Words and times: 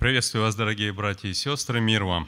Приветствую 0.00 0.44
вас, 0.44 0.54
дорогие 0.54 0.94
братья 0.94 1.28
и 1.28 1.34
сестры, 1.34 1.78
мир 1.78 2.04
вам. 2.04 2.26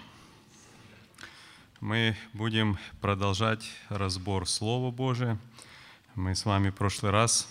Мы 1.80 2.14
будем 2.34 2.76
продолжать 3.00 3.64
разбор 3.88 4.46
Слова 4.46 4.91
Божия. 4.91 5.38
Мы 6.14 6.35
с 6.35 6.45
вами 6.45 6.69
в 6.69 6.74
прошлый 6.74 7.12
раз 7.12 7.48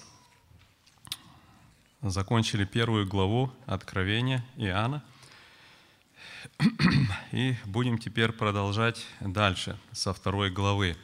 закончили 2.04 2.66
первую 2.66 3.08
главу 3.08 3.52
Откровения 3.66 4.46
Иоанна. 4.58 5.04
И 7.32 7.56
будем 7.66 7.98
теперь 7.98 8.32
продолжать 8.32 9.04
дальше, 9.22 9.76
со 9.92 10.14
второй 10.14 10.52
главы. 10.52 10.98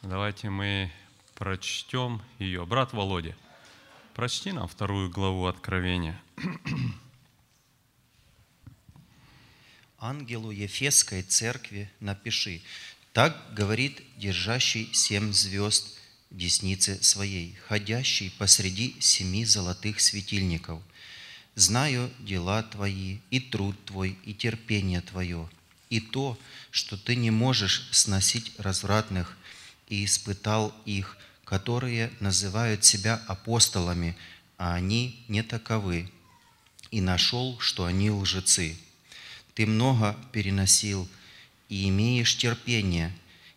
Давайте 0.00 0.48
мы 0.48 0.90
прочтем 1.34 2.22
ее. 2.38 2.64
Брат 2.64 2.94
Володя, 2.94 3.36
прочти 4.14 4.50
нам 4.52 4.66
вторую 4.66 5.10
главу 5.10 5.44
Откровения. 5.44 6.18
ангелу 9.98 10.50
Ефесской 10.50 11.22
церкви 11.22 11.90
напиши, 12.00 12.62
так 13.12 13.54
говорит 13.54 14.02
держащий 14.18 14.90
семь 14.92 15.32
звезд 15.32 15.98
десницы 16.30 17.02
своей, 17.02 17.54
ходящий 17.66 18.30
посреди 18.38 18.96
семи 19.00 19.44
золотых 19.44 20.00
светильников. 20.00 20.82
Знаю 21.54 22.10
дела 22.18 22.62
твои, 22.62 23.18
и 23.30 23.40
труд 23.40 23.76
твой, 23.86 24.18
и 24.24 24.34
терпение 24.34 25.00
твое, 25.00 25.48
и 25.88 26.00
то, 26.00 26.38
что 26.70 26.98
ты 26.98 27.16
не 27.16 27.30
можешь 27.30 27.88
сносить 27.92 28.52
развратных, 28.58 29.36
и 29.88 30.04
испытал 30.04 30.74
их, 30.84 31.16
которые 31.44 32.12
называют 32.20 32.84
себя 32.84 33.22
апостолами, 33.28 34.16
а 34.58 34.74
они 34.74 35.24
не 35.28 35.42
таковы, 35.42 36.10
и 36.90 37.00
нашел, 37.00 37.58
что 37.60 37.84
они 37.84 38.10
лжецы 38.10 38.76
ты 39.56 39.64
много 39.64 40.14
переносил 40.32 41.08
и 41.70 41.88
имеешь 41.88 42.36
терпение, 42.36 43.10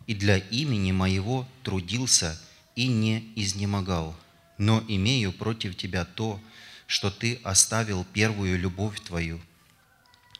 и 0.07 0.15
для 0.15 0.37
имени 0.37 0.93
моего 0.93 1.45
трудился 1.61 2.41
и 2.75 2.87
не 2.87 3.31
изнемогал. 3.35 4.15
Но 4.57 4.81
имею 4.87 5.33
против 5.33 5.75
тебя 5.75 6.05
то, 6.05 6.39
что 6.87 7.11
ты 7.11 7.39
оставил 7.43 8.05
первую 8.05 8.57
любовь 8.57 9.01
твою. 9.01 9.41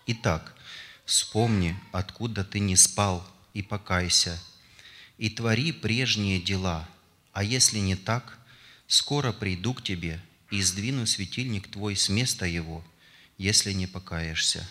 Итак, 0.07 0.55
вспомни, 1.03 1.77
откуда 1.91 2.45
ты 2.45 2.59
не 2.59 2.77
спал, 2.77 3.29
и 3.53 3.61
покайся, 3.61 4.41
и 5.17 5.29
твори 5.29 5.73
прежние 5.73 6.39
дела, 6.39 6.87
а 7.33 7.43
если 7.43 7.79
не 7.79 7.97
так, 7.97 8.39
скоро 8.87 9.33
приду 9.33 9.73
к 9.73 9.83
тебе 9.83 10.21
и 10.51 10.61
сдвину 10.61 11.05
светильник 11.05 11.67
твой 11.67 11.97
с 11.97 12.07
места 12.07 12.45
его, 12.45 12.81
если 13.37 13.73
не 13.73 13.87
покаешься. 13.87 14.65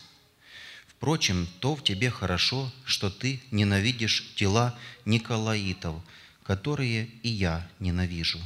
Впрочем, 0.98 1.46
то 1.60 1.76
в 1.76 1.84
тебе 1.84 2.10
хорошо, 2.10 2.72
что 2.84 3.08
ты 3.08 3.40
ненавидишь 3.52 4.32
дела 4.36 4.76
Николаитов, 5.04 6.02
которые 6.42 7.08
и 7.22 7.28
я 7.28 7.68
ненавижу. 7.78 8.40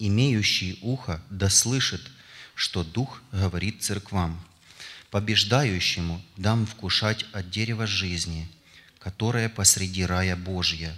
Имеющий 0.00 0.80
ухо 0.82 1.22
да 1.30 1.48
слышит, 1.48 2.02
что 2.56 2.82
Дух 2.82 3.22
говорит 3.30 3.84
церквам. 3.84 4.44
Побеждающему 5.12 6.20
дам 6.36 6.66
вкушать 6.66 7.24
от 7.32 7.50
дерева 7.50 7.86
жизни, 7.86 8.48
которое 8.98 9.48
посреди 9.48 10.04
рая 10.04 10.34
Божья. 10.34 10.92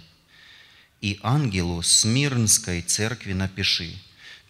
И 1.01 1.19
ангелу 1.21 1.83
Смирнской 1.83 2.81
церкви 2.81 3.33
напиши, 3.33 3.93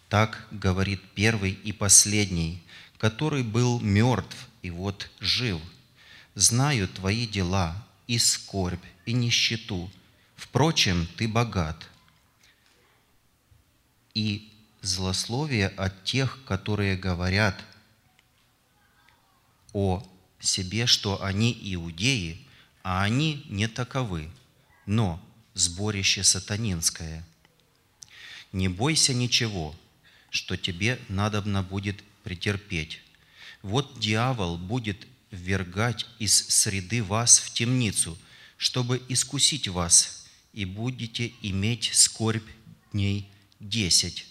так 0.08 0.46
говорит 0.50 1.02
первый 1.14 1.50
и 1.50 1.72
последний, 1.72 2.62
который 2.96 3.42
был 3.42 3.78
мертв 3.80 4.48
и 4.62 4.70
вот 4.70 5.10
жив– 5.20 5.60
знаю 6.38 6.86
твои 6.86 7.26
дела, 7.26 7.84
и 8.06 8.16
скорбь, 8.16 8.84
и 9.06 9.12
нищету. 9.12 9.90
Впрочем, 10.36 11.08
ты 11.16 11.26
богат. 11.26 11.88
И 14.14 14.52
злословие 14.80 15.68
от 15.68 16.04
тех, 16.04 16.38
которые 16.44 16.96
говорят 16.96 17.60
о 19.72 20.06
себе, 20.38 20.86
что 20.86 21.22
они 21.24 21.58
иудеи, 21.74 22.46
а 22.84 23.02
они 23.02 23.44
не 23.48 23.66
таковы, 23.66 24.30
но 24.86 25.20
сборище 25.54 26.22
сатанинское. 26.22 27.26
Не 28.52 28.68
бойся 28.68 29.12
ничего, 29.12 29.74
что 30.30 30.56
тебе 30.56 31.00
надобно 31.08 31.64
будет 31.64 32.02
претерпеть. 32.22 33.02
Вот 33.62 33.98
дьявол 33.98 34.56
будет 34.56 35.06
ввергать 35.30 36.06
из 36.18 36.34
среды 36.48 37.02
вас 37.02 37.38
в 37.38 37.52
темницу, 37.52 38.18
чтобы 38.56 39.02
искусить 39.08 39.68
вас, 39.68 40.26
и 40.52 40.64
будете 40.64 41.32
иметь 41.42 41.90
скорбь 41.92 42.48
дней 42.92 43.28
десять. 43.60 44.26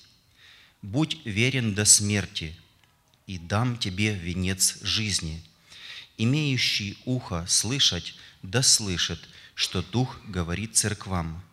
Будь 0.82 1.18
верен 1.26 1.74
до 1.74 1.86
смерти, 1.86 2.56
и 3.26 3.38
дам 3.38 3.78
тебе 3.78 4.16
венец 4.16 4.78
жизни. 4.82 5.44
Имеющий 6.18 6.98
ухо 7.06 7.46
слышать, 7.48 8.16
да 8.42 8.64
слышит, 8.64 9.20
что 9.54 9.82
Дух 9.82 10.20
говорит 10.28 10.76
церквам. 10.76 11.44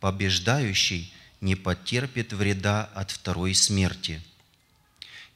Побеждающий 0.00 1.12
не 1.40 1.54
потерпит 1.54 2.32
вреда 2.32 2.84
от 2.94 3.10
второй 3.10 3.54
смерти. 3.54 4.22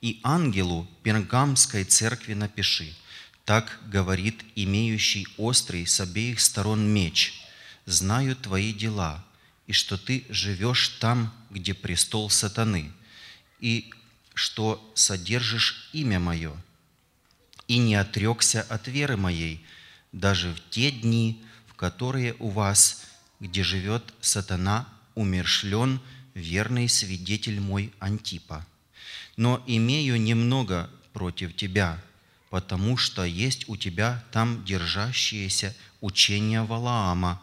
И 0.00 0.20
ангелу 0.22 0.88
Пергамской 1.02 1.84
церкви 1.84 2.34
напиши– 2.34 2.94
так 3.46 3.78
говорит 3.86 4.44
имеющий 4.56 5.26
острый 5.38 5.86
с 5.86 6.00
обеих 6.00 6.40
сторон 6.40 6.86
меч. 6.92 7.40
Знаю 7.86 8.34
твои 8.34 8.72
дела, 8.72 9.24
и 9.68 9.72
что 9.72 9.96
ты 9.96 10.26
живешь 10.28 10.88
там, 11.00 11.32
где 11.50 11.72
престол 11.72 12.28
сатаны, 12.28 12.92
и 13.60 13.92
что 14.34 14.92
содержишь 14.96 15.88
имя 15.92 16.18
мое, 16.18 16.52
и 17.68 17.78
не 17.78 17.94
отрекся 17.94 18.62
от 18.62 18.88
веры 18.88 19.16
моей, 19.16 19.64
даже 20.10 20.52
в 20.52 20.60
те 20.70 20.90
дни, 20.90 21.40
в 21.68 21.74
которые 21.74 22.34
у 22.40 22.48
вас, 22.48 23.04
где 23.38 23.62
живет 23.62 24.12
сатана, 24.20 24.88
умершлен 25.14 26.00
верный 26.34 26.88
свидетель 26.88 27.60
мой 27.60 27.92
Антипа. 28.00 28.66
Но 29.36 29.62
имею 29.68 30.20
немного 30.20 30.90
против 31.12 31.54
тебя– 31.54 32.02
потому 32.56 32.96
что 32.96 33.22
есть 33.22 33.68
у 33.68 33.76
тебя 33.76 34.24
там 34.32 34.64
держащееся 34.64 35.76
учение 36.00 36.62
Валаама, 36.62 37.38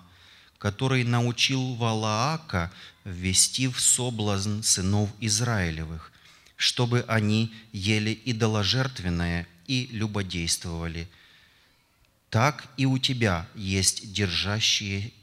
который 0.58 1.04
научил 1.04 1.76
Валаака 1.76 2.72
ввести 3.04 3.68
в 3.68 3.80
соблазн 3.80 4.64
сынов 4.64 5.12
Израилевых, 5.20 6.12
чтобы 6.56 7.06
они 7.08 7.54
ели 7.74 8.20
идоложертвенное 8.26 9.46
и 9.68 9.88
любодействовали. 9.92 11.08
Так 12.32 12.68
и 12.76 12.88
у 12.88 12.98
тебя 12.98 13.48
есть 13.54 14.12
держащие 14.14 15.14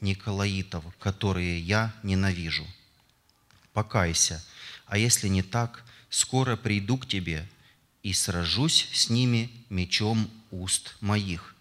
Николаитов, 0.00 0.84
которые 0.98 1.60
я 1.60 1.94
ненавижу. 2.02 2.66
Покайся, 3.72 4.44
а 4.86 4.98
если 4.98 5.28
не 5.28 5.44
так, 5.44 5.84
скоро 6.10 6.56
приду 6.56 6.98
к 6.98 7.06
тебе– 7.06 7.48
и 8.06 8.12
сражусь 8.12 8.86
с 8.92 9.10
ними 9.10 9.50
мечом 9.68 10.30
уст 10.52 10.94
моих. 11.00 11.56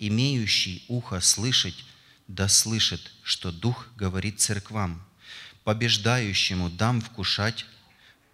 Имеющий 0.00 0.84
ухо 0.88 1.20
слышать, 1.20 1.84
да 2.26 2.48
слышит, 2.48 3.12
что 3.22 3.52
Дух 3.52 3.86
говорит 3.94 4.40
церквам. 4.40 5.00
Побеждающему 5.62 6.70
дам 6.70 7.00
вкушать 7.00 7.66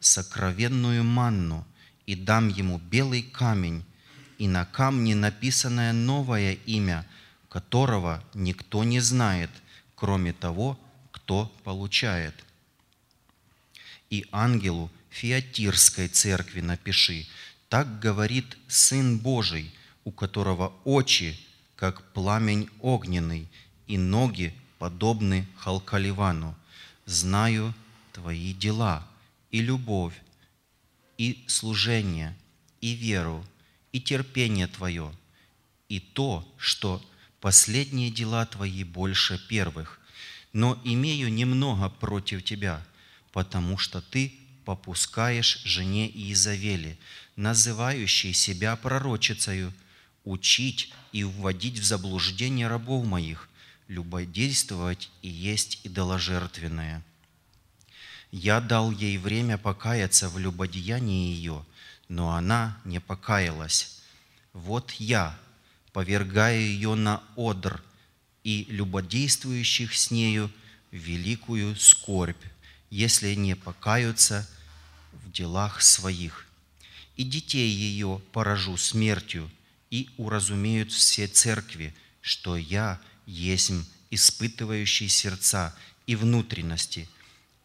сокровенную 0.00 1.04
манну, 1.04 1.66
и 2.06 2.14
дам 2.14 2.48
ему 2.48 2.78
белый 2.78 3.20
камень, 3.20 3.84
и 4.38 4.48
на 4.48 4.64
камне 4.64 5.14
написанное 5.14 5.92
новое 5.92 6.54
имя, 6.64 7.06
которого 7.50 8.24
никто 8.32 8.82
не 8.82 9.00
знает, 9.00 9.50
кроме 9.94 10.32
того, 10.32 10.80
кто 11.10 11.54
получает. 11.64 12.34
И 14.08 14.24
ангелу 14.32 14.90
Фиатирской 15.10 16.08
церкви 16.08 16.62
напиши, 16.62 17.26
так 17.72 18.00
говорит 18.00 18.58
Сын 18.68 19.18
Божий, 19.18 19.72
у 20.04 20.12
которого 20.12 20.74
очи, 20.84 21.40
как 21.74 22.02
пламень 22.12 22.68
огненный, 22.80 23.48
и 23.86 23.96
ноги 23.96 24.54
подобны 24.78 25.48
халкаливану. 25.56 26.54
Знаю 27.06 27.74
твои 28.12 28.52
дела, 28.52 29.08
и 29.50 29.62
любовь, 29.62 30.12
и 31.16 31.42
служение, 31.46 32.36
и 32.82 32.92
веру, 32.92 33.42
и 33.92 34.02
терпение 34.02 34.66
твое, 34.66 35.10
и 35.88 35.98
то, 35.98 36.46
что 36.58 37.02
последние 37.40 38.10
дела 38.10 38.44
твои 38.44 38.84
больше 38.84 39.42
первых, 39.48 39.98
но 40.52 40.78
имею 40.84 41.32
немного 41.32 41.88
против 41.88 42.44
тебя, 42.44 42.84
потому 43.32 43.78
что 43.78 44.02
ты 44.02 44.34
попускаешь 44.66 45.62
жене 45.64 46.06
Иезавели, 46.08 46.98
называющей 47.36 48.32
себя 48.32 48.76
пророчицею, 48.76 49.72
учить 50.24 50.92
и 51.12 51.24
вводить 51.24 51.78
в 51.78 51.84
заблуждение 51.84 52.68
рабов 52.68 53.04
моих, 53.04 53.48
любодействовать 53.88 55.10
и 55.22 55.28
есть 55.28 55.80
идоложертвенное. 55.84 57.02
Я 58.30 58.60
дал 58.60 58.90
ей 58.90 59.18
время 59.18 59.58
покаяться 59.58 60.28
в 60.28 60.38
любодеянии 60.38 61.34
ее, 61.34 61.64
но 62.08 62.34
она 62.34 62.78
не 62.84 62.98
покаялась. 62.98 64.00
Вот 64.52 64.92
я 64.92 65.38
повергаю 65.92 66.60
ее 66.60 66.94
на 66.94 67.22
одр 67.36 67.82
и 68.44 68.66
любодействующих 68.70 69.94
с 69.94 70.10
нею 70.10 70.50
великую 70.90 71.76
скорбь, 71.76 72.42
если 72.90 73.34
не 73.34 73.54
покаются 73.54 74.48
в 75.12 75.30
делах 75.30 75.82
своих. 75.82 76.46
И 77.16 77.24
детей 77.24 77.68
ее 77.68 78.20
поражу 78.32 78.76
смертью, 78.76 79.50
и 79.90 80.08
уразумеют 80.16 80.90
все 80.92 81.26
церкви, 81.26 81.94
что 82.22 82.56
я 82.56 83.00
есмь 83.26 83.84
испытывающий 84.10 85.08
сердца 85.08 85.74
и 86.06 86.16
внутренности, 86.16 87.08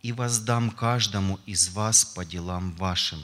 и 0.02 0.14
воздам 0.14 0.72
каждому 0.72 1.40
из 1.46 1.70
вас 1.70 2.06
по 2.06 2.24
делам 2.24 2.74
вашим. 2.76 3.24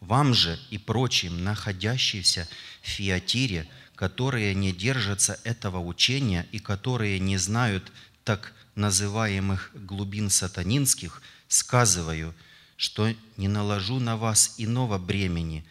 Вам 0.00 0.34
же 0.34 0.58
и 0.70 0.78
прочим, 0.78 1.44
находящимся 1.44 2.48
в 2.82 2.88
Фиатире, 2.88 3.68
которые 3.94 4.54
не 4.54 4.72
держатся 4.72 5.38
этого 5.44 5.78
учения 5.78 6.46
и 6.52 6.58
которые 6.58 7.18
не 7.18 7.36
знают 7.36 7.92
так 8.24 8.54
называемых 8.74 9.70
глубин 9.74 10.30
сатанинских, 10.30 11.22
сказываю, 11.48 12.34
что 12.76 13.14
не 13.36 13.48
наложу 13.48 14.00
на 14.00 14.16
вас 14.16 14.54
иного 14.58 14.98
бремени, 14.98 15.64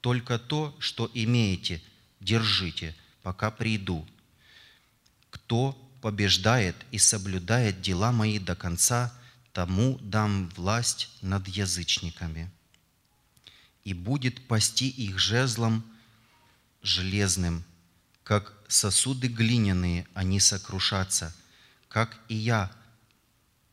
только 0.00 0.38
то, 0.38 0.74
что 0.78 1.10
имеете, 1.14 1.82
держите, 2.20 2.94
пока 3.22 3.50
приду. 3.50 4.06
Кто 5.30 5.72
побеждает 6.00 6.76
и 6.90 6.98
соблюдает 6.98 7.80
дела 7.80 8.12
мои 8.12 8.38
до 8.38 8.54
конца, 8.54 9.12
тому 9.52 9.98
дам 10.02 10.48
власть 10.50 11.08
над 11.22 11.48
язычниками. 11.48 12.50
И 13.84 13.94
будет 13.94 14.46
пасти 14.46 14.88
их 14.88 15.18
жезлом 15.18 15.84
железным, 16.82 17.64
как 18.22 18.52
сосуды 18.68 19.28
глиняные 19.28 20.06
они 20.14 20.40
сокрушатся, 20.40 21.34
как 21.88 22.18
и 22.28 22.34
я 22.34 22.70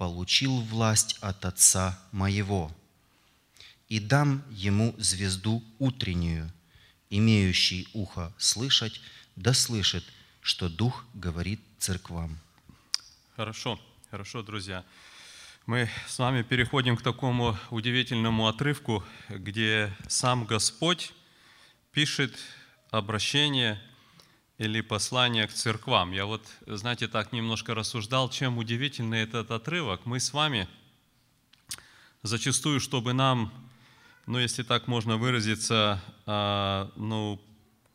получил 0.02 0.62
власть 0.62 1.20
от 1.22 1.46
Отца 1.46 1.96
моего. 2.12 2.72
И 3.88 4.00
дам 4.00 4.44
ему 4.50 4.96
звезду 4.98 5.64
утреннюю, 5.78 6.52
имеющий 7.12 7.88
ухо 7.94 8.34
слышать, 8.40 9.00
да 9.36 9.54
слышит– 9.54 10.04
что 10.42 10.70
Дух 10.70 11.06
говорит 11.14 11.60
церквам. 11.78 12.36
Хорошо, 13.36 13.80
хорошо, 14.10 14.42
друзья. 14.42 14.84
Мы 15.68 15.88
с 16.08 16.18
вами 16.18 16.42
переходим 16.42 16.98
к 16.98 17.04
такому 17.04 17.56
удивительному 17.70 18.48
отрывку, 18.48 19.04
где 19.30 19.96
сам 20.08 20.46
Господь 20.46 21.14
пишет 21.92 22.36
обращение 22.90 23.80
или 24.62 24.82
послание 24.82 25.48
к 25.48 25.54
церквам. 25.54 26.12
Я 26.12 26.28
вот, 26.28 26.46
знаете, 26.68 27.08
так 27.08 27.32
немножко 27.32 27.74
рассуждал, 27.74 28.30
чем 28.30 28.60
удивительный 28.60 29.22
этот 29.22 29.50
отрывок. 29.50 30.06
Мы 30.06 30.20
с 30.20 30.34
вами 30.34 30.68
зачастую, 32.22 32.80
чтобы 32.80 33.14
нам, 33.14 33.52
ну, 34.28 34.38
если 34.38 34.62
так 34.62 34.88
можно 34.88 35.18
выразиться, 35.18 36.00
а, 36.28 36.92
ну, 36.96 37.42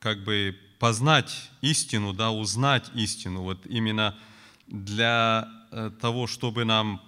как 0.00 0.24
бы 0.24 0.58
познать 0.80 1.50
истину, 1.60 2.12
да, 2.12 2.32
узнать 2.32 2.90
истину, 2.94 3.42
вот 3.42 3.64
именно 3.66 4.18
для 4.66 5.48
э, 5.70 5.92
того, 6.00 6.26
чтобы 6.26 6.64
нам 6.64 7.00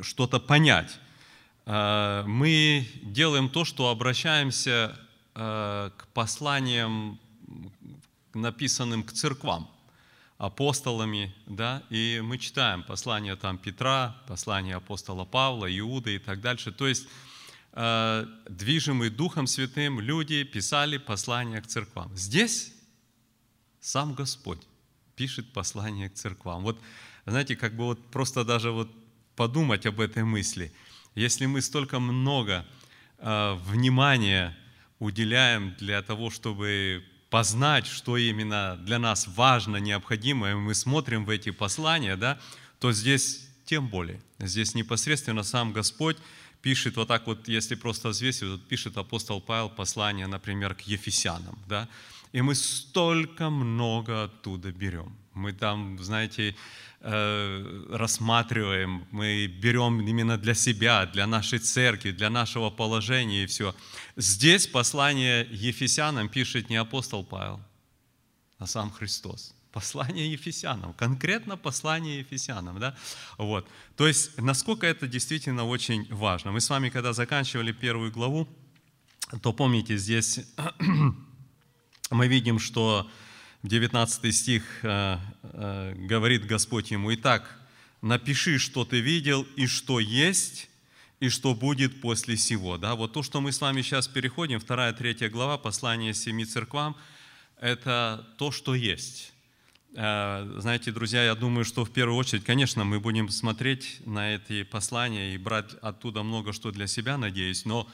что-то 0.00 0.40
понять, 0.40 0.98
э, 1.66 2.24
мы 2.26 2.88
делаем 3.02 3.50
то, 3.50 3.66
что 3.66 3.90
обращаемся 3.90 4.98
э, 5.34 5.90
к 5.94 6.06
посланиям, 6.14 7.20
написанным 8.34 9.02
к 9.02 9.12
церквам, 9.12 9.70
апостолами, 10.38 11.34
да, 11.46 11.82
и 11.90 12.20
мы 12.22 12.38
читаем 12.38 12.82
послания 12.82 13.36
там 13.36 13.56
Петра, 13.56 14.16
послания 14.26 14.76
апостола 14.76 15.24
Павла, 15.24 15.66
Иуды 15.78 16.16
и 16.16 16.18
так 16.18 16.40
дальше. 16.40 16.72
То 16.72 16.86
есть 16.86 17.06
движимые 18.48 19.10
Духом 19.10 19.46
Святым 19.46 20.00
люди 20.00 20.44
писали 20.44 20.96
послания 20.98 21.60
к 21.60 21.66
церквам. 21.66 22.16
Здесь 22.16 22.72
сам 23.80 24.14
Господь 24.14 24.60
пишет 25.16 25.52
послание 25.52 26.08
к 26.08 26.14
церквам. 26.14 26.62
Вот, 26.62 26.80
знаете, 27.26 27.56
как 27.56 27.74
бы 27.74 27.84
вот 27.84 28.10
просто 28.10 28.44
даже 28.44 28.70
вот 28.70 28.90
подумать 29.36 29.86
об 29.86 30.00
этой 30.00 30.24
мысли. 30.24 30.72
Если 31.16 31.46
мы 31.46 31.62
столько 31.62 31.98
много 32.00 32.64
э, 33.18 33.54
внимания 33.66 34.56
уделяем 35.00 35.74
для 35.78 36.00
того, 36.02 36.30
чтобы 36.30 37.04
познать, 37.34 37.88
что 37.88 38.16
именно 38.16 38.76
для 38.76 39.00
нас 39.00 39.26
важно, 39.26 39.78
необходимо, 39.78 40.52
и 40.52 40.54
мы 40.54 40.72
смотрим 40.72 41.24
в 41.24 41.30
эти 41.30 41.50
послания, 41.50 42.14
да, 42.14 42.38
то 42.78 42.92
здесь 42.92 43.48
тем 43.64 43.88
более. 43.88 44.20
Здесь 44.38 44.76
непосредственно 44.76 45.42
сам 45.42 45.72
Господь 45.72 46.16
пишет 46.62 46.94
вот 46.96 47.08
так 47.08 47.26
вот, 47.26 47.48
если 47.48 47.74
просто 47.74 48.10
взвесить, 48.10 48.44
вот 48.44 48.68
пишет 48.68 48.96
апостол 48.96 49.40
Павел 49.40 49.68
послание, 49.68 50.28
например, 50.28 50.76
к 50.76 50.82
Ефесянам, 50.82 51.58
да, 51.66 51.88
и 52.30 52.40
мы 52.40 52.54
столько 52.54 53.50
много 53.50 54.22
оттуда 54.22 54.70
берем. 54.70 55.12
Мы 55.32 55.52
там, 55.52 55.98
знаете, 56.00 56.54
рассматриваем, 57.04 59.06
мы 59.10 59.46
берем 59.46 60.00
именно 60.00 60.38
для 60.38 60.54
себя, 60.54 61.04
для 61.04 61.26
нашей 61.26 61.58
церкви, 61.58 62.12
для 62.12 62.30
нашего 62.30 62.70
положения 62.70 63.44
и 63.44 63.46
все. 63.46 63.74
Здесь 64.16 64.66
послание 64.66 65.46
Ефесянам 65.50 66.30
пишет 66.30 66.70
не 66.70 66.76
апостол 66.76 67.22
Павел, 67.22 67.60
а 68.58 68.66
сам 68.66 68.90
Христос. 68.90 69.54
Послание 69.70 70.32
Ефесянам, 70.32 70.94
конкретно 70.94 71.58
послание 71.58 72.20
Ефесянам. 72.20 72.78
Да? 72.78 72.96
Вот. 73.36 73.68
То 73.96 74.08
есть, 74.08 74.40
насколько 74.40 74.86
это 74.86 75.06
действительно 75.06 75.66
очень 75.66 76.06
важно. 76.10 76.52
Мы 76.52 76.60
с 76.60 76.70
вами, 76.70 76.88
когда 76.88 77.12
заканчивали 77.12 77.72
первую 77.72 78.12
главу, 78.12 78.48
то 79.42 79.52
помните, 79.52 79.98
здесь 79.98 80.40
мы 82.10 82.28
видим, 82.28 82.58
что 82.58 83.10
19 83.64 84.34
стих 84.34 84.62
э, 84.82 85.16
э, 85.42 85.94
говорит 85.96 86.44
Господь 86.44 86.90
ему, 86.90 87.14
«Итак, 87.14 87.58
напиши, 88.02 88.58
что 88.58 88.84
ты 88.84 89.00
видел 89.00 89.46
и 89.56 89.66
что 89.66 90.00
есть, 90.00 90.68
и 91.18 91.30
что 91.30 91.54
будет 91.54 92.02
после 92.02 92.36
сего». 92.36 92.76
Да? 92.76 92.94
Вот 92.94 93.14
то, 93.14 93.22
что 93.22 93.40
мы 93.40 93.52
с 93.52 93.62
вами 93.62 93.80
сейчас 93.80 94.06
переходим, 94.06 94.58
2-3 94.58 95.30
глава, 95.30 95.56
послание 95.56 96.12
семи 96.12 96.44
церквам, 96.44 96.94
это 97.58 98.28
то, 98.36 98.52
что 98.52 98.74
есть. 98.74 99.32
Э, 99.94 100.58
знаете, 100.58 100.92
друзья, 100.92 101.24
я 101.24 101.34
думаю, 101.34 101.64
что 101.64 101.86
в 101.86 101.90
первую 101.90 102.18
очередь, 102.18 102.44
конечно, 102.44 102.84
мы 102.84 103.00
будем 103.00 103.30
смотреть 103.30 104.02
на 104.04 104.34
эти 104.34 104.62
послания 104.64 105.34
и 105.34 105.38
брать 105.38 105.72
оттуда 105.80 106.22
много 106.22 106.52
что 106.52 106.70
для 106.70 106.86
себя, 106.86 107.16
надеюсь, 107.16 107.64
но 107.64 107.88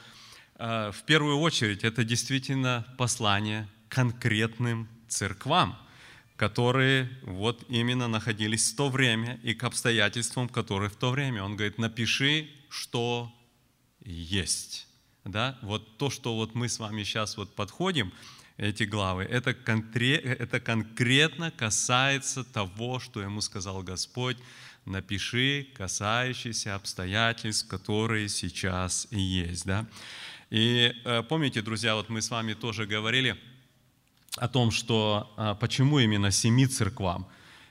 в 0.57 1.03
первую 1.07 1.39
очередь 1.39 1.83
это 1.83 2.03
действительно 2.03 2.85
послание 2.97 3.67
конкретным 3.87 4.87
церквам, 5.11 5.77
которые 6.37 7.09
вот 7.23 7.63
именно 7.69 8.07
находились 8.07 8.71
в 8.71 8.75
то 8.75 8.89
время 8.89 9.39
и 9.43 9.53
к 9.53 9.63
обстоятельствам, 9.63 10.49
которые 10.49 10.89
в 10.89 10.95
то 10.95 11.11
время. 11.11 11.43
Он 11.43 11.55
говорит, 11.55 11.77
напиши, 11.77 12.49
что 12.69 13.31
есть. 14.03 14.87
Да? 15.23 15.59
Вот 15.61 15.97
то, 15.97 16.09
что 16.09 16.35
вот 16.35 16.55
мы 16.55 16.67
с 16.67 16.79
вами 16.79 17.03
сейчас 17.03 17.37
вот 17.37 17.53
подходим, 17.55 18.11
эти 18.57 18.83
главы, 18.83 19.23
это, 19.23 19.53
конкре, 19.53 20.15
это 20.15 20.59
конкретно 20.59 21.51
касается 21.51 22.43
того, 22.43 22.99
что 22.99 23.21
ему 23.21 23.41
сказал 23.41 23.81
Господь, 23.81 24.37
напиши, 24.85 25.67
касающиеся 25.75 26.75
обстоятельств, 26.75 27.67
которые 27.67 28.29
сейчас 28.29 29.07
есть. 29.09 29.65
Да? 29.65 29.87
И 30.51 30.93
э, 31.05 31.23
помните, 31.23 31.61
друзья, 31.61 31.95
вот 31.95 32.09
мы 32.09 32.21
с 32.21 32.29
вами 32.29 32.53
тоже 32.53 32.85
говорили– 32.85 33.37
о 34.37 34.47
том, 34.47 34.71
что 34.71 35.31
а, 35.37 35.55
почему 35.55 35.99
именно 35.99 36.31
семи 36.31 36.67
церквам. 36.67 37.27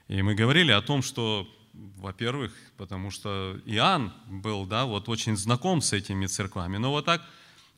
И 0.08 0.22
мы 0.22 0.34
говорили 0.34 0.72
о 0.72 0.82
том, 0.82 1.02
что, 1.02 1.48
во-первых, 1.72 2.52
потому 2.76 3.10
что 3.10 3.58
Иоанн 3.64 4.12
был, 4.26 4.66
да, 4.66 4.84
вот 4.84 5.08
очень 5.08 5.36
знаком 5.36 5.80
с 5.80 5.92
этими 5.92 6.26
церквами. 6.26 6.76
Но 6.76 6.90
вот 6.90 7.06
так, 7.06 7.22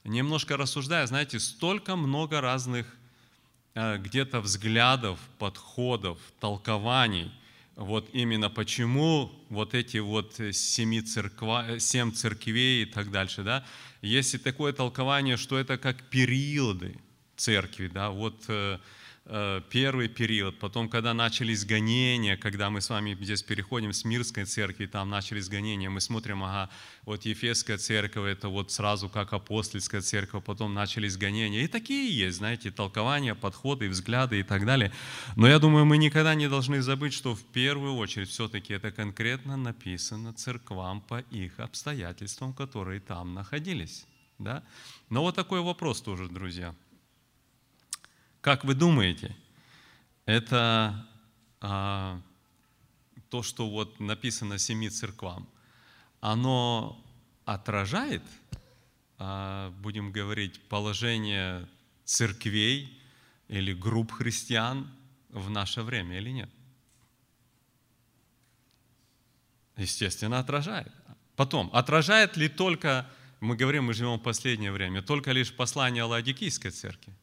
немножко 0.05 0.57
рассуждая, 0.57 1.07
знаете, 1.07 1.39
столько 1.39 1.95
много 1.95 2.41
разных 2.41 2.87
а, 3.75 3.99
где-то 3.99 4.41
взглядов, 4.41 5.19
подходов, 5.39 6.19
толкований 6.41 7.33
вот 7.77 8.11
именно 8.13 8.51
почему 8.51 9.33
вот 9.49 9.75
эти 9.75 9.97
вот 9.97 10.39
семи 10.53 11.01
церква, 11.01 11.79
семь 11.79 12.13
церквей 12.13 12.83
и 12.83 12.87
так 12.87 13.11
дальше, 13.11 13.43
да, 13.43 13.65
есть 14.03 14.35
и 14.35 14.39
такое 14.39 14.73
толкование, 14.73 15.37
что 15.37 15.59
это 15.59 15.79
как 15.79 16.03
периоды 16.11 16.97
церкви, 17.43 17.89
да, 17.89 18.11
вот 18.11 18.45
э, 18.49 18.79
Э, 19.25 19.61
первый 19.71 20.09
период, 20.09 20.59
потом, 20.59 20.89
когда 20.89 21.15
начались 21.15 21.65
гонения, 21.65 22.37
когда 22.37 22.71
мы 22.71 22.81
с 22.81 22.91
вами 22.91 23.17
здесь 23.21 23.43
переходим 23.43 23.93
с 23.93 24.05
Мирской 24.05 24.45
церкви, 24.45 24.87
там 24.87 25.11
начались 25.11 25.49
гонения, 25.49 25.89
мы 25.89 26.01
смотрим, 26.01 26.43
ага, 26.43 26.71
вот 27.05 27.25
Ефесская 27.25 27.79
церковь, 27.79 28.27
это 28.27 28.49
вот 28.49 28.73
сразу 28.73 29.09
как 29.09 29.33
апостольская 29.33 30.01
церковь, 30.01 30.43
потом 30.45 30.75
начались 30.75 31.17
гонения. 31.17 31.63
И 31.63 31.69
такие 31.69 32.13
есть, 32.13 32.39
знаете, 32.39 32.73
толкования, 32.73 33.37
подходы, 33.37 33.89
взгляды 33.89 34.41
и 34.41 34.43
так 34.43 34.67
далее. 34.67 34.93
Но 35.37 35.47
я 35.47 35.61
думаю, 35.61 35.85
мы 35.85 35.99
никогда 35.99 36.35
не 36.35 36.49
должны 36.49 36.83
забыть, 36.83 37.13
что 37.13 37.37
в 37.37 37.45
первую 37.45 37.95
очередь 37.95 38.29
все-таки 38.29 38.75
это 38.75 38.91
конкретно 38.91 39.57
написано 39.57 40.33
церквам 40.33 41.01
по 41.01 41.21
их 41.31 41.61
обстоятельствам, 41.61 42.53
которые 42.53 42.99
там 42.99 43.35
находились. 43.35 44.05
Да? 44.41 44.65
Но 45.11 45.23
вот 45.23 45.37
такой 45.37 45.61
вопрос 45.61 46.01
тоже, 46.01 46.29
друзья– 46.29 46.75
как 48.43 48.65
вы 48.65 48.75
думаете, 48.75 49.35
это 50.27 51.07
а, 51.61 52.21
то, 53.31 53.43
что 53.43 53.71
вот 53.71 54.01
написано 54.01 54.59
семи 54.59 54.91
церквам, 54.91 55.49
оно 56.21 57.01
отражает, 57.45 58.23
а, 59.19 59.71
будем 59.79 60.11
говорить, 60.11 60.61
положение 60.69 61.69
церквей 62.05 63.01
или 63.47 63.73
групп 63.73 64.11
христиан 64.11 64.91
в 65.31 65.49
наше 65.49 65.83
время 65.83 66.19
или 66.19 66.31
нет? 66.31 66.51
Естественно, 69.77 70.41
отражает. 70.41 70.93
Потом, 71.37 71.71
отражает 71.73 72.37
ли 72.37 72.49
только, 72.49 73.09
мы 73.39 73.55
говорим, 73.55 73.85
мы 73.85 73.95
живем 73.95 74.19
в 74.19 74.23
последнее 74.23 74.73
время, 74.73 75.01
только 75.01 75.31
лишь 75.31 75.55
послание 75.55 76.03
Ладикийской 76.03 76.73
церкви? 76.73 77.15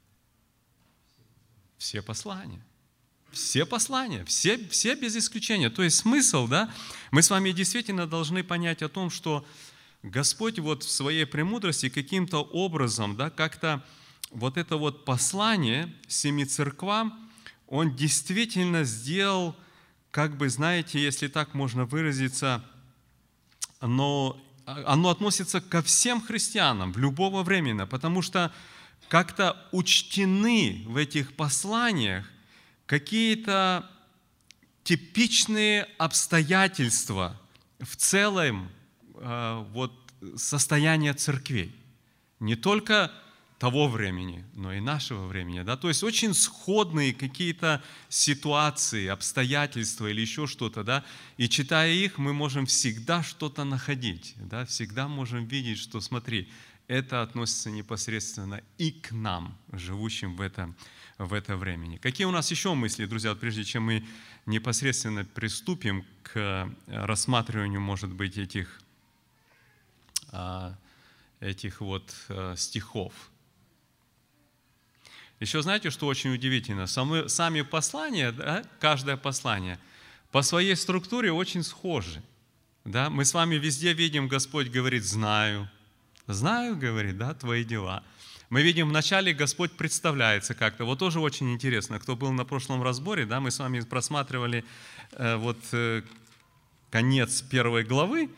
Все 1.79 2.01
послания. 2.03 2.61
Все 3.31 3.65
послания, 3.65 4.25
все, 4.25 4.57
все 4.69 4.95
без 4.95 5.15
исключения. 5.15 5.69
То 5.69 5.81
есть 5.81 5.97
смысл, 5.97 6.47
да, 6.47 6.71
мы 7.11 7.21
с 7.21 7.29
вами 7.29 7.51
действительно 7.51 8.05
должны 8.05 8.43
понять 8.43 8.81
о 8.81 8.89
том, 8.89 9.09
что 9.09 9.45
Господь 10.03 10.59
вот 10.59 10.83
в 10.83 10.89
своей 10.89 11.25
премудрости 11.25 11.89
каким-то 11.89 12.39
образом, 12.39 13.15
да, 13.15 13.29
как-то 13.29 13.83
вот 14.31 14.57
это 14.57 14.77
вот 14.77 15.05
послание 15.05 15.93
семи 16.07 16.43
церквам, 16.45 17.29
Он 17.67 17.95
действительно 17.95 18.83
сделал, 18.83 19.55
как 20.11 20.37
бы, 20.37 20.49
знаете, 20.49 20.99
если 20.99 21.27
так 21.27 21.53
можно 21.53 21.85
выразиться, 21.85 22.65
но 23.79 24.41
оно 24.65 25.09
относится 25.09 25.61
ко 25.61 25.81
всем 25.81 26.21
христианам 26.21 26.91
в 26.91 26.97
любого 26.97 27.43
времени, 27.43 27.85
потому 27.85 28.21
что 28.21 28.51
как-то 29.09 29.57
учтены 29.71 30.83
в 30.85 30.95
этих 30.95 31.35
посланиях 31.35 32.25
какие-то 32.85 33.89
типичные 34.83 35.87
обстоятельства 35.97 37.39
в 37.79 37.95
целом 37.95 38.69
э, 39.15 39.65
вот, 39.71 39.93
состояния 40.35 41.13
церквей. 41.13 41.75
Не 42.39 42.55
только 42.55 43.11
того 43.59 43.89
времени, 43.89 44.45
но 44.55 44.73
и 44.73 44.79
нашего 44.79 45.27
времени. 45.27 45.63
Да? 45.63 45.75
То 45.75 45.89
есть 45.89 46.01
очень 46.01 46.33
сходные 46.33 47.13
какие-то 47.13 47.83
ситуации, 48.07 49.07
обстоятельства 49.07 50.07
или 50.07 50.21
еще 50.21 50.47
что-то. 50.47 50.83
Да? 50.83 51.03
И 51.35 51.49
читая 51.49 51.91
их, 51.91 52.17
мы 52.17 52.33
можем 52.33 52.65
всегда 52.65 53.21
что-то 53.21 53.65
находить. 53.65 54.33
Да? 54.37 54.65
Всегда 54.65 55.09
можем 55.09 55.45
видеть, 55.45 55.77
что 55.77 55.99
смотри, 55.99 56.49
это 56.89 57.21
относится 57.21 57.69
непосредственно 57.69 58.61
и 58.79 58.91
к 58.91 59.11
нам, 59.11 59.55
живущим 59.71 60.35
в 60.35 60.41
это, 60.41 60.73
в 61.19 61.33
это 61.33 61.55
времени. 61.55 61.97
Какие 61.97 62.25
у 62.25 62.31
нас 62.31 62.49
еще 62.49 62.73
мысли, 62.73 63.05
друзья, 63.05 63.35
прежде 63.35 63.63
чем 63.63 63.83
мы 63.83 64.05
непосредственно 64.47 65.23
приступим 65.23 66.03
к 66.23 66.67
рассматриванию, 66.87 67.79
может 67.79 68.11
быть, 68.11 68.39
этих, 68.39 68.81
а, 70.31 70.75
этих 71.39 71.79
вот 71.79 72.11
а, 72.27 72.55
стихов? 72.55 73.13
Еще 75.39 75.61
знаете, 75.61 75.91
что 75.91 76.07
очень 76.07 76.33
удивительно? 76.33 76.87
Сами 76.87 77.61
послания, 77.61 78.31
да, 78.31 78.63
каждое 78.79 79.15
послание, 79.15 79.79
по 80.31 80.41
своей 80.41 80.75
структуре 80.75 81.31
очень 81.31 81.61
схожи. 81.61 82.23
Да? 82.83 83.11
Мы 83.11 83.25
с 83.25 83.33
вами 83.35 83.55
везде 83.55 83.93
видим, 83.93 84.27
Господь 84.27 84.69
говорит 84.69 85.05
«знаю», 85.05 85.69
Знаю, 86.31 86.77
говорит, 86.77 87.17
да, 87.17 87.33
твои 87.33 87.63
дела. 87.63 88.03
Мы 88.51 88.61
видим, 88.61 88.89
вначале 88.89 89.33
Господь 89.33 89.71
представляется 89.71 90.53
как-то. 90.53 90.85
Вот 90.85 90.99
тоже 90.99 91.19
очень 91.19 91.51
интересно, 91.51 91.97
кто 91.97 92.15
был 92.15 92.31
на 92.31 92.45
прошлом 92.45 92.83
разборе, 92.83 93.25
да, 93.25 93.39
мы 93.39 93.49
с 93.49 93.57
вами 93.57 93.79
просматривали 93.79 94.63
э, 95.13 95.37
вот 95.37 95.57
э, 95.71 96.03
конец 96.91 97.41
первой 97.41 97.83
главы, 97.83 98.29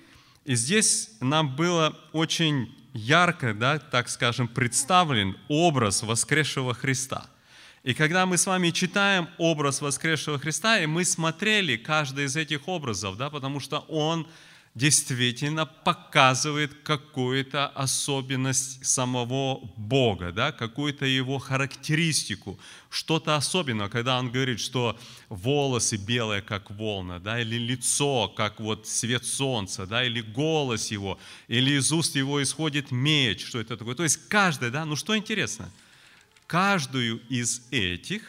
и 0.45 0.55
здесь 0.55 1.11
нам 1.19 1.53
было 1.53 1.99
очень 2.13 2.73
ярко, 2.93 3.53
да, 3.53 3.77
так 3.77 4.07
скажем, 4.07 4.47
представлен 4.47 5.37
образ 5.49 6.01
воскресшего 6.01 6.73
Христа. 6.73 7.29
И 7.83 7.93
когда 7.93 8.25
мы 8.25 8.37
с 8.37 8.45
вами 8.45 8.69
читаем 8.69 9.27
образ 9.37 9.81
воскресшего 9.81 10.39
Христа, 10.39 10.79
и 10.79 10.85
мы 10.85 11.03
смотрели 11.03 11.75
каждый 11.75 12.25
из 12.25 12.37
этих 12.37 12.69
образов, 12.69 13.17
да, 13.17 13.29
потому 13.29 13.59
что 13.59 13.79
он 13.89 14.27
действительно 14.73 15.65
показывает 15.65 16.73
какую-то 16.83 17.67
особенность 17.67 18.85
самого 18.85 19.59
Бога, 19.75 20.31
да, 20.31 20.53
какую-то 20.53 21.05
его 21.05 21.39
характеристику, 21.39 22.57
что-то 22.89 23.35
особенное, 23.35 23.89
когда 23.89 24.17
он 24.17 24.31
говорит, 24.31 24.61
что 24.61 24.97
волосы 25.27 25.97
белые, 25.97 26.41
как 26.41 26.71
волна, 26.71 27.19
да, 27.19 27.41
или 27.41 27.57
лицо, 27.57 28.29
как 28.29 28.61
вот 28.61 28.87
свет 28.87 29.25
солнца, 29.25 29.85
да, 29.85 30.05
или 30.05 30.21
голос 30.21 30.89
его, 30.89 31.19
или 31.49 31.71
из 31.71 31.91
уст 31.91 32.15
его 32.15 32.41
исходит 32.41 32.91
меч, 32.91 33.45
что 33.45 33.59
это 33.59 33.75
такое. 33.75 33.95
То 33.95 34.03
есть 34.03 34.29
каждый, 34.29 34.71
да, 34.71 34.85
ну 34.85 34.95
что 34.95 35.17
интересно, 35.17 35.69
каждую 36.47 37.21
из 37.27 37.61
этих 37.71 38.23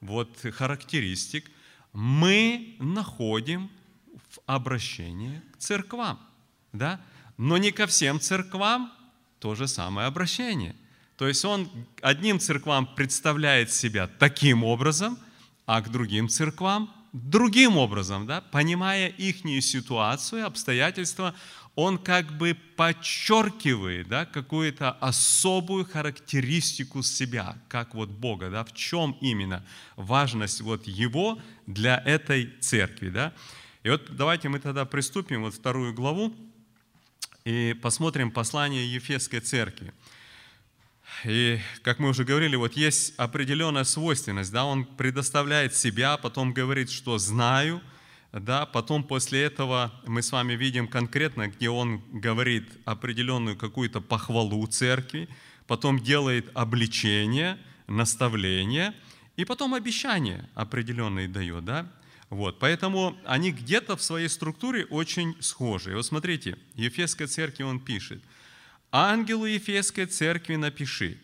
вот 0.00 0.30
характеристик 0.54 1.50
мы 1.92 2.74
находим 2.78 3.70
в 4.46 4.50
обращении 4.50 5.42
к 5.52 5.58
церквам. 5.58 6.18
Да? 6.72 7.00
Но 7.36 7.58
не 7.58 7.70
ко 7.70 7.86
всем 7.86 8.20
церквам 8.20 8.92
то 9.38 9.54
же 9.54 9.68
самое 9.68 10.06
обращение. 10.06 10.74
То 11.16 11.26
есть 11.26 11.44
он 11.44 11.68
одним 12.02 12.38
церквам 12.38 12.86
представляет 12.94 13.72
себя 13.72 14.06
таким 14.06 14.64
образом, 14.64 15.18
а 15.66 15.80
к 15.80 15.90
другим 15.90 16.28
церквам 16.28 16.92
другим 17.12 17.76
образом, 17.76 18.26
да? 18.26 18.40
понимая 18.40 19.08
их 19.08 19.44
ситуацию, 19.62 20.46
обстоятельства, 20.46 21.34
он 21.74 21.96
как 21.98 22.36
бы 22.36 22.56
подчеркивает 22.76 24.08
да, 24.08 24.26
какую-то 24.26 24.92
особую 24.92 25.84
характеристику 25.84 27.02
себя, 27.02 27.56
как 27.68 27.94
вот 27.94 28.08
Бога, 28.08 28.50
да, 28.50 28.64
в 28.64 28.74
чем 28.74 29.16
именно 29.20 29.64
важность 29.94 30.60
вот 30.60 30.88
Его 30.88 31.40
для 31.66 32.02
этой 32.04 32.52
церкви. 32.60 33.10
Да? 33.10 33.32
И 33.88 33.90
вот 33.90 34.14
давайте 34.14 34.50
мы 34.50 34.58
тогда 34.58 34.84
приступим 34.84 35.44
вот 35.44 35.54
вторую 35.54 35.94
главу 35.94 36.34
и 37.46 37.74
посмотрим 37.80 38.30
послание 38.30 38.86
Ефесской 38.86 39.40
церкви. 39.40 39.94
И, 41.24 41.58
как 41.80 41.98
мы 41.98 42.10
уже 42.10 42.24
говорили, 42.24 42.54
вот 42.54 42.74
есть 42.74 43.14
определенная 43.16 43.84
свойственность, 43.84 44.52
да, 44.52 44.66
он 44.66 44.84
предоставляет 44.84 45.74
себя, 45.74 46.18
потом 46.18 46.52
говорит, 46.52 46.90
что 46.90 47.16
знаю, 47.16 47.80
да, 48.30 48.66
потом 48.66 49.02
после 49.04 49.44
этого 49.44 49.90
мы 50.06 50.20
с 50.20 50.32
вами 50.32 50.52
видим 50.52 50.86
конкретно, 50.86 51.48
где 51.48 51.70
он 51.70 52.02
говорит 52.12 52.68
определенную 52.84 53.56
какую-то 53.56 54.02
похвалу 54.02 54.66
церкви, 54.66 55.30
потом 55.66 55.98
делает 55.98 56.50
обличение, 56.52 57.56
наставление, 57.86 58.92
и 59.38 59.46
потом 59.46 59.72
обещание 59.72 60.46
определенные 60.54 61.26
дает, 61.26 61.64
да, 61.64 61.90
вот, 62.30 62.58
поэтому 62.58 63.16
они 63.24 63.52
где-то 63.52 63.96
в 63.96 64.02
своей 64.02 64.28
структуре 64.28 64.84
очень 64.86 65.34
схожи. 65.40 65.92
И 65.92 65.94
вот 65.94 66.04
смотрите, 66.04 66.58
Ефесской 66.74 67.26
церкви 67.26 67.62
он 67.62 67.80
пишет, 67.80 68.22
«Ангелу 68.90 69.46
Ефесской 69.46 70.06
церкви 70.06 70.56
напиши, 70.56 71.18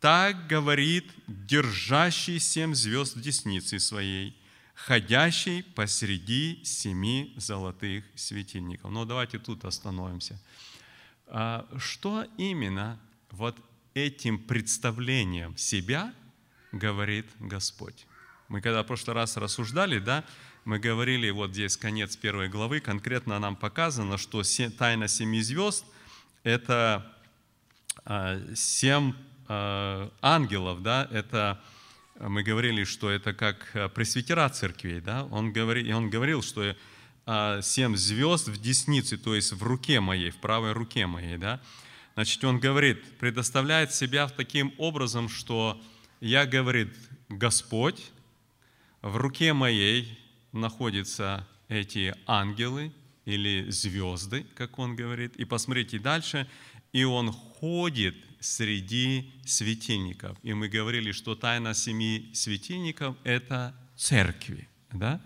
так 0.00 0.46
говорит 0.46 1.10
держащий 1.26 2.38
семь 2.38 2.74
звезд 2.74 3.16
в 3.16 3.20
деснице 3.20 3.78
своей, 3.78 4.34
ходящий 4.74 5.62
посреди 5.62 6.62
семи 6.64 7.34
золотых 7.36 8.04
светильников». 8.14 8.90
Но 8.90 9.04
давайте 9.04 9.38
тут 9.38 9.64
остановимся. 9.66 10.40
А 11.26 11.68
что 11.78 12.26
именно 12.38 12.98
вот 13.30 13.56
этим 13.92 14.38
представлением 14.38 15.56
себя 15.58 16.14
говорит 16.72 17.26
Господь? 17.40 18.06
Мы 18.48 18.60
когда 18.60 18.82
в 18.82 18.86
прошлый 18.86 19.14
раз 19.14 19.36
рассуждали, 19.36 19.98
да, 19.98 20.24
мы 20.64 20.78
говорили, 20.78 21.30
вот 21.30 21.50
здесь 21.50 21.76
конец 21.76 22.16
первой 22.16 22.48
главы, 22.48 22.80
конкретно 22.80 23.38
нам 23.38 23.56
показано, 23.56 24.18
что 24.18 24.42
тайна 24.78 25.08
семи 25.08 25.42
звезд– 25.42 25.84
это 26.44 27.12
а, 28.04 28.40
семь 28.54 29.14
а, 29.48 30.12
ангелов, 30.22 30.82
да, 30.82 31.08
это 31.10 31.60
мы 32.20 32.44
говорили, 32.44 32.84
что 32.84 33.10
это 33.10 33.34
как 33.34 33.68
э, 33.74 33.88
пресвитера 33.90 34.48
церквей, 34.48 35.00
да, 35.00 35.24
он, 35.24 35.52
говорил, 35.52 35.96
он 35.98 36.08
говорил, 36.08 36.40
что 36.40 36.74
а, 37.26 37.60
семь 37.62 37.96
звезд 37.96 38.48
в 38.48 38.60
деснице, 38.60 39.18
то 39.18 39.34
есть 39.34 39.52
в 39.52 39.62
руке 39.62 40.00
моей, 40.00 40.30
в 40.30 40.36
правой 40.36 40.72
руке 40.72 41.06
моей, 41.06 41.36
да, 41.36 41.60
значит, 42.14 42.42
он 42.44 42.58
говорит, 42.60 43.18
предоставляет 43.18 43.92
себя 43.92 44.28
таким 44.28 44.72
образом, 44.78 45.28
что 45.28 45.80
я, 46.20 46.46
говорит, 46.46 46.94
Господь, 47.28 48.12
в 49.06 49.16
руке 49.16 49.52
моей 49.52 50.18
находятся 50.52 51.46
эти 51.68 52.12
ангелы 52.26 52.92
или 53.24 53.70
звезды, 53.70 54.44
как 54.56 54.78
он 54.78 54.96
говорит, 54.96 55.36
и 55.36 55.44
посмотрите 55.44 55.98
дальше, 55.98 56.48
и 56.92 57.04
он 57.04 57.30
ходит 57.32 58.16
среди 58.40 59.32
светильников. 59.44 60.36
И 60.42 60.54
мы 60.54 60.68
говорили, 60.68 61.12
что 61.12 61.36
тайна 61.36 61.72
семи 61.74 62.30
светильников– 62.34 63.16
это 63.24 63.74
церкви. 63.96 64.68
Да? 64.92 65.20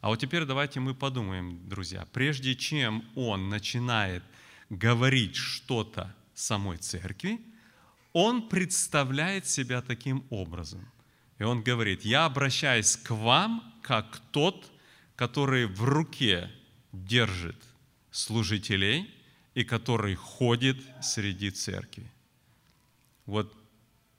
А 0.00 0.08
вот 0.08 0.18
теперь 0.18 0.44
давайте 0.44 0.80
мы 0.80 0.94
подумаем, 0.94 1.68
друзья, 1.68 2.06
прежде 2.12 2.56
чем 2.56 3.04
он 3.14 3.48
начинает 3.48 4.24
говорить 4.70 5.36
что-то 5.36 6.12
самой 6.34 6.78
церкви, 6.78 7.40
он 8.12 8.48
представляет 8.48 9.46
себя 9.46 9.82
таким 9.82 10.24
образом. 10.30 10.89
И 11.40 11.42
он 11.42 11.62
говорит, 11.62 12.04
я 12.04 12.26
обращаюсь 12.26 12.96
к 12.96 13.10
вам, 13.12 13.64
как 13.82 14.20
тот, 14.30 14.70
который 15.16 15.66
в 15.66 15.82
руке 15.82 16.50
держит 16.92 17.56
служителей 18.10 19.10
и 19.54 19.64
который 19.64 20.14
ходит 20.16 20.76
среди 21.02 21.50
церкви. 21.50 22.06
Вот 23.24 23.56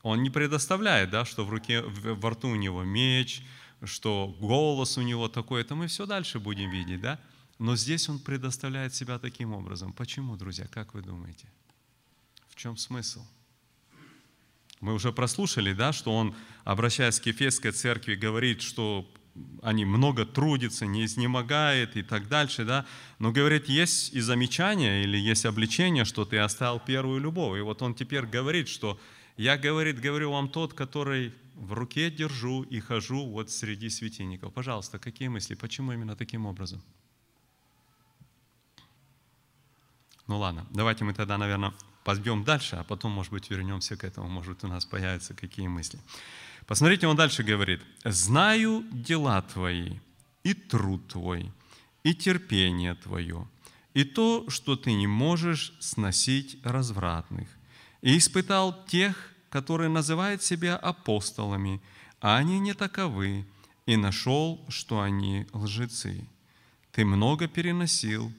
он 0.02 0.24
не 0.24 0.32
предоставляет, 0.32 1.12
да, 1.12 1.24
что 1.24 1.46
в 1.46 1.52
руке, 1.52 1.82
во 1.82 2.32
рту 2.32 2.50
у 2.50 2.56
него 2.56 2.84
меч, 2.84 3.44
что 3.84 4.36
голос 4.40 4.98
у 4.98 5.02
него 5.02 5.30
такой, 5.30 5.62
это 5.62 5.76
мы 5.76 5.86
все 5.88 6.08
дальше 6.08 6.40
будем 6.40 6.72
видеть, 6.72 7.02
да? 7.02 7.20
Но 7.60 7.76
здесь 7.76 8.10
он 8.10 8.18
предоставляет 8.18 8.96
себя 8.96 9.20
таким 9.20 9.54
образом. 9.54 9.94
Почему, 9.94 10.38
друзья, 10.38 10.66
как 10.66 10.96
вы 10.96 11.04
думаете? 11.04 11.48
В 12.50 12.56
чем 12.56 12.78
смысл? 12.78 13.24
Мы 14.82 14.94
уже 14.94 15.14
прослушали, 15.14 15.74
да, 15.74 15.94
что 15.94 16.12
он, 16.14 16.36
обращаясь 16.64 17.20
к 17.20 17.28
Ефесской 17.28 17.72
церкви, 17.72 18.16
говорит, 18.16 18.62
что 18.62 19.08
они 19.62 19.86
много 19.86 20.26
трудятся, 20.26 20.86
не 20.86 21.06
изнемогает 21.06 21.96
и 21.96 22.02
так 22.02 22.28
дальше, 22.28 22.66
да. 22.66 22.86
Но, 23.20 23.32
говорит, 23.32 23.70
есть 23.70 24.14
и 24.14 24.20
замечание 24.20 25.04
или 25.04 25.18
есть 25.18 25.46
обличение, 25.46 26.04
что 26.04 26.26
ты 26.26 26.40
оставил 26.40 26.80
первую 26.80 27.22
любовь. 27.22 27.60
И 27.60 27.62
вот 27.62 27.82
он 27.82 27.94
теперь 27.94 28.26
говорит, 28.26 28.68
что 28.68 29.00
я, 29.38 29.58
говорит, 29.58 30.02
говорю 30.02 30.32
вам 30.32 30.50
тот, 30.50 30.74
который 30.74 31.34
в 31.56 31.74
руке 31.74 32.10
держу 32.10 32.64
и 32.64 32.80
хожу 32.80 33.26
вот 33.28 33.52
среди 33.52 33.90
светильников. 33.90 34.52
Пожалуйста, 34.52 34.98
какие 35.00 35.28
мысли? 35.28 35.54
Почему 35.54 35.92
именно 35.92 36.16
таким 36.16 36.46
образом? 36.48 36.82
Ну 40.28 40.40
ладно, 40.40 40.66
давайте 40.72 41.04
мы 41.04 41.14
тогда, 41.14 41.38
наверное, 41.38 41.74
пойдем 42.04 42.44
дальше, 42.44 42.76
а 42.78 42.84
потом, 42.84 43.12
может 43.12 43.32
быть, 43.32 43.50
вернемся 43.50 43.96
к 43.96 44.04
этому, 44.04 44.28
может, 44.28 44.64
у 44.64 44.68
нас 44.68 44.86
появятся 44.86 45.34
какие 45.34 45.68
мысли. 45.68 46.00
Посмотрите, 46.68 47.08
он 47.08 47.16
дальше 47.16 47.44
говорит. 47.44 47.82
«Знаю 48.04 48.86
дела 48.92 49.42
твои, 49.42 50.00
и 50.44 50.54
труд 50.54 51.08
твой, 51.08 51.52
и 52.04 52.14
терпение 52.14 52.96
твое, 52.96 53.48
и 53.94 54.04
то, 54.04 54.50
что 54.50 54.76
ты 54.76 54.94
не 54.94 55.08
можешь 55.08 55.74
сносить 55.80 56.58
развратных, 56.64 57.48
и 58.02 58.18
испытал 58.18 58.86
тех, 58.86 59.34
которые 59.50 59.90
называют 59.90 60.44
себя 60.44 60.78
апостолами, 60.78 61.82
а 62.22 62.38
они 62.38 62.60
не 62.60 62.74
таковы, 62.74 63.46
и 63.86 63.98
нашел, 63.98 64.64
что 64.70 65.02
они 65.02 65.48
лжецы. 65.54 66.26
Ты 66.92 67.06
много 67.06 67.48
переносил 67.48 68.32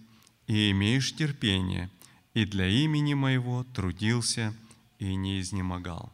и 0.47 0.71
имеешь 0.71 1.15
терпение, 1.15 1.91
и 2.35 2.45
для 2.45 2.67
имени 2.69 3.15
моего 3.15 3.65
трудился 3.75 4.55
и 4.99 5.15
не 5.15 5.41
изнемогал». 5.41 6.13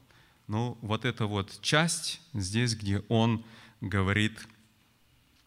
Ну, 0.49 0.79
вот 0.81 1.05
эта 1.05 1.27
вот 1.27 1.61
часть 1.61 2.21
здесь, 2.33 2.75
где 2.75 3.01
он 3.09 3.45
говорит 3.81 4.49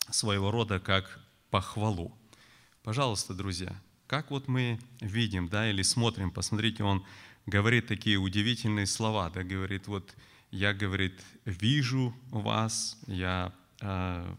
своего 0.10 0.52
рода 0.52 0.80
как 0.80 1.20
похвалу. 1.50 2.16
Пожалуйста, 2.84 3.34
друзья, 3.34 3.76
как 4.08 4.30
вот 4.30 4.48
мы 4.48 4.80
видим, 5.00 5.48
да, 5.48 5.70
или 5.70 5.82
смотрим, 5.82 6.32
посмотрите, 6.32 6.84
он 6.84 7.04
говорит 7.46 7.88
такие 7.88 8.18
удивительные 8.18 8.86
слова, 8.86 9.30
да, 9.30 9.44
говорит, 9.44 9.88
вот 9.88 10.16
я, 10.52 10.74
говорит, 10.74 11.20
вижу 11.46 12.14
вас, 12.30 12.98
я 13.08 13.54
э, 13.80 14.36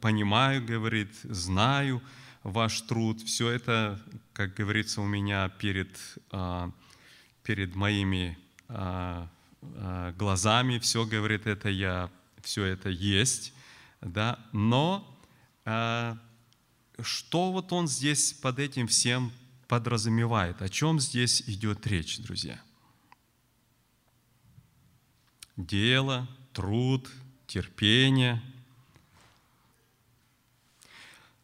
понимаю, 0.00 0.64
говорит, 0.64 1.10
знаю 1.22 2.02
ваш 2.42 2.80
труд, 2.82 3.20
все 3.22 3.50
это, 3.50 4.00
как 4.32 4.54
говорится, 4.54 5.00
у 5.00 5.06
меня 5.06 5.48
перед, 5.48 5.96
э, 6.32 6.70
перед 7.42 7.74
моими 7.74 8.38
э, 8.68 9.26
Э, 9.62 10.14
глазами, 10.16 10.78
все 10.78 11.04
говорит, 11.04 11.46
это 11.46 11.68
я, 11.68 12.10
все 12.42 12.64
это 12.64 12.88
есть, 12.88 13.52
да, 14.00 14.38
но 14.52 15.06
что 17.02 17.52
вот 17.52 17.72
он 17.72 17.86
здесь 17.86 18.32
под 18.32 18.58
этим 18.58 18.86
всем 18.86 19.30
подразумевает, 19.68 20.62
о 20.62 20.68
чем 20.68 20.98
здесь 20.98 21.42
идет 21.46 21.86
речь, 21.86 22.18
друзья? 22.18 22.60
Дело, 25.56 26.26
труд, 26.52 27.08
терпение. 27.46 28.42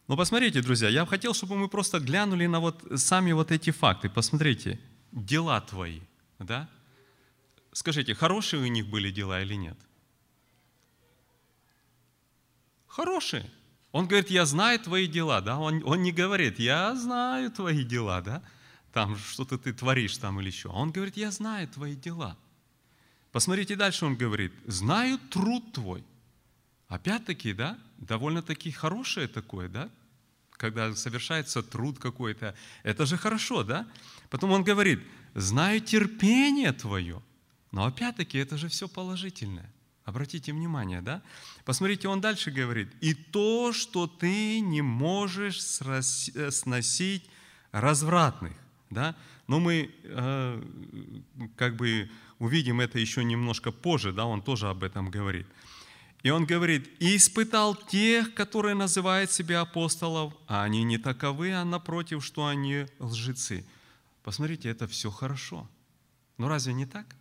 Но 0.07 0.15
посмотрите, 0.15 0.61
друзья, 0.61 0.89
я 0.89 1.05
хотел, 1.05 1.33
чтобы 1.33 1.57
мы 1.57 1.67
просто 1.67 1.99
глянули 1.99 2.45
на 2.47 2.59
вот 2.59 2.81
сами 2.95 3.33
вот 3.33 3.51
эти 3.51 3.71
факты. 3.71 4.09
Посмотрите, 4.09 4.79
дела 5.11 5.59
твои, 5.61 5.99
да? 6.39 6.69
Скажите, 7.73 8.15
хорошие 8.15 8.63
у 8.63 8.67
них 8.67 8.87
были 8.87 9.11
дела 9.11 9.41
или 9.41 9.55
нет? 9.55 9.77
Хорошие. 12.87 13.51
Он 13.91 14.07
говорит, 14.07 14.29
я 14.29 14.45
знаю 14.45 14.79
твои 14.79 15.07
дела, 15.07 15.41
да? 15.41 15.59
Он, 15.59 15.83
он 15.85 16.01
не 16.01 16.11
говорит, 16.11 16.59
я 16.59 16.95
знаю 16.95 17.51
твои 17.51 17.83
дела, 17.83 18.21
да? 18.21 18.41
Там 18.93 19.17
что-то 19.17 19.57
ты 19.57 19.73
творишь 19.73 20.17
там 20.17 20.39
или 20.39 20.47
еще. 20.47 20.69
Он 20.69 20.91
говорит, 20.91 21.17
я 21.17 21.31
знаю 21.31 21.67
твои 21.67 21.95
дела. 21.95 22.37
Посмотрите 23.31 23.75
дальше, 23.75 24.05
он 24.05 24.15
говорит, 24.15 24.53
знаю 24.65 25.19
труд 25.29 25.73
твой. 25.73 26.03
Опять-таки, 26.87 27.53
да, 27.53 27.77
довольно-таки 27.97 28.71
хорошее 28.71 29.27
такое, 29.27 29.67
да? 29.67 29.89
Когда 30.51 30.95
совершается 30.95 31.61
труд 31.61 31.99
какой-то, 31.99 32.55
это 32.83 33.05
же 33.05 33.17
хорошо, 33.17 33.63
да? 33.63 33.87
Потом 34.29 34.51
он 34.51 34.63
говорит, 34.63 35.01
знаю 35.35 35.81
терпение 35.81 36.71
твое. 36.71 37.21
Но 37.71 37.85
опять-таки 37.85 38.37
это 38.37 38.57
же 38.57 38.69
все 38.69 38.87
положительное. 38.87 39.71
Обратите 40.05 40.53
внимание, 40.53 41.01
да? 41.01 41.21
Посмотрите, 41.65 42.07
он 42.07 42.21
дальше 42.21 42.49
говорит. 42.49 42.87
И 43.01 43.13
то, 43.13 43.73
что 43.73 44.07
ты 44.07 44.61
не 44.61 44.81
можешь 44.81 45.81
э, 45.81 46.51
сносить 46.51 47.29
развратных. 47.71 48.53
Да? 48.89 49.15
Но 49.47 49.59
мы 49.59 49.91
э, 50.03 50.63
как 51.57 51.75
бы 51.75 52.09
увидим 52.39 52.79
это 52.79 52.99
еще 52.99 53.25
немножко 53.25 53.73
позже, 53.73 54.13
да? 54.13 54.25
он 54.25 54.41
тоже 54.41 54.69
об 54.69 54.83
этом 54.83 55.11
говорит. 55.11 55.45
И 56.23 56.29
он 56.29 56.45
говорит, 56.45 56.89
и 56.99 57.15
испытал 57.15 57.75
тех, 57.75 58.33
которые 58.33 58.75
называют 58.75 59.31
себя 59.31 59.61
апостолов, 59.61 60.33
а 60.47 60.63
они 60.63 60.83
не 60.83 60.97
таковы, 60.97 61.53
а 61.53 61.63
напротив, 61.63 62.25
что 62.25 62.47
они 62.47 62.85
лжецы. 62.99 63.65
Посмотрите, 64.23 64.69
это 64.69 64.87
все 64.87 65.09
хорошо. 65.11 65.69
Но 66.37 66.47
разве 66.49 66.73
не 66.73 66.85
так? 66.85 67.15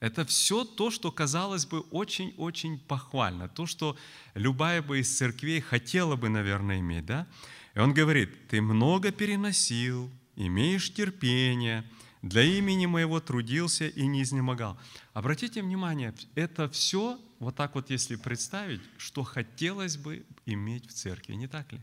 Это 0.00 0.24
все 0.26 0.64
то, 0.64 0.90
что 0.90 1.10
казалось 1.10 1.66
бы 1.66 1.80
очень-очень 1.90 2.78
похвально, 2.78 3.48
то, 3.48 3.66
что 3.66 3.96
любая 4.34 4.82
бы 4.82 5.00
из 5.00 5.16
церквей 5.16 5.60
хотела 5.60 6.16
бы, 6.16 6.28
наверное, 6.28 6.80
иметь. 6.80 7.06
Да? 7.06 7.26
И 7.74 7.78
он 7.78 7.94
говорит, 7.94 8.48
ты 8.48 8.60
много 8.60 9.10
переносил, 9.10 10.10
имеешь 10.36 10.92
терпение, 10.92 11.84
для 12.22 12.42
имени 12.42 12.86
моего 12.86 13.20
трудился 13.20 13.86
и 13.86 14.06
не 14.06 14.22
изнемогал. 14.22 14.78
Обратите 15.12 15.62
внимание, 15.62 16.14
это 16.34 16.68
все, 16.68 17.20
вот 17.38 17.56
так 17.56 17.74
вот 17.74 17.90
если 17.90 18.16
представить, 18.16 18.80
что 18.98 19.22
хотелось 19.22 19.96
бы 19.96 20.24
иметь 20.44 20.88
в 20.88 20.92
церкви, 20.92 21.34
не 21.34 21.46
так 21.46 21.72
ли? 21.72 21.80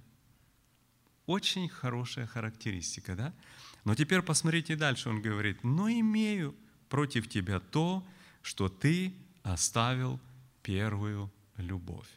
Очень 1.25 1.69
хорошая 1.69 2.27
характеристика, 2.27 3.15
да? 3.15 3.33
Но 3.85 3.95
теперь 3.95 4.21
посмотрите 4.21 4.75
дальше, 4.75 5.09
он 5.09 5.21
говорит, 5.21 5.63
но 5.63 5.89
имею 5.89 6.55
против 6.89 7.29
тебя 7.29 7.59
то, 7.59 8.05
что 8.41 8.69
ты 8.69 9.13
оставил 9.43 10.19
первую 10.61 11.31
любовь. 11.57 12.07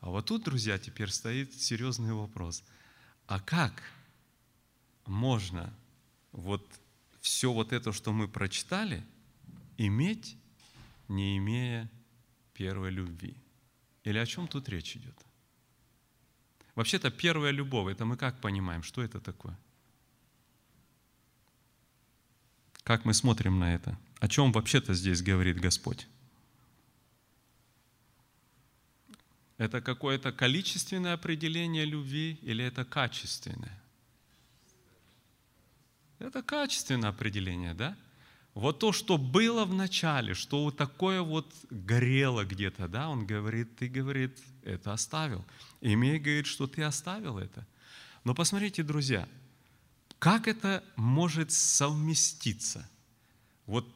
А 0.00 0.10
вот 0.10 0.26
тут, 0.26 0.44
друзья, 0.44 0.78
теперь 0.78 1.10
стоит 1.10 1.54
серьезный 1.54 2.12
вопрос. 2.12 2.62
А 3.26 3.40
как 3.40 3.82
можно 5.06 5.72
вот 6.32 6.64
все 7.26 7.52
вот 7.52 7.72
это, 7.72 7.92
что 7.92 8.12
мы 8.12 8.28
прочитали, 8.28 9.04
иметь, 9.78 10.36
не 11.08 11.36
имея 11.38 11.90
первой 12.54 12.90
любви? 12.90 13.36
Или 14.04 14.18
о 14.18 14.26
чем 14.26 14.46
тут 14.46 14.68
речь 14.68 14.96
идет? 14.96 15.14
Вообще-то 16.76 17.10
первая 17.10 17.50
любовь, 17.50 17.92
это 17.92 18.04
мы 18.04 18.16
как 18.16 18.40
понимаем, 18.40 18.84
что 18.84 19.02
это 19.02 19.20
такое? 19.20 19.58
Как 22.84 23.04
мы 23.04 23.12
смотрим 23.12 23.58
на 23.58 23.74
это? 23.74 23.98
О 24.20 24.28
чем 24.28 24.52
вообще-то 24.52 24.94
здесь 24.94 25.20
говорит 25.20 25.58
Господь? 25.58 26.06
Это 29.58 29.80
какое-то 29.80 30.30
количественное 30.30 31.14
определение 31.14 31.84
любви 31.84 32.38
или 32.42 32.64
это 32.64 32.84
качественное? 32.84 33.82
Это 36.18 36.42
качественное 36.42 37.10
определение, 37.10 37.74
да? 37.74 37.96
Вот 38.54 38.78
то, 38.78 38.92
что 38.92 39.18
было 39.18 39.66
в 39.66 39.74
начале, 39.74 40.32
что 40.32 40.70
такое 40.70 41.20
вот 41.20 41.46
горело 41.68 42.42
где-то, 42.44 42.88
да, 42.88 43.10
он 43.10 43.26
говорит, 43.26 43.76
ты, 43.76 43.86
говорит, 43.86 44.38
это 44.62 44.94
оставил. 44.94 45.44
Имей, 45.82 46.18
говорит, 46.18 46.46
что 46.46 46.66
ты 46.66 46.82
оставил 46.82 47.38
это. 47.38 47.66
Но 48.24 48.34
посмотрите, 48.34 48.82
друзья, 48.82 49.28
как 50.18 50.48
это 50.48 50.82
может 50.96 51.52
совместиться? 51.52 52.88
Вот 53.66 53.86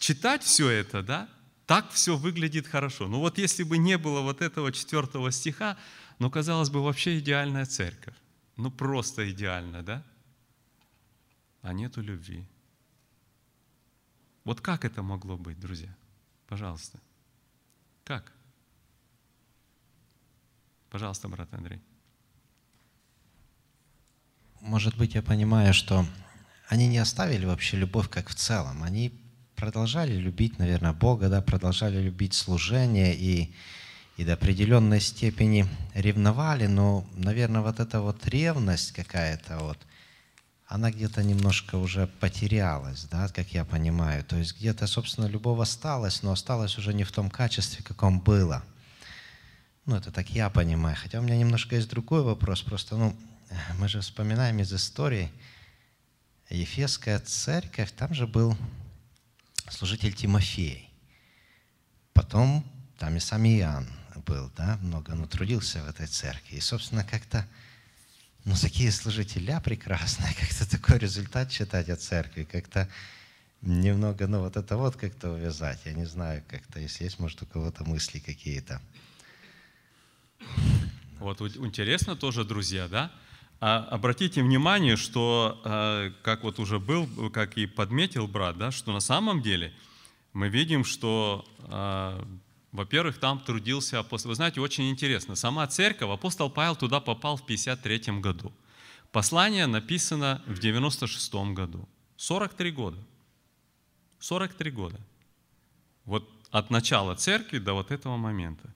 читать 0.00 0.42
все 0.42 0.68
это, 0.68 1.02
да, 1.02 1.28
так 1.66 1.92
все 1.92 2.16
выглядит 2.16 2.66
хорошо. 2.66 3.06
Но 3.06 3.20
вот 3.20 3.38
если 3.38 3.62
бы 3.62 3.78
не 3.78 3.98
было 3.98 4.20
вот 4.20 4.42
этого 4.42 4.72
четвертого 4.72 5.30
стиха, 5.30 5.76
ну, 6.18 6.28
казалось 6.28 6.70
бы, 6.70 6.82
вообще 6.82 7.20
идеальная 7.20 7.66
церковь. 7.66 8.16
Ну, 8.56 8.70
просто 8.70 9.30
идеально, 9.30 9.82
да? 9.82 10.02
А 11.62 11.72
нету 11.72 12.02
любви. 12.02 12.46
Вот 14.44 14.60
как 14.60 14.84
это 14.84 15.02
могло 15.02 15.36
быть, 15.36 15.58
друзья? 15.58 15.94
Пожалуйста. 16.48 16.98
Как? 18.04 18.32
Пожалуйста, 20.90 21.28
брат 21.28 21.48
Андрей. 21.54 21.80
Может 24.60 24.96
быть, 24.96 25.14
я 25.14 25.22
понимаю, 25.22 25.72
что 25.72 26.04
они 26.68 26.86
не 26.88 26.98
оставили 26.98 27.46
вообще 27.46 27.76
любовь 27.76 28.08
как 28.08 28.28
в 28.28 28.34
целом. 28.34 28.82
Они 28.82 29.12
продолжали 29.56 30.16
любить, 30.16 30.58
наверное, 30.58 30.92
Бога, 30.92 31.28
да, 31.28 31.40
продолжали 31.40 32.00
любить 32.00 32.34
служение 32.34 33.14
и, 33.14 33.54
и 34.16 34.24
до 34.24 34.34
определенной 34.34 35.00
степени 35.00 35.66
ревновали, 35.94 36.66
но, 36.66 37.06
наверное, 37.14 37.60
вот 37.60 37.78
эта 37.78 38.00
вот 38.00 38.26
ревность 38.26 38.92
какая-то 38.92 39.58
вот, 39.58 39.78
она 40.72 40.90
где-то 40.90 41.22
немножко 41.22 41.76
уже 41.76 42.06
потерялась, 42.06 43.04
да, 43.04 43.28
как 43.28 43.48
я 43.48 43.66
понимаю. 43.66 44.24
То 44.24 44.36
есть 44.36 44.56
где-то, 44.56 44.86
собственно, 44.86 45.26
любовь 45.26 45.60
осталась, 45.60 46.22
но 46.22 46.32
осталась 46.32 46.78
уже 46.78 46.94
не 46.94 47.04
в 47.04 47.12
том 47.12 47.28
качестве, 47.28 47.84
каком 47.84 48.20
было. 48.20 48.64
Ну, 49.84 49.96
это 49.96 50.10
так 50.10 50.30
я 50.30 50.48
понимаю. 50.48 50.96
Хотя 50.98 51.20
у 51.20 51.22
меня 51.22 51.36
немножко 51.36 51.76
есть 51.76 51.90
другой 51.90 52.22
вопрос. 52.22 52.62
Просто, 52.62 52.96
ну, 52.96 53.14
мы 53.78 53.86
же 53.86 54.00
вспоминаем 54.00 54.60
из 54.60 54.72
истории, 54.72 55.30
Ефесская 56.48 57.18
церковь, 57.20 57.92
там 57.92 58.14
же 58.14 58.26
был 58.26 58.56
служитель 59.68 60.14
Тимофей. 60.14 60.88
Потом 62.14 62.64
там 62.98 63.14
и 63.16 63.20
сам 63.20 63.44
Иоанн 63.44 63.86
был, 64.24 64.50
да, 64.56 64.78
много 64.80 65.14
ну, 65.14 65.26
трудился 65.26 65.82
в 65.82 65.88
этой 65.90 66.06
церкви. 66.06 66.56
И, 66.56 66.60
собственно, 66.60 67.04
как-то, 67.04 67.46
ну, 68.44 68.54
такие 68.60 68.90
служители 68.90 69.58
прекрасные, 69.64 70.34
как-то 70.40 70.70
такой 70.70 70.98
результат 70.98 71.50
читать 71.50 71.88
о 71.88 71.96
церкви, 71.96 72.44
как-то 72.44 72.88
немного, 73.62 74.26
ну, 74.26 74.40
вот 74.40 74.56
это 74.56 74.76
вот 74.76 74.96
как-то 74.96 75.30
увязать. 75.30 75.80
Я 75.84 75.92
не 75.92 76.04
знаю, 76.04 76.42
как-то, 76.48 76.80
если 76.80 77.04
есть, 77.04 77.20
может, 77.20 77.42
у 77.42 77.46
кого-то 77.46 77.84
мысли 77.84 78.18
какие-то. 78.18 78.80
Вот 81.20 81.40
интересно 81.40 82.16
тоже, 82.16 82.44
друзья, 82.44 82.88
да? 82.88 83.12
А 83.60 83.78
обратите 83.78 84.42
внимание, 84.42 84.96
что, 84.96 85.60
э, 85.64 86.10
как 86.22 86.42
вот 86.42 86.58
уже 86.58 86.80
был, 86.80 87.30
как 87.30 87.56
и 87.56 87.66
подметил 87.66 88.26
брат, 88.26 88.58
да, 88.58 88.72
что 88.72 88.92
на 88.92 88.98
самом 88.98 89.40
деле 89.40 89.72
мы 90.32 90.48
видим, 90.48 90.84
что, 90.84 91.44
э, 91.58 92.24
во-первых, 92.72 93.18
там 93.18 93.38
трудился 93.38 93.98
апостол. 93.98 94.30
Вы 94.30 94.34
знаете, 94.34 94.60
очень 94.60 94.88
интересно. 94.88 95.34
Сама 95.34 95.66
церковь, 95.66 96.08
апостол 96.10 96.50
Павел 96.50 96.74
туда 96.74 97.00
попал 97.00 97.36
в 97.36 97.44
53 97.44 98.20
году. 98.20 98.50
Послание 99.12 99.66
написано 99.66 100.42
в 100.46 100.58
96 100.58 101.34
году. 101.52 101.86
43 102.16 102.70
года. 102.70 102.98
43 104.20 104.70
года. 104.70 104.98
Вот 106.06 106.30
от 106.50 106.70
начала 106.70 107.14
церкви 107.14 107.58
до 107.58 107.74
вот 107.74 107.90
этого 107.90 108.16
момента. 108.16 108.72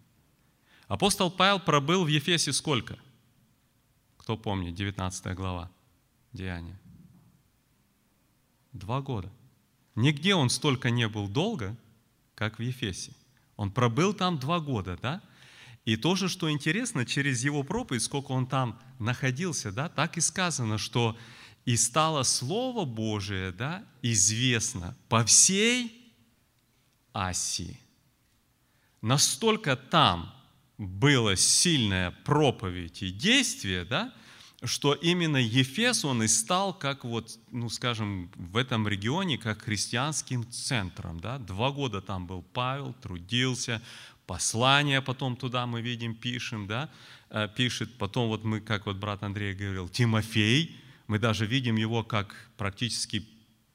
Апостол 0.88 1.30
Павел 1.30 1.58
пробыл 1.58 2.04
в 2.04 2.08
Ефесе 2.08 2.52
сколько? 2.52 2.98
Кто 4.18 4.36
помнит, 4.36 4.74
19 4.74 5.34
глава 5.34 5.70
Деяния. 6.34 6.78
Два 8.72 9.00
года. 9.00 9.32
Нигде 9.94 10.34
он 10.34 10.50
столько 10.50 10.90
не 10.90 11.08
был 11.08 11.28
долго, 11.28 11.74
как 12.34 12.58
в 12.58 12.62
Ефесе. 12.62 13.15
Он 13.56 13.70
пробыл 13.70 14.12
там 14.12 14.38
два 14.38 14.60
года, 14.60 14.98
да? 15.00 15.22
И 15.84 15.96
тоже, 15.96 16.28
что 16.28 16.50
интересно, 16.50 17.06
через 17.06 17.44
его 17.44 17.62
проповедь, 17.62 18.02
сколько 18.02 18.32
он 18.32 18.46
там 18.46 18.80
находился, 18.98 19.70
да, 19.70 19.88
так 19.88 20.16
и 20.16 20.20
сказано, 20.20 20.78
что 20.78 21.16
и 21.64 21.76
стало 21.76 22.22
Слово 22.24 22.84
Божие, 22.84 23.52
да, 23.52 23.84
известно 24.02 24.96
по 25.08 25.24
всей 25.24 26.12
Асии. 27.12 27.78
Настолько 29.00 29.76
там 29.76 30.34
было 30.78 31.36
сильная 31.36 32.10
проповедь 32.24 33.02
и 33.02 33.10
действие, 33.10 33.84
да, 33.84 34.12
что 34.66 34.94
именно 34.94 35.36
Ефес, 35.36 36.04
он 36.04 36.22
и 36.22 36.28
стал, 36.28 36.74
как 36.74 37.04
вот, 37.04 37.38
ну 37.50 37.68
скажем, 37.68 38.30
в 38.34 38.56
этом 38.56 38.86
регионе, 38.88 39.38
как 39.38 39.62
христианским 39.62 40.48
центром. 40.50 41.20
Да? 41.20 41.38
Два 41.38 41.70
года 41.70 42.00
там 42.00 42.26
был 42.26 42.42
Павел, 42.42 42.94
трудился, 42.94 43.82
послание 44.26 45.00
потом 45.00 45.36
туда 45.36 45.66
мы 45.66 45.80
видим, 45.80 46.14
пишем, 46.14 46.66
да, 46.66 46.90
э, 47.30 47.48
пишет. 47.54 47.96
Потом 47.98 48.28
вот 48.28 48.44
мы, 48.44 48.60
как 48.60 48.86
вот 48.86 48.96
брат 48.96 49.22
Андрей 49.22 49.54
говорил, 49.54 49.88
Тимофей, 49.88 50.76
мы 51.06 51.18
даже 51.18 51.46
видим 51.46 51.76
его 51.76 52.02
как 52.02 52.34
практически 52.56 53.26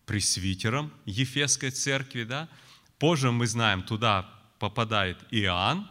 пресвитером 0.06 0.92
Ефесской 1.06 1.72
церкви, 1.72 2.24
да. 2.24 2.50
Позже 3.00 3.32
мы 3.32 3.48
знаем, 3.48 3.84
туда 3.84 4.30
попадает 4.60 5.18
Иоанн, 5.32 5.90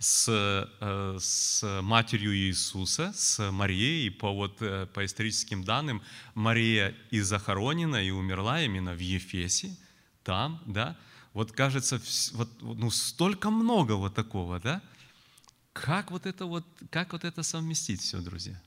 с, 0.00 0.28
э, 0.80 1.18
с 1.20 1.82
матерью 1.82 2.34
Иисуса, 2.34 3.12
с 3.14 3.50
Марией, 3.50 4.10
по, 4.10 4.32
вот, 4.32 4.56
э, 4.62 4.86
по 4.86 5.04
историческим 5.04 5.62
данным, 5.62 6.02
Мария 6.34 6.96
и 7.10 7.20
захоронена, 7.20 8.02
и 8.02 8.10
умерла 8.10 8.62
именно 8.62 8.94
в 8.94 8.98
Ефесе, 8.98 9.76
там, 10.24 10.62
да, 10.64 10.96
вот 11.34 11.52
кажется, 11.52 12.00
вот, 12.32 12.48
ну, 12.62 12.90
столько 12.90 13.50
много 13.50 13.92
вот 13.92 14.14
такого, 14.14 14.58
да, 14.58 14.80
как 15.74 16.10
вот 16.10 16.24
это 16.24 16.46
вот, 16.46 16.64
как 16.90 17.12
вот 17.12 17.24
это 17.24 17.42
совместить 17.42 18.00
все, 18.00 18.20
друзья? 18.20 18.58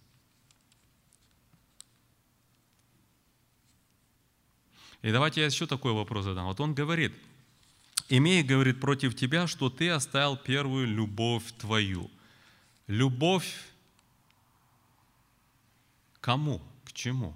И 5.02 5.12
давайте 5.12 5.42
я 5.42 5.48
еще 5.48 5.66
такой 5.66 5.94
вопрос 5.94 6.26
задам. 6.26 6.46
Вот 6.46 6.60
он 6.62 6.76
говорит– 6.76 7.14
имея, 8.10 8.44
говорит, 8.44 8.80
против 8.80 9.16
тебя, 9.16 9.48
что 9.48 9.70
ты 9.70 9.90
оставил 9.90 10.38
первую 10.38 10.88
любовь 10.88 11.52
твою. 11.54 12.10
Любовь 12.88 13.72
кому? 16.20 16.62
К 16.86 16.94
чему? 16.94 17.36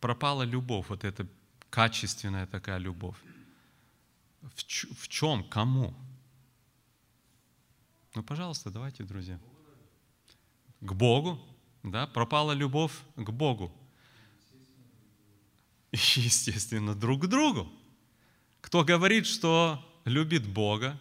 Пропала 0.00 0.42
любовь, 0.42 0.86
вот 0.88 1.04
эта 1.04 1.26
качественная 1.70 2.46
такая 2.46 2.78
любовь. 2.78 3.16
В, 4.54 4.64
ч- 4.64 4.88
в 4.94 5.08
чем? 5.08 5.42
Кому? 5.44 5.94
Ну, 8.14 8.22
пожалуйста, 8.22 8.70
давайте, 8.70 9.04
друзья. 9.04 9.38
К 10.80 10.92
Богу, 10.92 11.40
да, 11.82 12.06
пропала 12.06 12.52
любовь 12.52 12.92
к 13.16 13.30
Богу. 13.30 13.72
Естественно, 15.92 16.94
друг 16.94 17.22
к 17.22 17.26
другу. 17.26 17.70
Кто 18.68 18.84
говорит, 18.84 19.24
что 19.24 19.82
любит 20.04 20.46
Бога, 20.46 21.00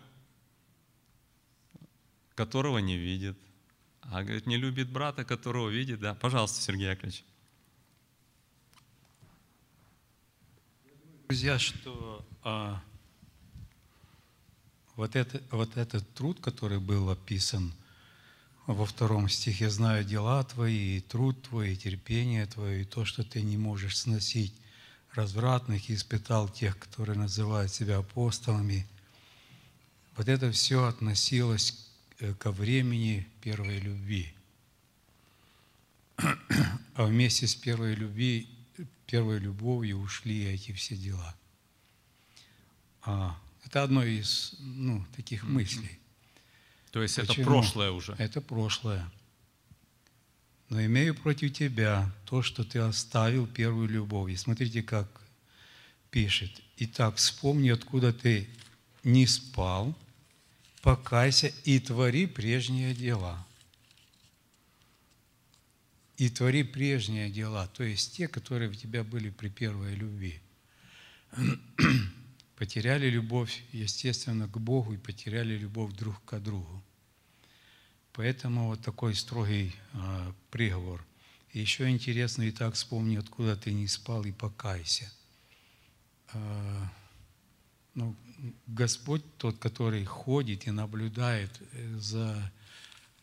которого 2.33 2.77
не 2.77 2.95
видит, 2.95 3.37
а 4.03 4.23
говорит, 4.23 4.47
не 4.47 4.55
любит 4.55 4.89
брата, 4.89 5.25
которого 5.25 5.67
видит, 5.67 5.99
да. 5.99 6.15
Пожалуйста, 6.15 6.61
Сергей 6.61 6.87
Яковлевич. 6.87 7.25
Друзья, 11.27 11.59
что 11.59 12.25
а, 12.41 12.81
вот, 14.95 15.17
это, 15.17 15.43
вот 15.51 15.75
этот 15.75 16.09
труд, 16.13 16.39
который 16.39 16.79
был 16.79 17.09
описан 17.09 17.73
во 18.65 18.85
втором 18.85 19.27
стихе, 19.27 19.69
«Знаю 19.69 20.05
дела 20.05 20.41
твои, 20.45 20.99
и 20.99 21.01
труд 21.01 21.41
твой, 21.41 21.73
и 21.73 21.75
терпение 21.75 22.45
твое, 22.45 22.83
и 22.83 22.85
то, 22.85 23.03
что 23.03 23.25
ты 23.25 23.41
не 23.41 23.57
можешь 23.57 23.97
сносить 23.97 24.53
развратных, 25.17 25.89
и 25.89 25.95
испытал 25.95 26.47
тех, 26.47 26.77
которые 26.79 27.17
называют 27.17 27.73
себя 27.73 27.97
апостолами». 27.97 28.87
Вот 30.15 30.27
это 30.27 30.51
все 30.51 30.85
относилось 30.85 31.87
э, 32.19 32.33
ко 32.33 32.51
времени 32.51 33.27
первой 33.41 33.79
любви. 33.79 34.33
А 36.95 37.05
вместе 37.05 37.45
с 37.45 37.53
первой, 37.53 37.93
любви, 37.93 38.49
первой 39.05 39.37
любовью 39.37 39.99
ушли 39.99 40.45
эти 40.45 40.71
все 40.71 40.95
дела. 40.95 41.35
А, 43.03 43.39
это 43.63 43.83
одно 43.83 44.03
из 44.03 44.55
ну, 44.59 45.05
таких 45.15 45.43
мыслей. 45.43 45.99
То 46.91 47.03
есть 47.03 47.15
Почему? 47.17 47.33
это 47.33 47.43
прошлое 47.43 47.91
уже. 47.91 48.15
Это 48.17 48.41
прошлое. 48.41 49.07
Но 50.69 50.83
имею 50.83 51.15
против 51.15 51.53
тебя 51.53 52.11
то, 52.25 52.41
что 52.41 52.63
ты 52.63 52.79
оставил 52.79 53.47
первую 53.47 53.87
любовь. 53.87 54.31
И 54.31 54.35
смотрите, 54.35 54.83
как 54.83 55.07
пишет. 56.11 56.51
Итак, 56.77 57.15
вспомни, 57.15 57.69
откуда 57.69 58.11
ты 58.11 58.49
не 59.03 59.25
спал, 59.25 59.97
покайся 60.81 61.47
и 61.63 61.79
твори 61.79 62.25
прежние 62.25 62.93
дела. 62.93 63.45
И 66.17 66.29
твори 66.29 66.63
прежние 66.63 67.29
дела, 67.29 67.67
то 67.67 67.83
есть 67.83 68.15
те, 68.17 68.27
которые 68.27 68.71
у 68.71 68.73
тебя 68.73 69.03
были 69.03 69.29
при 69.29 69.49
первой 69.49 69.93
любви 69.93 70.41
потеряли 72.55 73.07
любовь, 73.09 73.63
естественно, 73.71 74.47
к 74.47 74.57
Богу 74.57 74.93
и 74.93 74.97
потеряли 74.97 75.55
любовь 75.57 75.93
друг 75.93 76.23
к 76.25 76.39
другу. 76.39 76.83
Поэтому 78.17 78.69
вот 78.69 78.81
такой 78.81 79.13
строгий 79.13 79.75
э, 79.93 80.31
приговор. 80.49 81.05
И 81.53 81.59
еще 81.59 81.87
интересно, 81.87 82.41
и 82.41 82.51
так 82.51 82.73
вспомни, 82.73 83.15
откуда 83.15 83.55
ты 83.55 83.71
не 83.71 83.87
спал, 83.87 84.25
и 84.25 84.31
покайся. 84.31 85.07
Э, 86.33 86.87
ну, 87.93 88.15
Господь 88.65 89.21
тот, 89.37 89.59
который 89.59 90.03
ходит 90.03 90.65
и 90.65 90.71
наблюдает 90.71 91.51
э, 91.73 91.95
за 91.99 92.51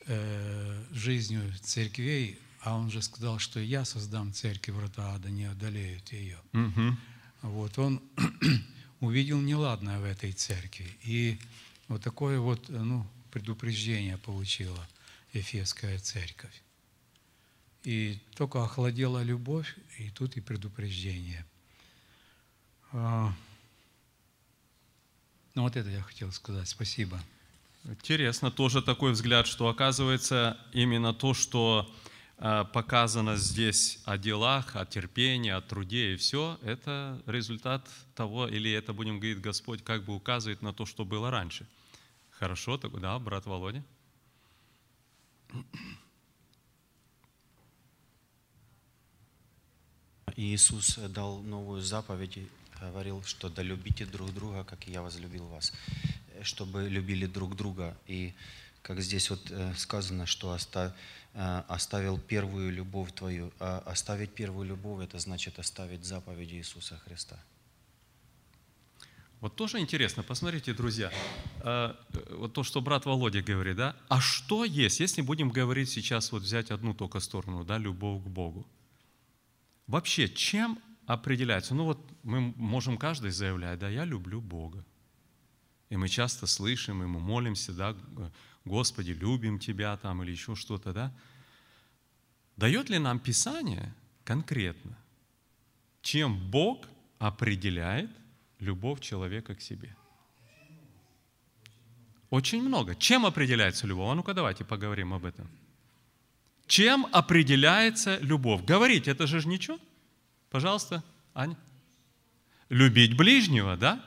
э, 0.06 0.84
жизнью 0.92 1.42
церквей, 1.60 2.38
а 2.60 2.76
Он 2.76 2.88
же 2.88 3.02
сказал, 3.02 3.40
что 3.40 3.58
я 3.58 3.84
создам 3.84 4.32
церковь, 4.32 4.76
врата 4.76 5.14
ада 5.14 5.28
не 5.28 5.46
одолеют 5.46 6.12
ее. 6.12 6.38
Угу. 6.52 6.96
Вот 7.42 7.78
Он 7.80 8.00
увидел 9.00 9.40
неладное 9.40 9.98
в 9.98 10.04
этой 10.04 10.30
церкви. 10.30 10.86
И 11.02 11.40
вот 11.88 12.00
такое 12.00 12.38
вот 12.38 12.68
ну, 12.68 13.04
предупреждение 13.34 14.16
получила 14.16 14.88
Ефесская 15.34 15.98
церковь. 15.98 16.62
И 17.82 18.18
только 18.34 18.64
охладела 18.64 19.22
любовь, 19.22 19.76
и 19.98 20.08
тут 20.08 20.38
и 20.38 20.40
предупреждение. 20.40 21.44
А, 22.92 23.34
ну 25.54 25.62
вот 25.62 25.76
это 25.76 25.90
я 25.90 26.00
хотел 26.00 26.32
сказать. 26.32 26.68
Спасибо. 26.68 27.20
Интересно 27.84 28.50
тоже 28.50 28.80
такой 28.80 29.12
взгляд, 29.12 29.46
что 29.46 29.68
оказывается 29.68 30.56
именно 30.72 31.12
то, 31.12 31.34
что 31.34 31.92
Э, 32.38 32.64
показано 32.72 33.36
здесь 33.36 34.00
о 34.04 34.18
делах, 34.18 34.74
о 34.74 34.84
терпении, 34.84 35.50
о 35.50 35.60
труде 35.60 36.14
и 36.14 36.16
все, 36.16 36.58
это 36.62 37.22
результат 37.26 37.88
того, 38.16 38.48
или 38.48 38.72
это, 38.72 38.92
будем 38.92 39.20
говорить, 39.20 39.40
Господь 39.40 39.84
как 39.84 40.04
бы 40.04 40.14
указывает 40.14 40.60
на 40.60 40.72
то, 40.72 40.84
что 40.84 41.04
было 41.04 41.30
раньше. 41.30 41.66
Хорошо, 42.38 42.78
так, 42.78 42.98
да, 43.00 43.18
брат 43.18 43.46
Володя? 43.46 43.82
Иисус 50.36 50.96
дал 50.96 51.40
новую 51.42 51.80
заповедь 51.80 52.38
говорил, 52.80 53.22
что 53.22 53.48
да 53.48 53.62
любите 53.62 54.04
друг 54.04 54.34
друга, 54.34 54.64
как 54.64 54.88
и 54.88 54.92
я 54.92 55.00
возлюбил 55.00 55.46
вас, 55.46 55.72
чтобы 56.42 56.88
любили 56.88 57.26
друг 57.26 57.56
друга. 57.56 57.96
И 58.06 58.34
как 58.82 59.00
здесь 59.00 59.30
вот 59.30 59.50
э, 59.50 59.72
сказано, 59.74 60.26
что 60.26 60.52
Э, 61.34 61.62
оставил 61.66 62.18
первую 62.18 62.72
любовь 62.72 63.12
твою. 63.12 63.52
А 63.58 63.82
оставить 63.86 64.34
первую 64.34 64.68
любовь– 64.68 65.04
это 65.08 65.18
значит 65.18 65.58
оставить 65.58 66.04
заповеди 66.04 66.54
Иисуса 66.54 66.96
Христа. 66.98 67.38
Вот 69.44 69.56
тоже 69.56 69.78
интересно, 69.78 70.22
посмотрите, 70.22 70.72
друзья, 70.72 71.12
э, 71.60 71.94
вот 72.30 72.54
то, 72.54 72.62
что 72.62 72.80
брат 72.80 73.04
Володя 73.04 73.42
говорит, 73.42 73.76
да, 73.76 73.94
а 74.08 74.18
что 74.18 74.64
есть, 74.64 75.00
если 75.00 75.20
будем 75.20 75.50
говорить 75.50 75.90
сейчас, 75.90 76.32
вот 76.32 76.40
взять 76.40 76.70
одну 76.70 76.94
только 76.94 77.20
сторону, 77.20 77.62
да, 77.62 77.76
любовь 77.76 78.24
к 78.24 78.26
Богу. 78.26 78.66
Вообще, 79.86 80.30
чем 80.30 80.78
определяется? 81.04 81.74
Ну 81.74 81.84
вот 81.84 81.98
мы 82.22 82.54
можем 82.56 82.96
каждый 82.96 83.32
заявлять, 83.32 83.78
да, 83.80 83.90
я 83.90 84.06
люблю 84.06 84.40
Бога. 84.40 84.82
И 85.90 85.98
мы 85.98 86.08
часто 86.08 86.46
слышим, 86.46 87.02
и 87.02 87.06
мы 87.06 87.20
молимся, 87.20 87.74
да, 87.74 87.94
Господи, 88.64 89.10
любим 89.10 89.58
Тебя 89.58 89.94
там 89.98 90.22
или 90.22 90.30
еще 90.30 90.54
что-то, 90.54 90.94
да? 90.94 91.12
Дает 92.56 92.88
ли 92.88 92.98
нам 92.98 93.18
Писание 93.18 93.94
конкретно, 94.24 94.96
чем 96.00 96.50
Бог 96.50 96.86
определяет 97.18 98.10
любовь 98.64 99.00
человека 99.00 99.54
к 99.54 99.60
себе? 99.60 99.94
Очень 102.30 102.62
много. 102.62 102.94
Чем 102.96 103.26
определяется 103.26 103.86
любовь? 103.86 104.10
А 104.10 104.14
ну-ка 104.14 104.34
давайте 104.34 104.64
поговорим 104.64 105.12
об 105.12 105.24
этом. 105.24 105.48
Чем 106.66 107.06
определяется 107.12 108.18
любовь? 108.18 108.64
Говорить, 108.64 109.06
это 109.06 109.26
же 109.26 109.46
ничего. 109.46 109.78
Пожалуйста, 110.50 111.04
Аня. 111.34 111.56
Любить 112.70 113.16
ближнего, 113.16 113.76
да? 113.76 114.02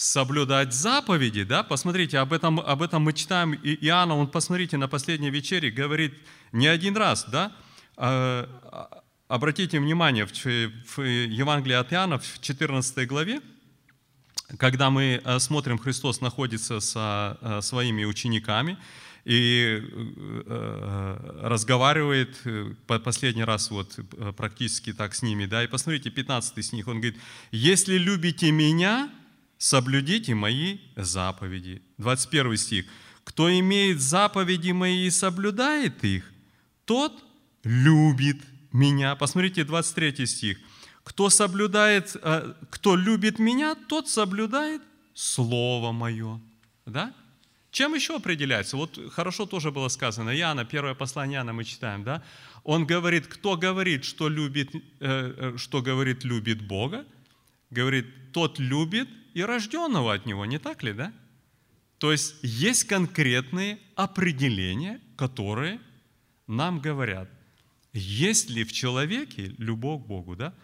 соблюдать 0.00 0.72
заповеди, 0.72 1.44
да, 1.44 1.62
посмотрите, 1.62 2.18
об 2.18 2.32
этом, 2.32 2.58
об 2.58 2.80
этом 2.80 3.02
мы 3.02 3.12
читаем, 3.12 3.52
и 3.52 3.74
Иоанна, 3.86 4.16
он, 4.16 4.28
посмотрите, 4.28 4.78
на 4.78 4.88
последней 4.88 5.28
вечере 5.28 5.70
говорит 5.70 6.14
не 6.52 6.68
один 6.68 6.96
раз, 6.96 7.26
да, 7.28 7.52
а, 7.98 8.48
а, 8.62 9.02
обратите 9.30 9.78
внимание, 9.78 10.26
в, 10.26 11.02
Евангелии 11.02 11.74
от 11.74 11.92
Иоанна, 11.92 12.18
в 12.18 12.40
14 12.40 13.06
главе, 13.06 13.40
когда 14.58 14.90
мы 14.90 15.20
э, 15.24 15.38
смотрим, 15.38 15.78
Христос 15.78 16.20
находится 16.20 16.80
со 16.80 17.38
э, 17.40 17.60
своими 17.62 18.04
учениками, 18.04 18.76
и 19.24 19.80
э, 19.80 21.38
разговаривает 21.42 22.42
последний 23.04 23.44
раз 23.44 23.70
вот 23.70 23.98
практически 24.36 24.92
так 24.92 25.14
с 25.14 25.22
ними, 25.22 25.46
да, 25.46 25.62
и 25.62 25.68
посмотрите, 25.68 26.10
15 26.10 26.64
стих, 26.64 26.88
он 26.88 27.00
говорит, 27.00 27.20
«Если 27.52 27.98
любите 27.98 28.50
меня, 28.50 29.10
соблюдите 29.58 30.34
мои 30.34 30.78
заповеди. 30.96 31.82
21 31.98 32.56
стих. 32.56 32.86
Кто 33.24 33.48
имеет 33.56 34.00
заповеди 34.00 34.72
мои 34.72 35.06
и 35.06 35.10
соблюдает 35.10 36.02
их, 36.02 36.32
тот 36.84 37.12
любит 37.62 38.38
меня. 38.72 39.16
Посмотрите, 39.16 39.64
23 39.64 40.26
стих. 40.26 40.58
Кто 41.04 41.30
соблюдает, 41.30 42.16
э, 42.22 42.54
кто 42.70 42.96
любит 42.96 43.38
меня, 43.38 43.74
тот 43.74 44.08
соблюдает 44.08 44.82
Слово 45.14 45.92
Мое. 45.92 46.40
Да? 46.86 47.14
Чем 47.70 47.94
еще 47.94 48.16
определяется? 48.16 48.76
Вот 48.76 48.98
хорошо 49.12 49.46
тоже 49.46 49.70
было 49.70 49.88
сказано. 49.88 50.30
Иоанна, 50.30 50.64
первое 50.64 50.94
послание 50.94 51.36
Иоанна 51.36 51.52
мы 51.52 51.64
читаем, 51.64 52.02
да? 52.04 52.22
Он 52.64 52.84
говорит, 52.84 53.26
кто 53.26 53.56
говорит, 53.56 54.04
что 54.04 54.28
любит, 54.28 54.74
э, 54.74 54.80
э, 55.00 55.56
что 55.56 55.80
говорит, 55.80 56.24
любит 56.24 56.66
Бога, 56.66 57.04
говорит, 57.70 58.32
тот 58.32 58.58
любит 58.58 59.08
и 59.34 59.42
рожденного 59.42 60.14
от 60.14 60.26
него, 60.26 60.44
не 60.46 60.58
так 60.58 60.82
ли, 60.82 60.92
да? 60.92 61.12
То 61.98 62.12
есть 62.12 62.36
есть 62.42 62.84
конкретные 62.84 63.78
определения, 63.94 65.00
которые 65.16 65.80
нам 66.46 66.80
говорят, 66.80 67.28
есть 67.92 68.50
ли 68.50 68.64
в 68.64 68.72
человеке 68.72 69.54
любовь 69.58 70.02
к 70.02 70.06
Богу, 70.06 70.36
да? 70.36 70.54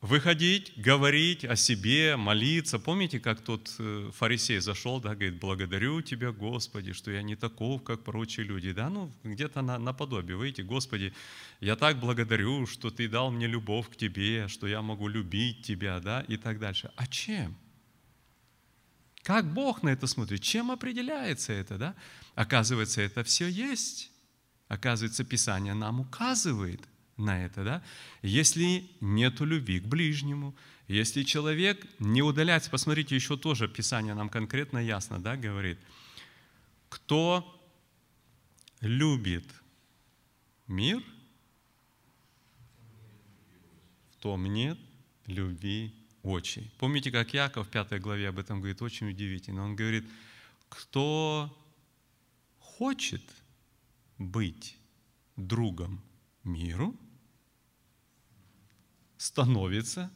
Выходить, 0.00 0.74
говорить 0.76 1.46
о 1.46 1.56
себе, 1.56 2.16
молиться. 2.16 2.78
Помните, 2.78 3.18
как 3.20 3.40
тот 3.40 3.74
э, 3.78 4.10
фарисей 4.12 4.58
зашел, 4.58 5.00
да, 5.00 5.14
говорит, 5.14 5.40
благодарю 5.40 6.02
Тебя, 6.02 6.30
Господи, 6.30 6.92
что 6.92 7.10
я 7.10 7.22
не 7.22 7.36
таков, 7.36 7.82
как 7.82 8.04
прочие 8.04 8.44
люди. 8.44 8.72
Да, 8.72 8.90
ну, 8.90 9.10
где-то 9.22 9.62
на, 9.62 9.78
наподобие. 9.78 10.36
Выйти, 10.36 10.60
Господи, 10.60 11.14
я 11.60 11.74
так 11.74 12.00
благодарю, 12.00 12.66
что 12.66 12.90
Ты 12.90 13.08
дал 13.08 13.30
мне 13.30 13.46
любовь 13.46 13.88
к 13.88 13.96
Тебе, 13.96 14.46
что 14.48 14.66
я 14.66 14.82
могу 14.82 15.08
любить 15.08 15.62
Тебя, 15.62 15.98
да, 16.00 16.20
и 16.28 16.36
так 16.36 16.58
дальше. 16.58 16.90
А 16.96 17.06
чем? 17.06 17.56
Как 19.22 19.50
Бог 19.54 19.82
на 19.82 19.88
это 19.88 20.06
смотрит? 20.06 20.42
Чем 20.42 20.70
определяется 20.70 21.54
это? 21.54 21.78
Да? 21.78 21.94
Оказывается, 22.34 23.00
это 23.00 23.24
все 23.24 23.48
есть. 23.48 24.10
Оказывается, 24.68 25.24
Писание 25.24 25.74
нам 25.74 26.00
указывает 26.00 26.80
на 27.16 27.44
это. 27.44 27.64
Да? 27.64 27.82
Если 28.22 28.90
нет 29.00 29.40
любви 29.40 29.80
к 29.80 29.86
ближнему, 29.86 30.54
Если 30.86 31.22
человек 31.22 31.86
не 31.98 32.22
удаляется, 32.22 32.70
посмотрите, 32.70 33.14
еще 33.14 33.36
тоже 33.38 33.68
Писание 33.68 34.14
нам 34.14 34.28
конкретно 34.28 34.78
ясно 34.78 35.18
да, 35.18 35.34
говорит, 35.36 35.78
кто 36.90 37.50
любит 38.80 39.46
мир, 40.66 41.02
в 44.12 44.16
том 44.16 44.44
нет 44.44 44.78
любви 45.26 45.94
очи. 46.22 46.70
Помните, 46.78 47.10
как 47.10 47.32
Яков 47.32 47.66
в 47.66 47.70
пятой 47.70 47.98
главе 47.98 48.28
об 48.28 48.38
этом 48.38 48.58
говорит, 48.58 48.82
очень 48.82 49.08
удивительно. 49.08 49.64
Он 49.64 49.76
говорит, 49.76 50.06
кто 50.68 51.56
хочет 52.58 53.22
быть 54.18 54.76
другом 55.36 56.02
миру, 56.44 56.94
становится 59.16 60.10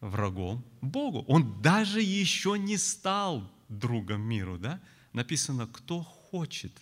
врагом 0.00 0.64
Богу. 0.80 1.24
Он 1.26 1.62
даже 1.62 2.02
еще 2.02 2.58
не 2.58 2.76
стал 2.76 3.50
другом 3.68 4.20
миру, 4.22 4.58
да? 4.58 4.80
Написано, 5.12 5.66
кто 5.66 6.02
хочет. 6.02 6.72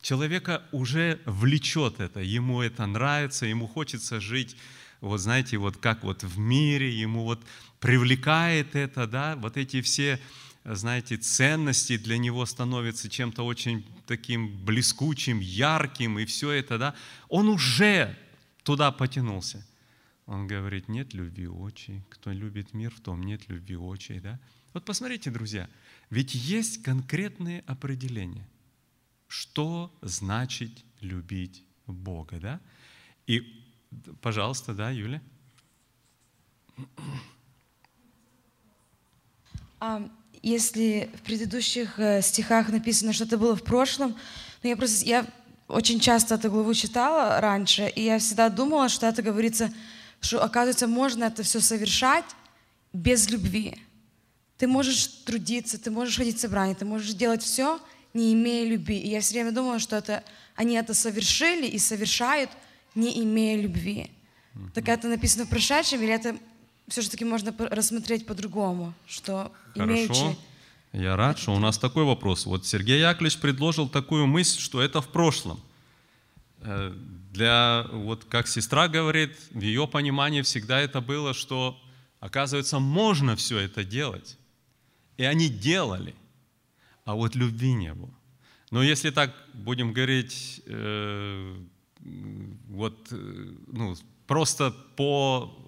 Человека 0.00 0.62
уже 0.72 1.20
влечет 1.26 2.00
это, 2.00 2.20
ему 2.20 2.62
это 2.62 2.86
нравится, 2.86 3.46
ему 3.46 3.66
хочется 3.66 4.20
жить, 4.20 4.56
вот 5.00 5.18
знаете, 5.18 5.58
вот 5.58 5.76
как 5.76 6.04
вот 6.04 6.22
в 6.22 6.38
мире, 6.38 6.90
ему 6.90 7.24
вот 7.24 7.40
привлекает 7.80 8.76
это, 8.76 9.06
да, 9.06 9.36
вот 9.36 9.56
эти 9.56 9.82
все, 9.82 10.20
знаете, 10.74 11.16
ценности 11.16 11.96
для 11.96 12.18
него 12.18 12.44
становятся 12.44 13.08
чем-то 13.08 13.44
очень 13.44 13.86
таким 14.06 14.64
блескучим, 14.64 15.38
ярким, 15.40 16.18
и 16.18 16.24
все 16.24 16.50
это, 16.50 16.78
да, 16.78 16.94
он 17.28 17.48
уже 17.48 18.18
туда 18.64 18.90
потянулся. 18.90 19.64
Он 20.26 20.48
говорит, 20.48 20.88
нет 20.88 21.14
любви 21.14 21.46
очей. 21.46 22.02
Кто 22.10 22.32
любит 22.32 22.74
мир, 22.74 22.92
в 22.92 23.00
том 23.00 23.22
нет 23.22 23.48
любви 23.48 23.76
очей. 23.76 24.18
Да? 24.18 24.40
Вот 24.72 24.84
посмотрите, 24.84 25.30
друзья, 25.30 25.70
ведь 26.10 26.34
есть 26.34 26.82
конкретные 26.82 27.60
определения, 27.60 28.48
что 29.28 29.96
значит 30.02 30.72
любить 31.00 31.62
Бога. 31.86 32.40
Да? 32.40 32.60
И, 33.28 33.64
пожалуйста, 34.20 34.74
да, 34.74 34.90
Юля? 34.90 35.22
Если 40.50 41.10
в 41.14 41.22
предыдущих 41.22 41.98
э, 41.98 42.22
стихах 42.22 42.68
написано, 42.68 43.12
что 43.12 43.24
это 43.24 43.38
было 43.38 43.56
в 43.56 43.62
прошлом, 43.62 44.16
ну 44.62 44.68
я 44.70 44.76
просто, 44.76 45.04
я 45.04 45.26
очень 45.68 46.00
часто 46.00 46.36
эту 46.36 46.50
главу 46.50 46.72
читала 46.74 47.40
раньше, 47.40 47.88
и 47.88 48.04
я 48.04 48.18
всегда 48.18 48.48
думала, 48.48 48.88
что 48.88 49.06
это 49.06 49.22
говорится 49.22 49.72
что, 50.20 50.42
оказывается, 50.42 50.86
можно 50.86 51.24
это 51.24 51.42
все 51.42 51.60
совершать 51.60 52.24
без 52.92 53.30
любви. 53.30 53.78
Ты 54.58 54.66
можешь 54.66 55.06
трудиться, 55.06 55.78
ты 55.78 55.90
можешь 55.90 56.16
ходить 56.16 56.38
в 56.38 56.40
собрание, 56.40 56.74
ты 56.74 56.84
можешь 56.84 57.12
делать 57.12 57.42
все, 57.42 57.80
не 58.14 58.32
имея 58.32 58.66
любви. 58.66 58.98
И 58.98 59.08
я 59.08 59.20
все 59.20 59.34
время 59.34 59.52
думала, 59.52 59.78
что 59.78 59.96
это, 59.96 60.24
они 60.54 60.74
это 60.74 60.94
совершили 60.94 61.66
и 61.66 61.78
совершают, 61.78 62.50
не 62.94 63.22
имея 63.22 63.60
любви. 63.60 64.10
Mm-hmm. 64.54 64.70
Так 64.74 64.88
это 64.88 65.08
написано 65.08 65.44
в 65.44 65.50
прошедшем, 65.50 66.00
или 66.00 66.12
это 66.12 66.36
все-таки 66.88 67.24
можно 67.24 67.54
рассмотреть 67.58 68.26
по-другому, 68.26 68.94
что 69.06 69.52
Хорошо. 69.74 69.92
имеючи... 69.92 70.36
Я 70.92 71.16
рад, 71.16 71.38
что 71.38 71.54
у 71.54 71.58
нас 71.58 71.78
такой 71.78 72.04
вопрос. 72.04 72.46
Вот 72.46 72.64
Сергей 72.64 73.00
Яковлевич 73.00 73.38
предложил 73.38 73.88
такую 73.88 74.26
мысль, 74.26 74.60
что 74.60 74.80
это 74.80 75.02
в 75.02 75.08
прошлом. 75.08 75.60
Э, 76.60 76.94
для, 77.32 77.86
вот 77.92 78.24
как 78.24 78.48
сестра 78.48 78.88
говорит, 78.88 79.36
в 79.50 79.60
ее 79.60 79.86
понимании 79.86 80.42
всегда 80.42 80.80
это 80.80 81.00
было, 81.00 81.34
что, 81.34 81.78
оказывается, 82.20 82.78
можно 82.78 83.36
все 83.36 83.58
это 83.58 83.84
делать. 83.84 84.38
И 85.18 85.24
они 85.24 85.48
делали, 85.48 86.14
а 87.04 87.14
вот 87.14 87.34
любви 87.34 87.74
не 87.74 87.92
было. 87.92 88.14
Но 88.70 88.82
если 88.82 89.10
так 89.10 89.34
будем 89.52 89.92
говорить, 89.92 90.62
э, 90.66 91.56
вот, 92.68 93.08
э, 93.10 93.54
ну, 93.66 93.96
просто 94.26 94.74
по, 94.96 95.65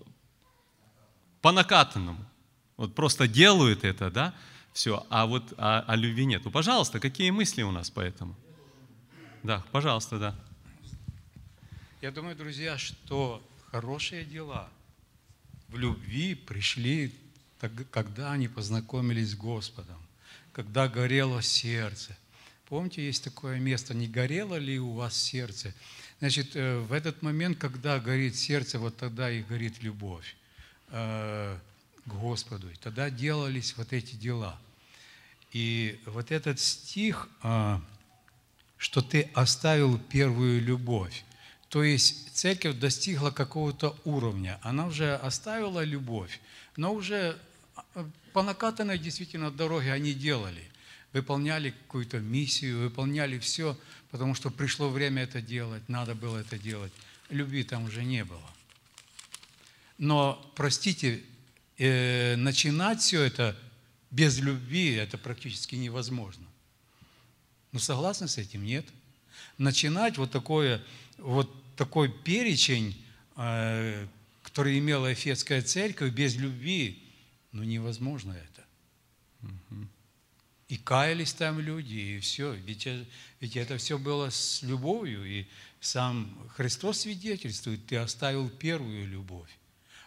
по 1.40 1.52
накатанному, 1.52 2.24
вот 2.76 2.94
просто 2.94 3.28
делают 3.28 3.84
это, 3.84 4.10
да, 4.10 4.34
все, 4.72 5.04
а 5.10 5.26
вот 5.26 5.54
а, 5.56 5.84
а 5.86 5.96
любви 5.96 6.24
нет. 6.24 6.42
Ну, 6.44 6.50
пожалуйста, 6.50 7.00
какие 7.00 7.30
мысли 7.30 7.62
у 7.62 7.70
нас 7.70 7.90
по 7.90 8.00
этому? 8.00 8.36
Да, 9.42 9.64
пожалуйста, 9.72 10.18
да. 10.18 10.34
Я 12.00 12.12
думаю, 12.12 12.36
друзья, 12.36 12.78
что 12.78 13.42
хорошие 13.72 14.24
дела 14.24 14.68
в 15.68 15.76
любви 15.76 16.34
пришли, 16.34 17.12
когда 17.90 18.32
они 18.32 18.46
познакомились 18.46 19.30
с 19.30 19.34
Господом, 19.34 19.98
когда 20.52 20.88
горело 20.88 21.42
сердце. 21.42 22.16
Помните, 22.68 23.04
есть 23.04 23.24
такое 23.24 23.58
место, 23.58 23.94
не 23.94 24.06
горело 24.06 24.56
ли 24.56 24.78
у 24.78 24.92
вас 24.92 25.16
сердце? 25.16 25.74
Значит, 26.20 26.54
э, 26.54 26.78
в 26.80 26.92
этот 26.92 27.22
момент, 27.22 27.58
когда 27.58 27.98
горит 27.98 28.36
сердце, 28.36 28.78
вот 28.78 28.96
тогда 28.96 29.30
и 29.30 29.42
горит 29.42 29.82
любовь 29.82 30.36
э, 30.90 31.56
к 32.06 32.08
Господу. 32.08 32.70
И 32.70 32.74
тогда 32.76 33.10
делались 33.10 33.76
вот 33.76 33.92
эти 33.92 34.14
дела. 34.14 34.58
И 35.52 36.00
вот 36.06 36.30
этот 36.30 36.60
стих, 36.60 37.28
э, 37.42 37.78
что 38.76 39.00
ты 39.02 39.30
оставил 39.34 39.98
первую 39.98 40.62
любовь, 40.62 41.24
то 41.68 41.82
есть 41.82 42.34
церковь 42.34 42.76
достигла 42.76 43.30
какого-то 43.30 43.96
уровня, 44.04 44.58
она 44.62 44.86
уже 44.86 45.14
оставила 45.16 45.84
любовь, 45.84 46.40
но 46.76 46.94
уже 46.94 47.38
а, 47.74 48.08
по 48.32 48.42
накатанной 48.42 48.98
действительно 48.98 49.50
дороге 49.50 49.92
они 49.92 50.14
делали, 50.14 50.64
выполняли 51.12 51.70
какую-то 51.70 52.20
миссию, 52.20 52.80
выполняли 52.80 53.38
все, 53.38 53.76
потому 54.10 54.34
что 54.34 54.50
пришло 54.50 54.88
время 54.88 55.24
это 55.24 55.42
делать, 55.42 55.86
надо 55.88 56.14
было 56.14 56.38
это 56.38 56.58
делать. 56.58 56.92
Любви 57.28 57.64
там 57.64 57.84
уже 57.84 58.04
не 58.04 58.24
было. 58.24 58.50
Но, 59.98 60.52
простите, 60.54 61.22
э, 61.76 62.36
начинать 62.36 63.00
все 63.00 63.22
это 63.22 63.56
без 64.10 64.38
любви, 64.38 64.94
это 64.94 65.18
практически 65.18 65.74
невозможно. 65.74 66.46
Ну, 67.72 67.78
согласны 67.78 68.28
с 68.28 68.38
этим? 68.38 68.64
Нет. 68.64 68.86
Начинать 69.58 70.16
вот 70.16 70.30
такое 70.30 70.82
вот 71.18 71.52
такой 71.76 72.10
перечень, 72.10 72.96
э, 73.36 74.06
который 74.42 74.78
имела 74.78 75.12
Эфесская 75.12 75.62
церковь, 75.62 76.12
без 76.12 76.36
любви, 76.36 77.02
ну 77.52 77.62
невозможно 77.62 78.32
это. 78.32 78.64
И 80.68 80.76
каялись 80.76 81.32
там 81.32 81.60
люди, 81.60 81.94
и 81.94 82.20
все. 82.20 82.52
Ведь, 82.52 82.86
э, 82.86 83.04
ведь 83.40 83.56
это 83.56 83.78
все 83.78 83.98
было 83.98 84.28
с 84.30 84.62
любовью, 84.62 85.24
и 85.24 85.46
сам 85.80 86.36
Христос 86.56 87.00
свидетельствует, 87.00 87.86
ты 87.86 87.96
оставил 87.96 88.50
первую 88.50 89.06
любовь, 89.08 89.50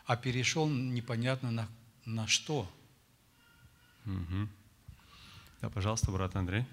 а 0.05 0.15
перешел 0.15 0.67
непонятно 0.67 1.51
на, 1.51 1.67
на 2.05 2.27
что. 2.27 2.69
Угу. 4.05 4.49
Да, 5.61 5.69
пожалуйста, 5.69 6.11
брат 6.11 6.35
Андрей. 6.35 6.65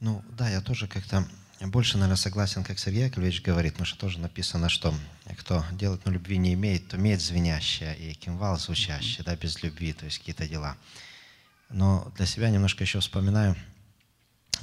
Ну 0.00 0.24
да, 0.30 0.48
я 0.48 0.62
тоже 0.62 0.88
как-то 0.88 1.28
больше, 1.60 1.98
наверное, 1.98 2.16
согласен, 2.16 2.64
как 2.64 2.78
Сергей 2.78 3.04
Яковлевич 3.04 3.42
говорит, 3.42 3.74
потому 3.74 3.86
что 3.86 3.98
тоже 3.98 4.18
написано, 4.18 4.70
что 4.70 4.94
кто 5.36 5.62
делать, 5.72 6.00
но 6.06 6.12
любви 6.12 6.38
не 6.38 6.54
имеет, 6.54 6.88
то 6.88 6.96
имеет 6.96 7.20
звенящее 7.20 7.96
и 7.98 8.14
кимвал 8.14 8.58
звучащий, 8.58 9.22
да, 9.22 9.36
без 9.36 9.62
любви, 9.62 9.92
то 9.92 10.06
есть 10.06 10.18
какие-то 10.18 10.48
дела. 10.48 10.78
Но 11.68 12.10
для 12.16 12.24
себя 12.24 12.48
немножко 12.48 12.82
еще 12.82 13.00
вспоминаю 13.00 13.56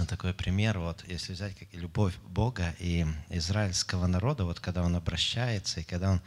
такой 0.05 0.33
пример, 0.33 0.79
вот 0.79 1.03
если 1.07 1.33
взять 1.33 1.57
как 1.57 1.73
любовь 1.73 2.13
Бога 2.27 2.75
и 2.79 3.05
израильского 3.29 4.07
народа, 4.07 4.45
вот 4.45 4.59
когда 4.59 4.83
он 4.83 4.95
обращается, 4.95 5.79
и 5.79 5.83
когда 5.83 6.11
он, 6.11 6.21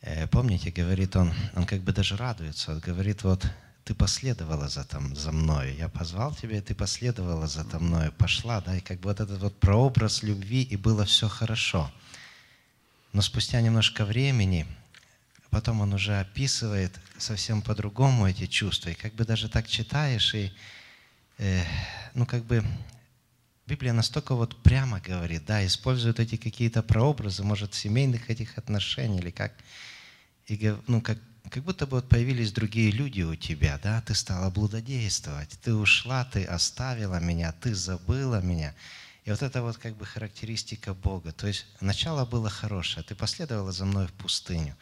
э, 0.00 0.26
помните, 0.26 0.70
говорит 0.70 1.16
он, 1.16 1.32
он 1.54 1.64
как 1.66 1.82
бы 1.82 1.92
даже 1.92 2.16
радуется, 2.16 2.74
вот 2.74 2.82
говорит 2.82 3.22
вот, 3.22 3.46
ты 3.84 3.94
последовала 3.94 4.68
за, 4.68 4.84
там, 4.84 5.14
за 5.14 5.30
мною. 5.30 5.72
Я 5.76 5.88
позвал 5.88 6.34
тебя, 6.34 6.58
и 6.58 6.60
ты 6.60 6.74
последовала 6.74 7.46
за 7.46 7.64
там 7.64 7.84
мною, 7.84 8.10
пошла, 8.10 8.60
да, 8.60 8.76
и 8.76 8.80
как 8.80 8.98
бы 8.98 9.10
вот 9.10 9.20
этот 9.20 9.40
вот 9.40 9.60
прообраз 9.60 10.24
любви, 10.24 10.62
и 10.62 10.76
было 10.76 11.04
все 11.04 11.28
хорошо. 11.28 11.92
Но 13.12 13.22
спустя 13.22 13.60
немножко 13.60 14.04
времени, 14.04 14.66
потом 15.50 15.80
он 15.80 15.94
уже 15.94 16.18
описывает 16.18 16.98
совсем 17.16 17.62
по-другому 17.62 18.26
эти 18.26 18.46
чувства. 18.46 18.90
И 18.90 18.94
как 18.94 19.14
бы 19.14 19.24
даже 19.24 19.48
так 19.48 19.68
читаешь, 19.68 20.34
и, 20.34 20.52
ну, 22.14 22.26
как 22.26 22.44
бы 22.44 22.64
Библия 23.66 23.92
настолько 23.92 24.34
вот 24.34 24.62
прямо 24.62 25.00
говорит, 25.00 25.44
да, 25.44 25.64
использует 25.66 26.20
эти 26.20 26.36
какие-то 26.36 26.82
прообразы, 26.82 27.42
может, 27.42 27.74
семейных 27.74 28.30
этих 28.30 28.58
отношений 28.58 29.18
или 29.18 29.30
как, 29.30 29.52
и, 30.46 30.74
ну, 30.86 31.00
как 31.00 31.18
как 31.50 31.62
будто 31.62 31.86
бы 31.86 31.96
вот 31.96 32.08
появились 32.08 32.52
другие 32.52 32.90
люди 32.90 33.22
у 33.22 33.36
тебя, 33.36 33.78
да, 33.82 34.00
ты 34.00 34.14
стала 34.14 34.50
блудодействовать, 34.50 35.58
ты 35.62 35.74
ушла, 35.74 36.24
ты 36.24 36.44
оставила 36.44 37.20
меня, 37.20 37.52
ты 37.52 37.74
забыла 37.74 38.40
меня. 38.40 38.74
И 39.24 39.30
вот 39.30 39.42
это 39.42 39.62
вот 39.62 39.76
как 39.76 39.96
бы 39.96 40.06
характеристика 40.06 40.94
Бога. 40.94 41.32
То 41.32 41.46
есть 41.46 41.66
начало 41.80 42.24
было 42.24 42.48
хорошее, 42.48 43.04
ты 43.04 43.14
последовала 43.14 43.72
за 43.72 43.84
мной 43.84 44.06
в 44.06 44.12
пустыню. 44.12 44.76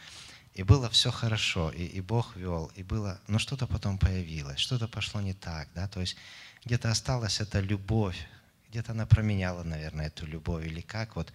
И 0.54 0.62
было 0.62 0.88
все 0.88 1.10
хорошо, 1.10 1.70
и, 1.70 1.84
и 1.84 2.00
Бог 2.00 2.36
вел, 2.36 2.70
и 2.76 2.82
было, 2.84 3.20
но 3.26 3.38
что-то 3.38 3.66
потом 3.66 3.98
появилось, 3.98 4.58
что-то 4.60 4.86
пошло 4.86 5.20
не 5.20 5.32
так, 5.34 5.68
да, 5.74 5.88
то 5.88 6.00
есть 6.00 6.16
где-то 6.64 6.90
осталась 6.90 7.40
эта 7.40 7.58
любовь, 7.60 8.16
где-то 8.70 8.92
она 8.92 9.04
променяла, 9.04 9.64
наверное, 9.64 10.06
эту 10.06 10.26
любовь, 10.26 10.64
или 10.66 10.80
как 10.80 11.16
вот 11.16 11.32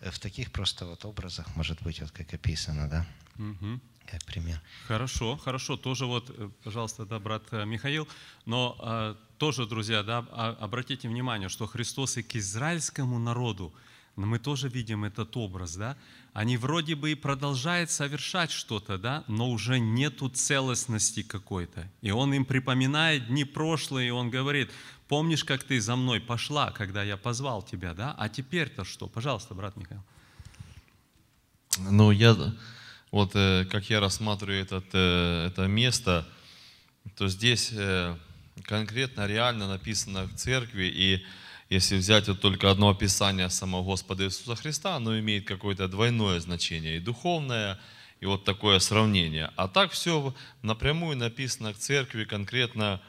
э, 0.00 0.10
в 0.10 0.18
таких 0.20 0.52
просто 0.52 0.86
вот 0.86 1.04
образах, 1.04 1.56
может 1.56 1.82
быть, 1.82 2.00
вот 2.00 2.12
как 2.12 2.32
описано, 2.34 2.88
да, 2.88 3.06
Мгм. 3.34 3.80
как 4.06 4.24
пример. 4.24 4.60
Хорошо, 4.86 5.36
хорошо. 5.36 5.76
Тоже 5.76 6.06
вот, 6.06 6.30
э, 6.30 6.48
пожалуйста, 6.62 7.04
да, 7.04 7.18
брат 7.18 7.42
э, 7.50 7.64
Михаил. 7.64 8.06
Но 8.46 8.76
э, 8.80 9.14
тоже, 9.38 9.66
друзья, 9.66 10.02
да, 10.02 10.24
а- 10.30 10.56
обратите 10.60 11.08
внимание, 11.08 11.48
что 11.48 11.66
Христос 11.66 12.16
и 12.16 12.22
к 12.22 12.36
израильскому 12.36 13.18
народу, 13.18 13.72
но 14.16 14.26
мы 14.26 14.38
тоже 14.38 14.68
видим 14.68 15.04
этот 15.04 15.36
образ, 15.36 15.76
да, 15.76 15.96
они 16.32 16.56
вроде 16.56 16.94
бы 16.94 17.12
и 17.12 17.14
продолжают 17.14 17.90
совершать 17.90 18.50
что-то, 18.50 18.98
да, 18.98 19.24
но 19.26 19.50
уже 19.50 19.78
нету 19.78 20.28
целостности 20.28 21.22
какой-то. 21.22 21.88
И 22.00 22.10
Он 22.10 22.32
им 22.34 22.44
припоминает 22.44 23.26
дни 23.28 23.44
прошлые, 23.44 24.08
и 24.08 24.10
Он 24.10 24.30
говорит, 24.30 24.70
помнишь, 25.08 25.44
как 25.44 25.64
ты 25.64 25.80
за 25.80 25.96
мной 25.96 26.20
пошла, 26.20 26.70
когда 26.70 27.02
я 27.02 27.16
позвал 27.16 27.62
тебя, 27.62 27.94
да, 27.94 28.14
а 28.18 28.28
теперь-то 28.28 28.84
что? 28.84 29.08
Пожалуйста, 29.08 29.54
брат 29.54 29.76
Михаил. 29.76 30.02
Ну, 31.78 32.10
я, 32.10 32.36
вот 33.10 33.32
э, 33.34 33.64
как 33.70 33.88
я 33.88 34.00
рассматриваю 34.00 34.60
этот, 34.60 34.84
э, 34.92 35.46
это 35.46 35.66
место, 35.66 36.26
то 37.16 37.28
здесь 37.28 37.70
э, 37.72 38.16
конкретно, 38.62 39.26
реально 39.26 39.68
написано 39.68 40.24
в 40.24 40.34
церкви, 40.34 40.84
и 40.84 41.24
если 41.72 41.96
взять 41.96 42.28
вот 42.28 42.40
только 42.40 42.70
одно 42.70 42.90
описание 42.90 43.48
самого 43.48 43.82
Господа 43.82 44.24
Иисуса 44.24 44.56
Христа, 44.56 44.96
оно 44.96 45.18
имеет 45.18 45.46
какое-то 45.46 45.88
двойное 45.88 46.38
значение, 46.38 46.96
и 46.96 47.00
духовное, 47.00 47.80
и 48.20 48.26
вот 48.26 48.44
такое 48.44 48.78
сравнение. 48.78 49.50
А 49.56 49.68
так 49.68 49.92
все 49.92 50.34
напрямую 50.60 51.16
написано 51.16 51.72
к 51.72 51.78
церкви 51.78 52.24
конкретно 52.24 53.00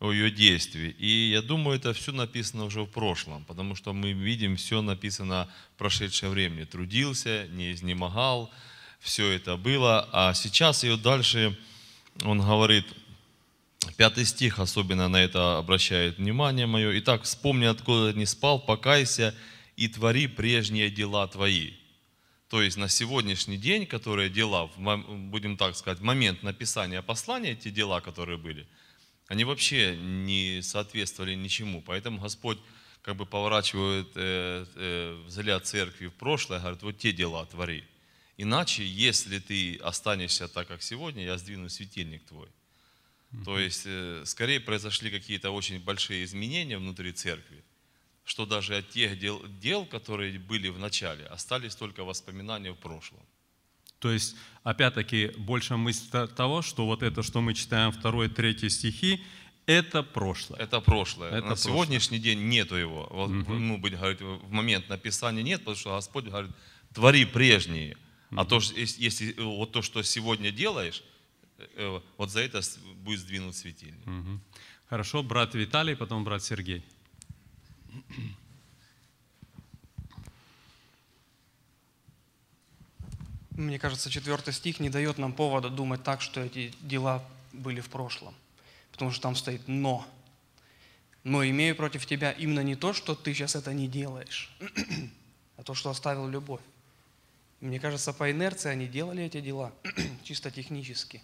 о 0.00 0.12
ее 0.12 0.30
действии. 0.30 0.94
И 0.98 1.30
я 1.30 1.40
думаю, 1.40 1.78
это 1.78 1.94
все 1.94 2.12
написано 2.12 2.64
уже 2.64 2.82
в 2.82 2.88
прошлом, 2.88 3.44
потому 3.46 3.74
что 3.74 3.94
мы 3.94 4.12
видим, 4.12 4.56
все 4.56 4.82
написано 4.82 5.48
в 5.74 5.78
прошедшее 5.78 6.30
время. 6.30 6.66
Трудился, 6.66 7.46
не 7.48 7.72
изнемогал, 7.72 8.50
все 9.00 9.30
это 9.30 9.56
было. 9.56 10.06
А 10.12 10.34
сейчас 10.34 10.84
вот 10.84 11.00
дальше 11.00 11.58
он 12.22 12.40
говорит, 12.40 12.84
пятый 13.96 14.24
стих 14.24 14.58
особенно 14.58 15.08
на 15.08 15.22
это 15.22 15.58
обращает 15.58 16.18
внимание 16.18 16.66
мое. 16.66 16.98
Итак, 17.00 17.22
вспомни, 17.22 17.64
откуда 17.64 18.16
не 18.16 18.26
спал, 18.26 18.60
покайся 18.60 19.34
и 19.76 19.88
твори 19.88 20.26
прежние 20.26 20.90
дела 20.90 21.26
твои. 21.26 21.72
То 22.48 22.62
есть 22.62 22.76
на 22.76 22.88
сегодняшний 22.88 23.56
день, 23.56 23.86
которые 23.86 24.28
дела, 24.28 24.66
будем 24.76 25.56
так 25.56 25.76
сказать, 25.76 26.00
в 26.00 26.02
момент 26.02 26.42
написания 26.42 27.00
послания, 27.00 27.52
эти 27.52 27.70
дела, 27.70 28.00
которые 28.00 28.38
были, 28.38 28.66
они 29.28 29.44
вообще 29.44 29.96
не 29.96 30.60
соответствовали 30.60 31.34
ничему. 31.34 31.80
Поэтому 31.80 32.20
Господь 32.20 32.58
как 33.02 33.16
бы 33.16 33.24
поворачивает 33.24 34.08
э, 34.16 34.66
э, 34.74 35.22
взгляд 35.26 35.66
церкви 35.66 36.08
в 36.08 36.14
прошлое, 36.14 36.58
говорит, 36.58 36.82
вот 36.82 36.98
те 36.98 37.12
дела 37.12 37.46
твори. 37.46 37.84
Иначе, 38.36 38.84
если 38.84 39.38
ты 39.38 39.76
останешься 39.76 40.48
так, 40.48 40.66
как 40.66 40.82
сегодня, 40.82 41.24
я 41.24 41.38
сдвину 41.38 41.68
светильник 41.68 42.24
твой. 42.24 42.48
То 43.44 43.58
есть, 43.58 43.82
э, 43.86 44.22
скорее 44.26 44.58
произошли 44.60 45.10
какие-то 45.10 45.50
очень 45.52 45.78
большие 45.78 46.24
изменения 46.24 46.78
внутри 46.78 47.12
церкви, 47.12 47.62
что 48.24 48.44
даже 48.44 48.76
от 48.76 48.88
тех 48.90 49.18
дел, 49.18 49.40
дел, 49.60 49.86
которые 49.86 50.38
были 50.38 50.68
в 50.68 50.78
начале, 50.78 51.26
остались 51.26 51.76
только 51.76 52.04
воспоминания 52.04 52.72
в 52.72 52.76
прошлом. 52.76 53.20
То 54.00 54.10
есть, 54.10 54.36
опять-таки, 54.64 55.28
больше 55.36 55.76
мысль 55.76 56.08
того, 56.36 56.62
что 56.62 56.86
вот 56.86 57.02
это, 57.02 57.22
что 57.22 57.40
мы 57.40 57.54
читаем 57.54 57.92
второй, 57.92 58.28
третий 58.28 58.70
стихи, 58.70 59.22
это 59.66 60.02
прошлое. 60.02 60.58
Это 60.58 60.80
прошлое. 60.80 61.28
Это 61.28 61.40
На 61.40 61.46
прошлое. 61.48 61.72
сегодняшний 61.72 62.18
день 62.18 62.48
нету 62.48 62.74
его. 62.74 63.06
Вот, 63.10 63.30
Мгм. 63.30 63.68
Ну, 63.68 63.78
быть, 63.78 63.92
говорит, 63.92 64.20
в 64.20 64.50
момент 64.50 64.88
написания 64.88 65.42
нет, 65.42 65.60
потому 65.60 65.76
что 65.76 65.94
Господь 65.94 66.24
говорит, 66.24 66.50
твори 66.94 67.24
прежние. 67.24 67.96
А 68.36 68.44
то, 68.44 68.60
если, 68.76 69.34
вот 69.38 69.72
то, 69.72 69.82
что 69.82 70.02
сегодня 70.02 70.50
делаешь, 70.50 71.02
э, 71.58 72.00
вот 72.16 72.30
за 72.30 72.40
это 72.40 72.62
будет 73.00 73.20
сдвинут 73.20 73.56
светильник. 73.56 74.06
Мгм. 74.06 74.40
Хорошо, 74.88 75.22
брат 75.22 75.54
Виталий, 75.54 75.96
потом 75.96 76.24
брат 76.24 76.42
Сергей. 76.42 76.84
Мне 83.52 83.78
кажется, 83.78 84.10
четвертый 84.10 84.54
стих 84.54 84.80
не 84.80 84.88
дает 84.88 85.18
нам 85.18 85.32
повода 85.32 85.68
думать 85.68 86.02
так, 86.02 86.22
что 86.22 86.40
эти 86.40 86.72
дела 86.80 87.22
были 87.52 87.80
в 87.80 87.88
прошлом. 87.88 88.34
Потому 88.92 89.10
что 89.10 89.22
там 89.22 89.36
стоит 89.36 89.68
«но». 89.68 90.06
Но 91.22 91.44
имею 91.44 91.76
против 91.76 92.06
тебя 92.06 92.32
именно 92.32 92.60
не 92.60 92.76
то, 92.76 92.94
что 92.94 93.14
ты 93.14 93.34
сейчас 93.34 93.54
это 93.54 93.74
не 93.74 93.86
делаешь, 93.86 94.50
а 95.58 95.62
то, 95.62 95.74
что 95.74 95.90
оставил 95.90 96.26
любовь. 96.26 96.62
Мне 97.60 97.78
кажется, 97.78 98.14
по 98.14 98.30
инерции 98.30 98.70
они 98.70 98.86
делали 98.86 99.24
эти 99.24 99.42
дела, 99.42 99.72
чисто 100.24 100.50
технически, 100.50 101.22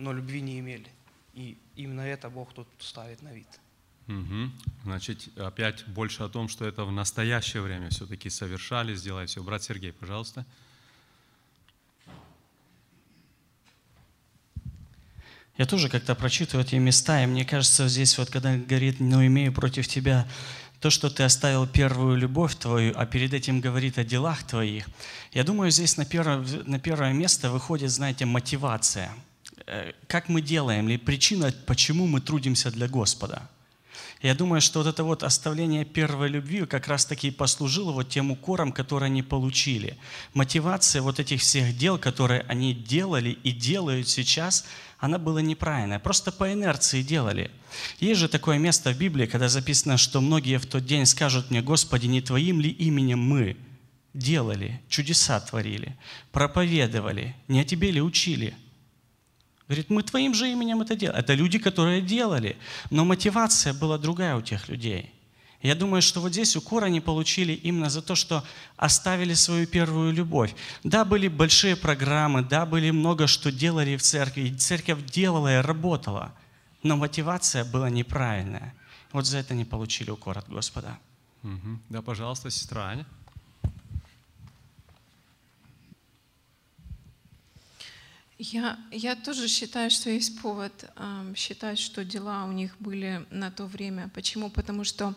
но 0.00 0.12
любви 0.12 0.40
не 0.40 0.58
имели. 0.58 0.88
И 1.34 1.56
именно 1.76 2.00
это 2.00 2.30
Бог 2.30 2.52
тут 2.52 2.66
ставит 2.78 3.22
на 3.22 3.32
вид. 3.32 3.48
Мгм. 4.06 4.52
Значит, 4.84 5.28
опять 5.38 5.86
больше 5.86 6.22
о 6.24 6.28
том, 6.28 6.48
что 6.48 6.66
это 6.66 6.84
в 6.84 6.90
настоящее 6.90 7.62
время 7.62 7.90
все-таки 7.90 8.30
совершали, 8.30 8.94
сделали 8.94 9.26
все. 9.26 9.42
Брат 9.42 9.62
Сергей, 9.62 9.92
пожалуйста. 9.92 10.44
Я 15.58 15.66
тоже 15.66 15.88
как-то 15.88 16.14
прочитываю 16.14 16.66
эти 16.66 16.76
места, 16.76 17.22
и 17.22 17.26
мне 17.26 17.44
кажется, 17.44 17.86
здесь 17.86 18.16
вот, 18.16 18.30
когда 18.30 18.56
говорит, 18.56 18.98
но 18.98 19.24
имею 19.26 19.52
против 19.52 19.86
тебя 19.86 20.26
то, 20.80 20.88
что 20.88 21.10
ты 21.10 21.22
оставил 21.22 21.66
первую 21.66 22.16
любовь 22.16 22.54
твою, 22.54 22.94
а 22.96 23.04
перед 23.04 23.34
этим 23.34 23.60
говорит 23.60 23.98
о 23.98 24.04
делах 24.04 24.42
твоих, 24.42 24.88
я 25.32 25.44
думаю, 25.44 25.70
здесь 25.70 25.98
на 25.98 26.06
первое, 26.06 26.38
на 26.64 26.80
первое 26.80 27.12
место 27.12 27.50
выходит, 27.50 27.90
знаете, 27.90 28.24
мотивация. 28.24 29.12
Э, 29.66 29.92
Как 30.06 30.28
мы 30.28 30.40
делаем, 30.40 30.88
или 30.88 30.96
причина, 30.96 31.52
почему 31.66 32.06
мы 32.06 32.20
трудимся 32.20 32.70
для 32.70 32.88
Господа. 32.88 33.48
Я 34.22 34.34
думаю, 34.34 34.60
что 34.60 34.80
вот 34.80 34.88
это 34.88 35.02
вот 35.02 35.22
оставление 35.22 35.86
первой 35.86 36.28
любви 36.28 36.66
как 36.66 36.88
раз 36.88 37.06
таки 37.06 37.28
и 37.28 37.30
послужило 37.30 37.90
вот 37.92 38.10
тем 38.10 38.30
укором, 38.30 38.70
который 38.70 39.06
они 39.06 39.22
получили. 39.22 39.96
Мотивация 40.34 41.00
вот 41.00 41.18
этих 41.18 41.40
всех 41.40 41.76
дел, 41.76 41.98
которые 41.98 42.42
они 42.42 42.74
делали 42.74 43.30
и 43.30 43.50
делают 43.50 44.08
сейчас, 44.08 44.66
она 44.98 45.18
была 45.18 45.40
неправильная. 45.40 45.98
Просто 45.98 46.32
по 46.32 46.52
инерции 46.52 47.00
делали. 47.00 47.50
Есть 47.98 48.20
же 48.20 48.28
такое 48.28 48.58
место 48.58 48.92
в 48.92 48.98
Библии, 48.98 49.24
когда 49.24 49.48
записано, 49.48 49.96
что 49.96 50.20
многие 50.20 50.58
в 50.58 50.66
тот 50.66 50.84
день 50.84 51.06
скажут 51.06 51.50
мне, 51.50 51.62
Господи, 51.62 52.06
не 52.06 52.20
Твоим 52.20 52.60
ли 52.60 52.68
именем 52.68 53.20
мы 53.20 53.56
делали, 54.12 54.82
чудеса 54.90 55.40
творили, 55.40 55.96
проповедовали, 56.30 57.34
не 57.48 57.60
о 57.60 57.64
Тебе 57.64 57.90
ли 57.90 58.02
учили? 58.02 58.54
Говорит, 59.70 59.88
мы 59.88 60.02
твоим 60.02 60.34
же 60.34 60.50
именем 60.50 60.80
это 60.80 60.96
делали. 60.96 61.20
Это 61.20 61.34
люди, 61.34 61.60
которые 61.60 62.02
делали. 62.02 62.56
Но 62.90 63.04
мотивация 63.04 63.72
была 63.72 63.98
другая 63.98 64.34
у 64.34 64.42
тех 64.42 64.68
людей. 64.68 65.12
Я 65.62 65.76
думаю, 65.76 66.02
что 66.02 66.20
вот 66.20 66.32
здесь 66.32 66.56
укор 66.56 66.82
они 66.82 67.00
получили 67.00 67.52
именно 67.52 67.88
за 67.88 68.02
то, 68.02 68.16
что 68.16 68.42
оставили 68.76 69.34
свою 69.34 69.68
первую 69.68 70.12
любовь. 70.12 70.56
Да, 70.82 71.04
были 71.04 71.28
большие 71.28 71.76
программы, 71.76 72.42
да, 72.42 72.66
были 72.66 72.90
много 72.90 73.28
что 73.28 73.52
делали 73.52 73.96
в 73.96 74.02
церкви. 74.02 74.48
И 74.48 74.56
церковь 74.56 75.04
делала 75.04 75.60
и 75.60 75.62
работала. 75.62 76.32
Но 76.82 76.96
мотивация 76.96 77.64
была 77.64 77.90
неправильная. 77.90 78.74
Вот 79.12 79.24
за 79.24 79.38
это 79.38 79.54
они 79.54 79.64
получили 79.64 80.10
укор 80.10 80.36
от 80.38 80.48
Господа. 80.48 80.98
Мгм. 81.42 81.80
Да, 81.90 82.02
пожалуйста, 82.02 82.50
сестра 82.50 82.88
Аня. 82.88 83.06
Я, 88.42 88.78
я 88.90 89.16
тоже 89.16 89.48
считаю, 89.48 89.90
что 89.90 90.08
есть 90.08 90.40
повод 90.40 90.72
ам, 90.96 91.36
считать, 91.36 91.78
что 91.78 92.06
дела 92.06 92.46
у 92.46 92.52
них 92.52 92.74
были 92.78 93.26
на 93.30 93.50
то 93.50 93.66
время. 93.66 94.10
Почему? 94.14 94.48
Потому 94.48 94.82
что 94.82 95.14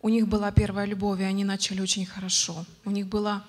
у 0.00 0.08
них 0.08 0.26
была 0.26 0.50
первая 0.50 0.86
любовь, 0.86 1.20
и 1.20 1.24
они 1.24 1.44
начали 1.44 1.82
очень 1.82 2.06
хорошо. 2.06 2.64
У 2.86 2.90
них 2.90 3.08
была, 3.08 3.44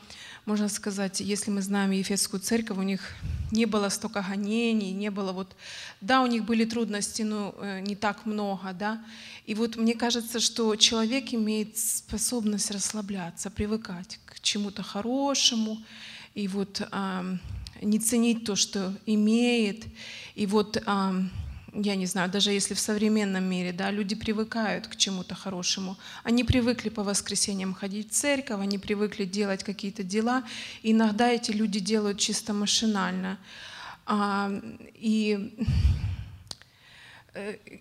можно 0.46 0.68
сказать, 0.68 1.22
если 1.22 1.52
мы 1.52 1.62
знаем 1.62 1.92
Ефесскую 1.92 2.42
церковь, 2.42 2.78
у 2.78 2.82
них 2.82 3.16
не 3.52 3.66
было 3.66 3.88
столько 3.88 4.26
гонений, 4.30 4.92
не 4.92 5.10
было 5.10 5.32
вот... 5.32 5.56
Да, 6.02 6.22
у 6.22 6.28
них 6.28 6.44
были 6.44 6.66
трудности, 6.66 7.22
но 7.22 7.56
э, 7.60 7.80
не 7.80 7.96
так 7.96 8.26
много, 8.26 8.74
да. 8.74 9.02
И 9.46 9.56
вот 9.56 9.78
мне 9.78 9.94
кажется, 9.94 10.42
что 10.42 10.76
человек 10.76 11.34
имеет 11.34 11.78
способность 11.78 12.72
расслабляться, 12.72 13.50
привыкать 13.50 14.20
к 14.26 14.42
чему-то 14.42 14.84
хорошему, 14.84 15.82
и 16.34 16.50
вот 16.50 16.86
ам, 16.92 17.40
не 17.82 18.00
ценить 18.00 18.46
то, 18.46 18.56
что 18.56 18.94
имеет. 19.06 19.86
И 20.36 20.46
вот 20.46 20.82
я 21.74 21.96
не 21.96 22.06
знаю, 22.06 22.30
даже 22.30 22.52
если 22.52 22.74
в 22.74 22.80
современном 22.80 23.46
мире, 23.46 23.72
да, 23.72 23.92
люди 23.92 24.14
привыкают 24.14 24.88
к 24.88 24.98
чему-то 24.98 25.36
хорошему. 25.36 25.98
Они 26.24 26.44
привыкли 26.44 26.90
по 26.90 27.02
воскресеньям 27.02 27.74
ходить 27.74 28.12
в 28.12 28.14
церковь, 28.14 28.60
они 28.60 28.78
привыкли 28.78 29.24
делать 29.24 29.64
какие-то 29.64 30.04
дела. 30.04 30.44
И 30.84 30.92
иногда 30.92 31.30
эти 31.30 31.52
люди 31.52 31.80
делают 31.80 32.20
чисто 32.20 32.54
машинально. 32.54 33.38
И 34.96 35.56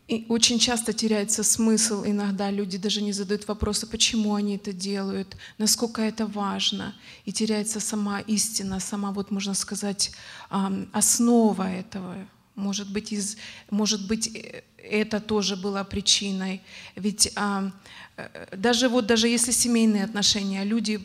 и 0.06 0.26
очень 0.28 0.58
часто 0.60 0.92
теряется 0.92 1.42
смысл, 1.42 2.04
иногда 2.06 2.50
люди 2.50 2.78
даже 2.78 3.02
не 3.02 3.12
задают 3.12 3.48
вопросы, 3.48 3.86
почему 3.86 4.34
они 4.34 4.56
это 4.56 4.72
делают, 4.72 5.36
насколько 5.58 6.02
это 6.02 6.26
важно, 6.26 6.94
и 7.24 7.32
теряется 7.32 7.80
сама 7.80 8.20
истина, 8.20 8.78
сама, 8.78 9.10
вот 9.10 9.30
можно 9.32 9.54
сказать, 9.54 10.12
основа 10.92 11.68
этого. 11.68 12.16
Может 12.54 12.92
быть, 12.92 13.12
из, 13.12 13.36
может 13.70 14.06
быть 14.06 14.36
э, 14.36 14.62
это 14.76 15.20
тоже 15.20 15.56
было 15.56 15.82
причиной. 15.84 16.60
Ведь 16.94 17.32
даже 18.52 18.88
вот 18.88 19.06
даже 19.06 19.28
если 19.28 19.52
семейные 19.52 20.04
отношения, 20.04 20.64
люди 20.64 21.00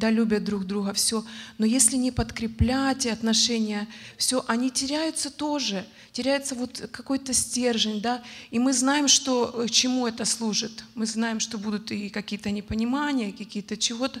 да, 0.00 0.10
любят 0.10 0.44
друг 0.44 0.64
друга, 0.64 0.92
все, 0.92 1.24
но 1.58 1.66
если 1.66 1.96
не 1.96 2.10
подкреплять 2.10 3.06
отношения, 3.06 3.86
все, 4.16 4.42
они 4.48 4.70
теряются 4.70 5.30
тоже, 5.30 5.84
теряется 6.12 6.54
вот 6.54 6.88
какой-то 6.90 7.32
стержень, 7.34 8.00
да, 8.00 8.22
и 8.50 8.58
мы 8.58 8.72
знаем, 8.72 9.08
что, 9.08 9.54
э, 9.54 9.68
чему 9.68 10.06
это 10.06 10.24
служит, 10.24 10.84
мы 10.94 11.06
знаем, 11.06 11.38
что 11.38 11.58
будут 11.58 11.92
и 11.92 12.08
какие-то 12.08 12.50
непонимания, 12.50 13.32
какие-то 13.32 13.76
чего-то, 13.76 14.20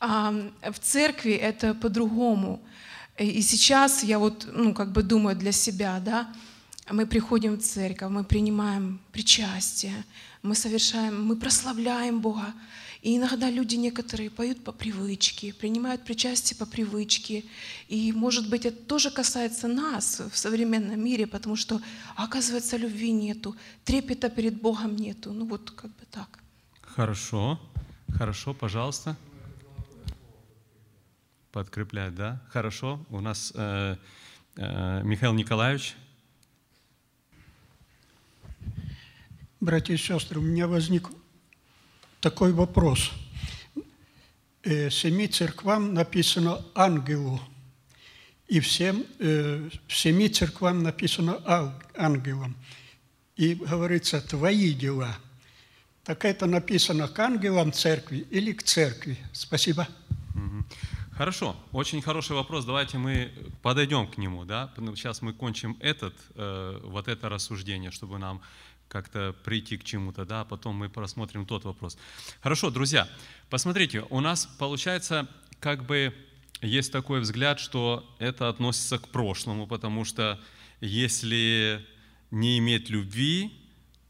а 0.00 0.32
в 0.62 0.78
церкви 0.80 1.32
это 1.32 1.74
по-другому. 1.74 2.60
И 3.18 3.42
сейчас 3.42 4.02
я 4.02 4.18
вот, 4.18 4.48
ну, 4.50 4.72
как 4.72 4.92
бы 4.92 5.02
думаю 5.02 5.36
для 5.36 5.52
себя, 5.52 6.00
да, 6.00 6.32
мы 6.90 7.06
приходим 7.06 7.56
в 7.56 7.62
церковь, 7.62 8.10
мы 8.10 8.24
принимаем 8.24 8.98
причастие, 9.12 10.04
мы 10.42 10.54
совершаем, 10.54 11.24
мы 11.24 11.36
прославляем 11.36 12.20
Бога. 12.20 12.54
И 13.02 13.16
иногда 13.16 13.50
люди 13.50 13.76
некоторые 13.76 14.28
поют 14.28 14.62
по 14.62 14.72
привычке, 14.72 15.54
принимают 15.54 16.04
причастие 16.04 16.58
по 16.58 16.66
привычке. 16.66 17.44
И, 17.88 18.12
может 18.12 18.50
быть, 18.50 18.66
это 18.66 18.76
тоже 18.76 19.10
касается 19.10 19.68
нас 19.68 20.20
в 20.20 20.36
современном 20.36 21.02
мире, 21.02 21.26
потому 21.26 21.56
что, 21.56 21.80
оказывается, 22.16 22.76
любви 22.76 23.10
нету, 23.12 23.56
трепета 23.84 24.28
перед 24.28 24.60
Богом 24.60 24.96
нету. 24.96 25.32
Ну 25.32 25.46
вот 25.46 25.70
как 25.70 25.90
бы 25.90 26.04
так. 26.10 26.40
Хорошо, 26.82 27.58
хорошо, 28.12 28.52
пожалуйста. 28.52 29.16
Подкреплять, 31.52 32.14
да? 32.14 32.42
Хорошо. 32.50 33.00
У 33.08 33.20
нас 33.20 33.52
э, 33.56 33.96
э, 34.56 35.02
Михаил 35.04 35.32
Николаевич. 35.32 35.96
Братья 39.60 39.92
и 39.92 39.98
сестры, 39.98 40.40
у 40.40 40.42
меня 40.42 40.66
возник 40.66 41.10
такой 42.22 42.50
вопрос. 42.54 43.12
Э, 44.62 44.88
семи 44.88 45.28
церквам 45.28 45.92
написано 45.92 46.64
«ангелу», 46.74 47.38
и 48.48 48.58
всем, 48.60 49.04
э, 49.18 49.68
семи 49.86 50.30
церквам 50.30 50.82
написано 50.82 51.42
«ангелам». 51.94 52.56
И 53.36 53.54
говорится 53.54 54.22
«твои 54.22 54.72
дела». 54.72 55.14
Так 56.04 56.24
это 56.24 56.46
написано 56.46 57.08
к 57.08 57.18
ангелам 57.18 57.70
церкви 57.74 58.26
или 58.30 58.54
к 58.54 58.62
церкви? 58.62 59.18
Спасибо. 59.34 59.86
Хорошо, 61.20 61.54
очень 61.72 62.00
хороший 62.00 62.34
вопрос. 62.34 62.64
Давайте 62.64 62.96
мы 62.96 63.30
подойдем 63.60 64.06
к 64.06 64.16
нему. 64.16 64.46
Да? 64.46 64.72
Сейчас 64.94 65.20
мы 65.20 65.34
кончим 65.34 65.76
этот, 65.80 66.14
э, 66.34 66.80
вот 66.82 67.08
это 67.08 67.28
рассуждение, 67.28 67.90
чтобы 67.90 68.18
нам 68.18 68.40
как-то 68.90 69.34
прийти 69.44 69.78
к 69.78 69.84
чему-то, 69.84 70.24
да, 70.24 70.40
а 70.40 70.44
потом 70.44 70.74
мы 70.74 70.88
просмотрим 70.88 71.46
тот 71.46 71.64
вопрос. 71.64 71.96
Хорошо, 72.40 72.70
друзья, 72.70 73.08
посмотрите, 73.48 74.04
у 74.10 74.20
нас 74.20 74.46
получается 74.46 75.28
как 75.60 75.86
бы 75.86 76.12
есть 76.60 76.92
такой 76.92 77.20
взгляд, 77.20 77.60
что 77.60 78.04
это 78.18 78.48
относится 78.48 78.98
к 78.98 79.08
прошлому, 79.08 79.66
потому 79.66 80.04
что 80.04 80.40
если 80.80 81.86
не 82.32 82.58
иметь 82.58 82.90
любви, 82.90 83.52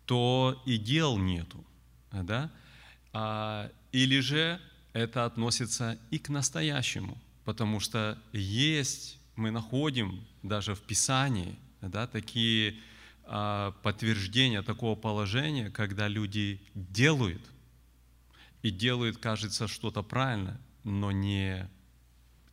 то 0.07 0.61
и 0.65 0.79
дел 0.79 1.19
нету, 1.19 1.65
да? 2.11 2.51
А, 3.13 3.71
или 3.93 4.21
же 4.21 4.61
это 4.95 5.27
относится 5.27 5.99
и 6.11 6.19
к 6.19 6.31
настоящему, 6.31 7.21
потому 7.45 7.81
что 7.81 8.19
есть, 8.33 9.19
мы 9.37 9.51
находим 9.51 10.27
даже 10.43 10.75
в 10.75 10.81
Писании, 10.81 11.59
да, 11.83 12.07
такие 12.07 12.77
подтверждение 13.83 14.63
такого 14.63 14.97
положения, 14.97 15.71
когда 15.71 16.09
люди 16.09 16.61
делают, 16.75 17.43
и 18.63 18.71
делают, 18.71 19.19
кажется, 19.19 19.69
что-то 19.69 20.03
правильно, 20.03 20.61
но 20.85 21.11
не 21.13 21.69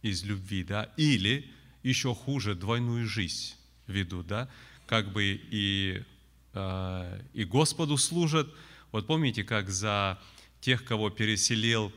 из 0.02 0.24
любви, 0.24 0.64
да, 0.64 0.92
или 0.98 1.52
еще 1.84 2.14
хуже, 2.14 2.56
двойную 2.56 3.08
жизнь 3.08 3.56
ведут, 3.88 4.28
да, 4.28 4.50
как 4.86 5.12
бы 5.12 5.40
и, 5.52 6.04
э, 6.54 7.22
и 7.34 7.44
Господу 7.44 7.98
служат. 7.98 8.54
Вот 8.92 9.08
помните, 9.08 9.44
как 9.44 9.70
за 9.70 10.20
тех, 10.62 10.84
кого 10.86 11.10
переселил 11.10 11.92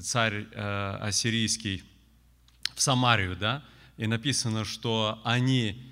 царь 0.00 0.46
э, 0.52 0.96
ассирийский 1.00 1.84
в 2.74 2.80
Самарию, 2.80 3.36
да, 3.36 3.64
и 3.96 4.06
написано, 4.06 4.64
что 4.64 5.20
они 5.24 5.89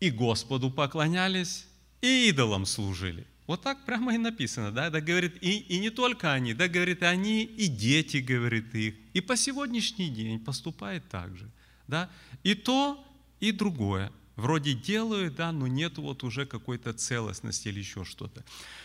и 0.00 0.10
Господу 0.10 0.70
поклонялись, 0.70 1.66
и 2.00 2.28
идолам 2.28 2.66
служили. 2.66 3.26
Вот 3.46 3.62
так 3.62 3.84
прямо 3.84 4.14
и 4.14 4.18
написано, 4.18 4.70
да, 4.70 4.90
да 4.90 5.00
говорит, 5.00 5.36
и, 5.42 5.58
и 5.58 5.78
не 5.80 5.90
только 5.90 6.32
они, 6.32 6.54
да, 6.54 6.68
говорит, 6.68 7.02
они, 7.02 7.42
и 7.42 7.66
дети, 7.66 8.18
говорит 8.18 8.74
их, 8.74 8.94
и 9.12 9.20
по 9.20 9.36
сегодняшний 9.36 10.08
день 10.08 10.38
поступает 10.38 11.08
так 11.08 11.36
же, 11.36 11.50
да, 11.88 12.08
и 12.44 12.54
то, 12.54 13.04
и 13.40 13.50
другое, 13.50 14.12
вроде 14.36 14.74
делают, 14.74 15.34
да, 15.34 15.50
но 15.52 15.66
нет 15.66 15.98
вот 15.98 16.22
уже 16.22 16.46
какой-то 16.46 16.92
целостности 16.92 17.68
или 17.68 17.80
еще 17.80 18.04
что-то. 18.04 18.44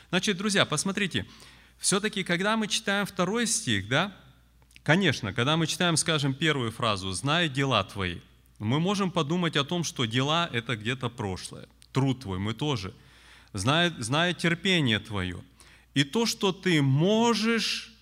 Значит, 0.10 0.38
друзья, 0.38 0.66
посмотрите, 0.66 1.28
все-таки, 1.78 2.24
когда 2.24 2.58
мы 2.58 2.68
читаем 2.68 3.06
второй 3.06 3.46
стих, 3.46 3.88
да, 3.88 4.18
конечно, 4.84 5.32
когда 5.32 5.58
мы 5.58 5.68
читаем, 5.68 5.96
скажем, 5.96 6.34
первую 6.34 6.72
фразу 6.72 7.12
«знай 7.12 7.50
дела 7.50 7.84
твои», 7.84 8.20
мы 8.60 8.80
можем 8.80 9.12
подумать 9.12 9.58
о 9.58 9.64
том, 9.64 9.84
что 9.84 10.06
дела– 10.06 10.50
это 10.54 10.76
где-то 10.76 11.10
прошлое. 11.10 11.68
Труд 11.92 12.22
твой, 12.22 12.40
мы 12.40 12.54
тоже. 12.54 12.94
Зная, 13.54 13.94
зная 14.00 14.34
терпение 14.34 15.00
твое. 15.00 15.42
И 15.94 16.04
то, 16.04 16.26
что 16.26 16.52
ты 16.52 16.82
можешь, 16.82 17.94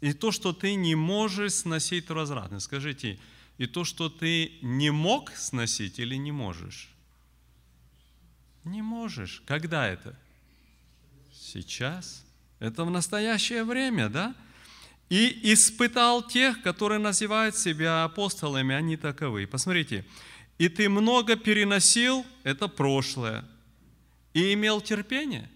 и 0.00 0.12
то, 0.12 0.30
что 0.30 0.52
ты 0.52 0.74
не 0.74 0.94
можешь 0.94 1.54
сносить 1.54 2.10
развратно. 2.10 2.60
Скажите, 2.60 3.18
и 3.58 3.66
то, 3.66 3.84
что 3.84 4.08
ты 4.08 4.52
не 4.62 4.90
мог 4.90 5.30
сносить 5.32 5.98
или 5.98 6.16
не 6.16 6.32
можешь? 6.32 6.90
Не 8.64 8.82
можешь. 8.82 9.42
Когда 9.46 9.86
это? 9.86 10.18
Сейчас. 11.32 12.24
Это 12.58 12.84
в 12.84 12.90
настоящее 12.90 13.64
время, 13.64 14.08
да? 14.08 14.34
И 15.14 15.52
испытал 15.52 16.26
тех, 16.26 16.60
которые 16.62 16.98
называют 16.98 17.56
себя 17.56 18.02
апостолами, 18.02 18.74
они 18.74 18.96
таковы. 18.96 19.46
Посмотрите, 19.46 20.04
и 20.58 20.68
ты 20.68 20.88
много 20.88 21.36
переносил, 21.36 22.26
это 22.42 22.66
прошлое, 22.66 23.44
и 24.32 24.52
имел 24.54 24.80
терпение, 24.80 25.48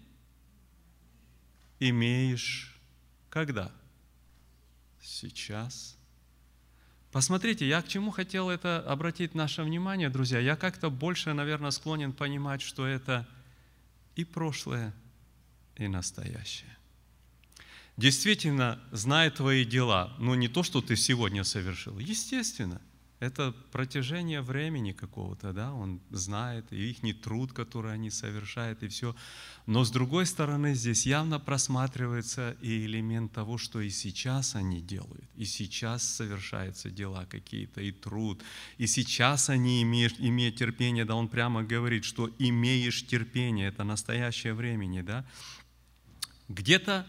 имеешь 1.81 2.79
когда? 3.29 3.69
Сейчас. 5.01 5.97
Посмотрите, 7.11 7.67
я 7.67 7.81
к 7.81 7.87
чему 7.89 8.11
хотел 8.11 8.49
это 8.49 8.79
обратить 8.79 9.35
наше 9.35 9.63
внимание, 9.63 10.09
друзья. 10.09 10.39
Я 10.39 10.55
как-то 10.55 10.89
больше, 10.89 11.33
наверное, 11.33 11.71
склонен 11.71 12.13
понимать, 12.13 12.61
что 12.61 12.87
это 12.87 13.27
и 14.15 14.23
прошлое, 14.23 14.93
и 15.75 15.89
настоящее 15.89 16.78
действительно 17.99 18.79
знает 18.91 19.35
твои 19.35 19.65
дела, 19.65 20.13
но 20.19 20.33
не 20.35 20.47
то, 20.47 20.63
что 20.63 20.81
ты 20.81 20.95
сегодня 20.95 21.43
совершил. 21.43 21.99
Естественно, 21.99 22.81
это 23.19 23.53
протяжение 23.73 24.41
времени 24.41 24.93
какого-то, 24.93 25.51
да, 25.51 25.73
он 25.73 25.99
знает, 26.09 26.71
и 26.71 26.91
их 26.91 27.21
труд, 27.21 27.51
который 27.51 27.93
они 27.93 28.09
совершают, 28.09 28.83
и 28.83 28.87
все. 28.87 29.13
Но 29.65 29.83
с 29.83 29.91
другой 29.91 30.25
стороны, 30.25 30.73
здесь 30.75 31.05
явно 31.05 31.41
просматривается 31.41 32.55
и 32.61 32.85
элемент 32.85 33.33
того, 33.33 33.57
что 33.57 33.81
и 33.81 33.89
сейчас 33.89 34.55
они 34.55 34.81
делают, 34.81 35.29
и 35.35 35.43
сейчас 35.43 36.01
совершаются 36.03 36.89
дела 36.89 37.25
какие-то, 37.25 37.81
и 37.81 37.91
труд, 37.91 38.41
и 38.77 38.87
сейчас 38.87 39.49
они 39.49 39.83
имеют, 39.83 40.15
имеют 40.19 40.55
терпение, 40.55 41.03
да, 41.03 41.15
он 41.15 41.27
прямо 41.27 41.63
говорит, 41.63 42.05
что 42.05 42.29
имеешь 42.39 43.05
терпение, 43.05 43.67
это 43.67 43.83
настоящее 43.83 44.53
времени, 44.53 45.01
да. 45.01 45.25
Где-то 46.47 47.05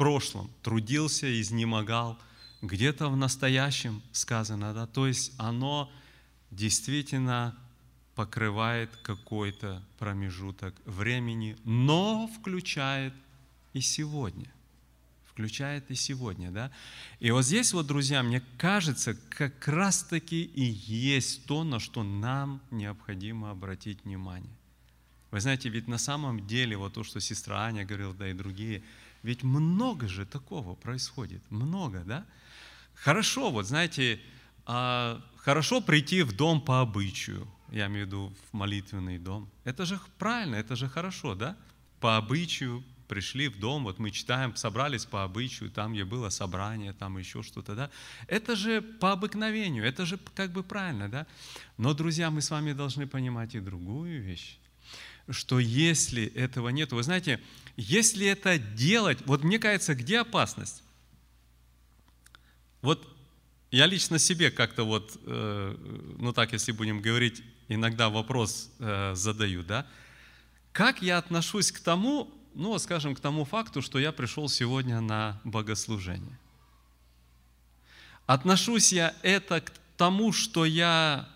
прошлом 0.00 0.50
трудился, 0.62 1.26
изнемогал, 1.42 2.18
где-то 2.62 3.10
в 3.10 3.16
настоящем 3.18 4.00
сказано, 4.12 4.72
да, 4.72 4.86
то 4.86 5.06
есть 5.06 5.34
оно 5.36 5.92
действительно 6.50 7.54
покрывает 8.14 8.88
какой-то 9.02 9.82
промежуток 9.98 10.74
времени, 10.86 11.54
но 11.64 12.30
включает 12.38 13.12
и 13.74 13.82
сегодня. 13.82 14.50
Включает 15.26 15.90
и 15.90 15.94
сегодня, 15.94 16.50
да? 16.50 16.70
И 17.18 17.30
вот 17.30 17.44
здесь 17.44 17.74
вот, 17.74 17.86
друзья, 17.86 18.22
мне 18.22 18.42
кажется, 18.56 19.14
как 19.28 19.68
раз-таки 19.68 20.44
и 20.44 20.64
есть 20.64 21.44
то, 21.44 21.62
на 21.62 21.78
что 21.78 22.02
нам 22.02 22.62
необходимо 22.70 23.50
обратить 23.50 24.02
внимание. 24.06 24.56
Вы 25.30 25.40
знаете, 25.42 25.68
ведь 25.68 25.88
на 25.88 25.98
самом 25.98 26.46
деле, 26.46 26.78
вот 26.78 26.94
то, 26.94 27.04
что 27.04 27.20
сестра 27.20 27.66
Аня 27.66 27.84
говорила, 27.84 28.14
да 28.14 28.30
и 28.30 28.32
другие, 28.32 28.82
ведь 29.22 29.42
много 29.42 30.08
же 30.08 30.24
такого 30.24 30.74
происходит, 30.74 31.42
много, 31.50 32.02
да? 32.04 32.26
Хорошо, 32.94 33.50
вот 33.50 33.66
знаете, 33.66 34.20
а, 34.66 35.22
хорошо 35.36 35.80
прийти 35.80 36.22
в 36.22 36.36
дом 36.36 36.60
по 36.60 36.80
обычаю, 36.80 37.46
я 37.70 37.86
имею 37.86 38.04
в 38.04 38.08
виду 38.08 38.34
в 38.50 38.56
молитвенный 38.56 39.18
дом. 39.18 39.48
Это 39.64 39.84
же 39.86 40.00
правильно, 40.18 40.56
это 40.56 40.76
же 40.76 40.88
хорошо, 40.88 41.34
да? 41.34 41.56
По 42.00 42.16
обычаю 42.16 42.84
пришли 43.08 43.48
в 43.48 43.58
дом, 43.58 43.82
вот 43.82 43.98
мы 43.98 44.12
читаем, 44.12 44.54
собрались 44.54 45.04
по 45.04 45.24
обычаю, 45.24 45.68
там 45.68 45.92
где 45.92 46.04
было 46.04 46.28
собрание, 46.28 46.92
там 46.92 47.18
еще 47.18 47.42
что-то, 47.42 47.74
да? 47.74 47.90
Это 48.28 48.54
же 48.54 48.80
по 48.80 49.10
обыкновению, 49.10 49.84
это 49.84 50.06
же 50.06 50.16
как 50.36 50.52
бы 50.52 50.62
правильно, 50.62 51.08
да? 51.08 51.26
Но, 51.76 51.92
друзья, 51.92 52.30
мы 52.30 52.40
с 52.40 52.50
вами 52.50 52.72
должны 52.72 53.08
понимать 53.08 53.56
и 53.56 53.60
другую 53.60 54.22
вещь 54.22 54.59
что 55.30 55.58
если 55.58 56.26
этого 56.34 56.68
нет, 56.68 56.92
вы 56.92 57.02
знаете, 57.02 57.40
если 57.76 58.26
это 58.26 58.58
делать, 58.58 59.18
вот 59.26 59.42
мне 59.44 59.58
кажется, 59.58 59.94
где 59.94 60.20
опасность? 60.20 60.82
Вот 62.82 63.06
я 63.70 63.86
лично 63.86 64.18
себе 64.18 64.50
как-то 64.50 64.84
вот, 64.84 65.18
э, 65.24 65.76
ну 66.18 66.32
так, 66.32 66.52
если 66.52 66.72
будем 66.72 67.00
говорить, 67.00 67.42
иногда 67.68 68.08
вопрос 68.08 68.70
э, 68.78 69.14
задаю, 69.14 69.62
да? 69.62 69.86
Как 70.72 71.02
я 71.02 71.18
отношусь 71.18 71.72
к 71.72 71.80
тому, 71.80 72.32
ну, 72.54 72.78
скажем, 72.78 73.14
к 73.14 73.20
тому 73.20 73.44
факту, 73.44 73.82
что 73.82 73.98
я 73.98 74.12
пришел 74.12 74.48
сегодня 74.48 75.00
на 75.00 75.40
богослужение? 75.44 76.38
Отношусь 78.26 78.92
я 78.92 79.14
это 79.22 79.60
к 79.60 79.72
тому, 79.96 80.32
что 80.32 80.64
я, 80.64 81.28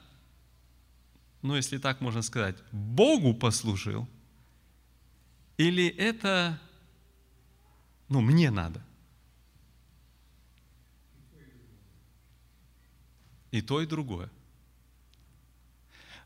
ну, 1.45 1.57
если 1.57 1.78
так 1.78 2.01
можно 2.01 2.22
сказать, 2.22 2.57
Богу 2.72 3.34
послужил? 3.34 4.09
Или 5.57 5.86
это, 5.86 6.61
ну, 8.09 8.20
мне 8.20 8.51
надо– 8.51 8.84
И 13.55 13.62
то, 13.62 13.80
и 13.80 13.86
другое. 13.86 14.28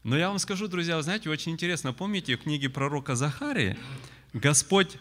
Но 0.02 0.16
я 0.16 0.30
вам 0.30 0.38
скажу, 0.38 0.66
друзья, 0.66 0.96
вы 0.96 1.02
знаете, 1.02 1.28
очень 1.28 1.52
интересно, 1.52 1.92
помните 1.92 2.38
в 2.38 2.40
книге 2.40 2.70
пророка 2.70 3.16
Захарии, 3.16 3.76
Господь 4.32 4.96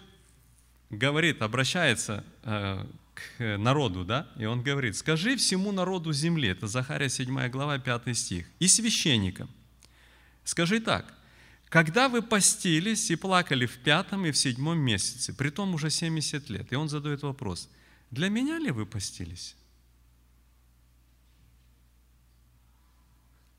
говорит, 0.89 1.41
обращается 1.41 2.25
э, 2.43 2.85
к 3.13 3.57
народу, 3.57 4.03
да, 4.03 4.27
и 4.35 4.43
он 4.43 4.61
говорит, 4.61 4.97
скажи 4.97 5.37
всему 5.37 5.71
народу 5.71 6.11
земли, 6.11 6.49
это 6.49 6.67
Захария 6.67 7.07
7 7.07 7.47
глава, 7.47 7.79
5 7.79 8.17
стих, 8.17 8.45
и 8.59 8.67
священникам, 8.67 9.49
скажи 10.47 10.79
так, 10.79 11.13
когда 11.67 12.07
вы 12.07 12.21
постились 12.21 13.11
и 13.11 13.15
плакали 13.17 13.65
в 13.65 13.79
пятом 13.79 14.25
и 14.25 14.31
в 14.31 14.37
седьмом 14.37 14.79
месяце, 14.79 15.33
при 15.33 15.49
том 15.49 15.73
уже 15.73 15.89
70 15.89 16.49
лет, 16.49 16.71
и 16.71 16.75
он 16.75 16.87
задает 16.87 17.21
вопрос, 17.23 17.69
для 18.11 18.29
меня 18.29 18.57
ли 18.57 18.71
вы 18.71 18.85
постились? 18.85 19.55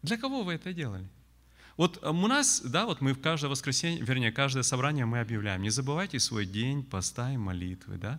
Для 0.03 0.17
кого 0.17 0.43
вы 0.43 0.55
это 0.55 0.73
делали? 0.73 1.07
Вот 1.77 2.03
у 2.03 2.27
нас, 2.27 2.63
да, 2.63 2.87
вот 2.87 3.03
мы 3.03 3.13
в 3.13 3.21
каждое 3.21 3.49
воскресенье, 3.49 4.03
вернее, 4.03 4.33
каждое 4.33 4.63
собрание 4.63 5.05
мы 5.05 5.21
объявляем, 5.21 5.61
не 5.61 5.71
забывайте 5.71 6.19
свой 6.19 6.47
день 6.47 6.83
поста 6.83 7.33
и 7.33 7.37
молитвы, 7.37 7.99
да. 7.99 8.19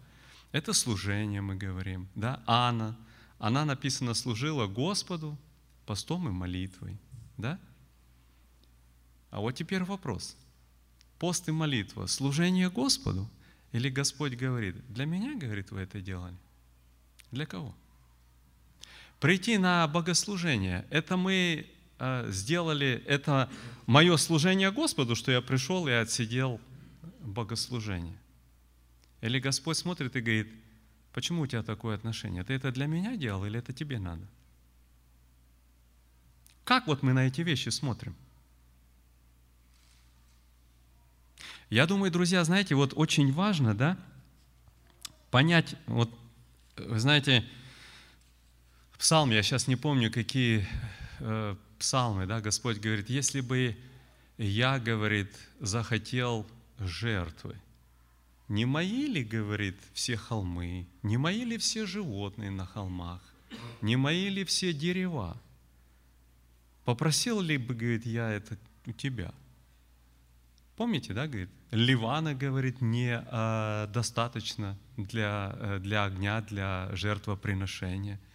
Это 0.51 0.73
служение, 0.73 1.41
мы 1.41 1.55
говорим, 1.55 2.07
да. 2.13 2.43
Анна, 2.45 2.95
она 3.39 3.65
написано 3.65 4.13
служила 4.13 4.67
Господу 4.67 5.37
постом 5.87 6.27
и 6.27 6.31
молитвой, 6.31 6.99
да. 7.37 7.59
А 9.31 9.39
вот 9.39 9.51
теперь 9.51 9.83
вопрос. 9.83 10.35
Пост 11.19 11.47
и 11.49 11.51
молитва, 11.51 12.07
служение 12.07 12.69
Господу? 12.69 13.27
Или 13.71 13.89
Господь 13.89 14.33
говорит, 14.33 14.75
для 14.87 15.05
меня, 15.05 15.37
говорит, 15.37 15.71
вы 15.71 15.81
это 15.81 16.01
делали? 16.01 16.35
Для 17.31 17.45
кого? 17.45 17.75
Прийти 19.19 19.57
на 19.57 19.87
богослужение, 19.87 20.85
это 20.89 21.17
мы 21.17 21.67
э, 21.99 22.31
сделали, 22.31 23.03
это 23.05 23.49
мое 23.85 24.17
служение 24.17 24.71
Господу, 24.71 25.15
что 25.15 25.31
я 25.31 25.41
пришел 25.41 25.87
и 25.87 25.91
отсидел 25.91 26.59
богослужение. 27.19 28.17
Или 29.21 29.39
Господь 29.39 29.77
смотрит 29.77 30.15
и 30.15 30.21
говорит, 30.21 30.47
почему 31.13 31.41
у 31.41 31.47
тебя 31.47 31.61
такое 31.61 31.95
отношение? 31.95 32.43
Ты 32.43 32.53
это 32.53 32.71
для 32.71 32.87
меня 32.87 33.17
делал 33.17 33.45
или 33.45 33.59
это 33.59 33.73
тебе 33.73 33.99
надо? 33.99 34.25
Как 36.63 36.87
вот 36.87 37.03
мы 37.03 37.13
на 37.13 37.27
эти 37.27 37.41
вещи 37.41 37.69
смотрим? 37.69 38.15
Я 41.69 41.85
думаю, 41.85 42.11
друзья, 42.11 42.43
знаете, 42.43 42.73
вот 42.73 42.93
очень 42.95 43.31
важно, 43.31 43.75
да, 43.75 43.97
понять, 45.29 45.75
вот, 45.85 46.09
вы 46.77 46.99
знаете, 46.99 47.45
псалм, 48.97 49.29
я 49.29 49.43
сейчас 49.43 49.67
не 49.67 49.75
помню, 49.75 50.11
какие 50.11 50.67
э, 51.19 51.55
псалмы, 51.77 52.25
да, 52.25 52.41
Господь 52.41 52.79
говорит, 52.79 53.11
если 53.11 53.41
бы 53.41 53.77
я, 54.39 54.79
говорит, 54.79 55.29
захотел 55.59 56.47
жертвы, 56.79 57.55
не 58.47 58.65
мои 58.65 59.05
ли, 59.05 59.23
говорит, 59.23 59.77
все 59.93 60.17
холмы, 60.17 60.87
не 61.03 61.17
мои 61.17 61.43
ли 61.43 61.59
все 61.59 61.85
животные 61.85 62.49
на 62.49 62.65
холмах, 62.65 63.21
не 63.81 63.95
мои 63.95 64.29
ли 64.29 64.43
все 64.43 64.73
дерева? 64.73 65.39
Попросил 66.83 67.41
ли 67.41 67.57
бы, 67.57 67.75
говорит, 67.75 68.07
я 68.07 68.31
это 68.31 68.57
у 68.87 68.91
тебя? 68.91 69.31
Помните, 70.79 71.13
да, 71.13 71.27
говорит, 71.27 71.49
Ливана, 71.71 72.33
говорит, 72.33 72.81
не 72.81 73.11
а, 73.13 73.85
достаточно 73.87 74.75
для, 74.97 75.55
э, 75.59 75.79
для 75.79 76.05
огня, 76.05 76.41
для 76.41 76.89
жертвоприношения– 76.95 78.19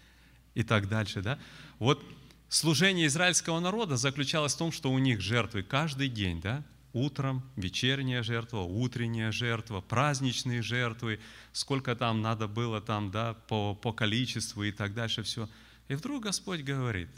и 0.55 0.63
так 0.63 0.89
дальше. 0.89 1.21
Да? 1.21 1.39
Вот 1.79 2.03
служение 2.49 3.07
израильского 3.07 3.61
народа 3.61 3.97
заключалось 3.97 4.55
в 4.55 4.59
том, 4.59 4.73
что 4.73 4.91
у 4.91 4.99
них 4.99 5.21
жертвы 5.21 5.63
каждый 5.63 6.09
день, 6.09 6.41
да? 6.41 6.65
утром 6.93 7.43
вечерняя 7.57 8.23
жертва, 8.23 8.61
утренняя 8.61 9.33
жертва, 9.33 9.81
праздничные 9.81 10.63
жертвы, 10.63 11.19
сколько 11.53 11.97
там 11.97 12.23
надо 12.23 12.47
было 12.47 12.81
там, 12.81 13.11
да, 13.11 13.35
по, 13.49 13.75
по 13.75 13.93
количеству 13.93 14.63
и 14.63 14.71
так 14.71 14.95
дальше, 14.95 15.25
все. 15.25 15.49
И 15.89 15.95
вдруг 15.95 16.23
Господь 16.23 16.61
говорит, 16.61 17.09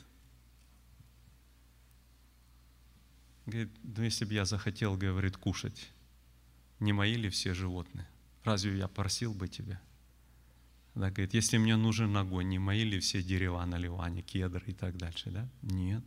говорит, 3.47 3.70
ну 3.82 4.03
если 4.03 4.24
бы 4.24 4.34
я 4.34 4.44
захотел, 4.44 4.97
говорит, 4.97 5.36
кушать, 5.36 5.90
не 6.80 6.92
мои 6.92 7.14
ли 7.14 7.30
все 7.30 7.55
животные? 7.55 8.07
Разве 8.44 8.76
я 8.76 8.88
просил 8.88 9.32
бы 9.32 9.49
тебя? 9.49 9.80
Она 10.94 11.11
говорит, 11.11 11.34
если 11.34 11.59
мне 11.59 11.76
нужен 11.76 12.16
огонь, 12.16 12.49
не 12.49 12.59
мои 12.59 12.84
ли 12.84 13.01
все 13.01 13.22
дерева 13.22 13.64
на 13.64 13.76
Ливане, 13.76 14.22
кедры 14.22 14.64
и 14.66 14.72
так 14.72 14.97
дальше, 14.97 15.30
да? 15.30 15.49
Нет. 15.62 16.03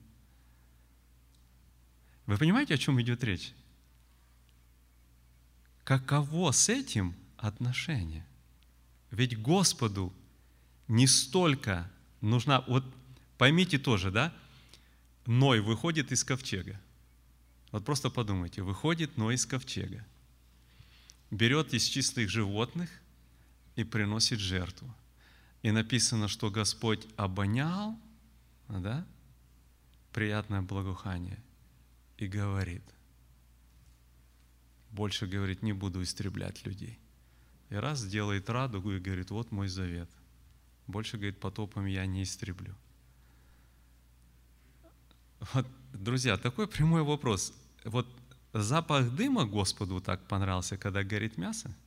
Вы 2.26 2.38
понимаете, 2.38 2.76
о 2.76 2.78
чем 2.78 3.02
идет 3.02 3.24
речь? 3.24 3.54
Каково 5.84 6.52
с 6.52 6.70
этим 6.70 7.16
отношение? 7.38 8.26
Ведь 9.12 9.40
Господу 9.40 10.14
не 10.88 11.08
столько 11.08 11.90
нужна... 12.22 12.62
Вот 12.68 12.84
поймите 13.38 13.80
тоже, 13.80 14.12
да? 14.12 14.34
Ной 15.26 15.62
выходит 15.62 16.12
из 16.12 16.24
ковчега. 16.24 16.80
Вот 17.72 17.86
просто 17.86 18.10
подумайте, 18.10 18.62
выходит 18.62 19.18
Ной 19.18 19.36
из 19.36 19.46
ковчега, 19.46 20.06
берет 21.32 21.74
из 21.74 21.84
чистых 21.84 22.30
животных– 22.30 22.90
и 23.80 23.86
приносит 23.86 24.40
жертву. 24.40 24.94
И 25.62 25.72
написано, 25.72 26.28
что 26.28 26.52
Господь 26.52 27.08
обонял, 27.16 27.98
да, 28.68 29.08
приятное 30.12 30.62
благоухание 30.62 31.42
и 32.18 32.28
говорит, 32.28 32.84
больше 34.92 35.28
говорит, 35.28 35.64
не 35.64 35.72
буду 35.72 36.04
истреблять 36.04 36.66
людей. 36.66 37.00
И 37.70 37.76
раз 37.76 38.06
делает 38.06 38.50
радугу 38.50 38.92
и 38.92 39.00
говорит, 39.00 39.32
вот 39.32 39.52
мой 39.52 39.70
завет. 39.70 40.10
Больше, 40.88 41.16
говорит, 41.16 41.40
потопом 41.40 41.86
я 41.86 42.06
не 42.06 42.24
истреблю. 42.24 42.76
Вот, 45.54 45.66
друзья, 45.94 46.36
такой 46.36 46.68
прямой 46.68 47.04
вопрос. 47.04 47.54
Вот 47.84 48.08
запах 48.54 49.10
дыма 49.12 49.46
Господу 49.46 50.02
так 50.02 50.28
понравился, 50.28 50.78
когда 50.78 51.04
горит 51.04 51.38
мясо– 51.38 51.76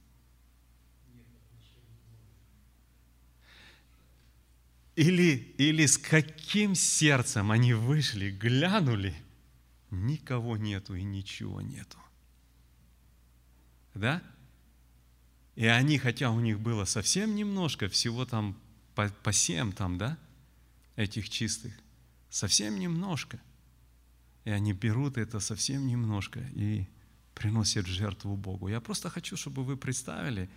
Или, 4.94 5.54
или 5.56 5.86
с 5.86 5.96
каким 5.96 6.74
сердцем 6.74 7.50
они 7.50 7.72
вышли, 7.72 8.30
глянули 8.30 9.14
никого 9.90 10.56
нету 10.56 10.94
и 10.94 11.02
ничего 11.02 11.62
нету. 11.62 11.98
Да? 13.94 14.22
И 15.54 15.66
они, 15.66 15.98
хотя 15.98 16.30
у 16.30 16.40
них 16.40 16.60
было 16.60 16.84
совсем 16.84 17.34
немножко, 17.34 17.88
всего 17.88 18.26
там 18.26 18.58
по, 18.94 19.08
по 19.08 19.32
семь 19.32 19.72
там, 19.72 19.96
да, 19.96 20.18
этих 20.96 21.28
чистых, 21.28 21.72
совсем 22.28 22.78
немножко. 22.78 23.40
И 24.44 24.50
они 24.50 24.72
берут 24.72 25.18
это 25.18 25.40
совсем 25.40 25.86
немножко 25.86 26.40
и 26.54 26.86
приносят 27.34 27.86
жертву 27.86 28.36
Богу. 28.36 28.68
Я 28.68 28.80
просто 28.80 29.08
хочу, 29.08 29.36
чтобы 29.36 29.64
вы 29.64 29.76
представили 29.76 30.50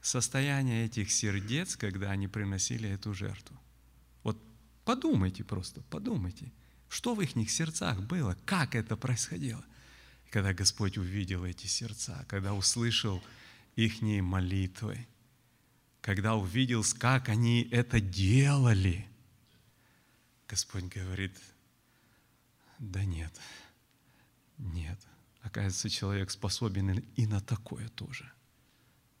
состояние 0.00 0.86
этих 0.86 1.10
сердец, 1.10 1.76
когда 1.76 2.10
они 2.10 2.28
приносили 2.28 2.88
эту 2.88 3.14
жертву. 3.14 3.58
Вот 4.22 4.40
подумайте 4.84 5.44
просто, 5.44 5.82
подумайте, 5.90 6.52
что 6.88 7.14
в 7.14 7.20
их 7.20 7.36
сердцах 7.50 8.00
было, 8.00 8.36
как 8.44 8.74
это 8.74 8.96
происходило. 8.96 9.64
Когда 10.30 10.52
Господь 10.52 10.98
увидел 10.98 11.44
эти 11.44 11.66
сердца, 11.66 12.24
когда 12.28 12.54
услышал 12.54 13.22
их 13.76 14.02
молитвы, 14.02 15.06
когда 16.00 16.34
увидел, 16.34 16.84
как 16.98 17.28
они 17.28 17.68
это 17.70 18.00
делали, 18.00 19.06
Господь 20.48 20.84
говорит, 20.84 21.32
да 22.80 23.04
нет, 23.04 23.38
нет. 24.58 24.98
Оказывается, 25.42 25.88
человек 25.88 26.30
способен 26.30 27.04
и 27.16 27.26
на 27.26 27.40
такое 27.40 27.88
тоже. 27.88 28.30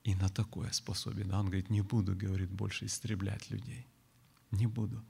И 0.02 0.14
на 0.14 0.28
такое 0.28 0.72
способен. 0.72 1.32
А 1.32 1.40
он 1.40 1.46
говорит, 1.46 1.70
не 1.70 1.82
буду, 1.82 2.16
говорит, 2.16 2.50
больше 2.50 2.86
истреблять 2.86 3.50
людей. 3.50 3.86
Не 4.50 4.66
буду. 4.66 5.04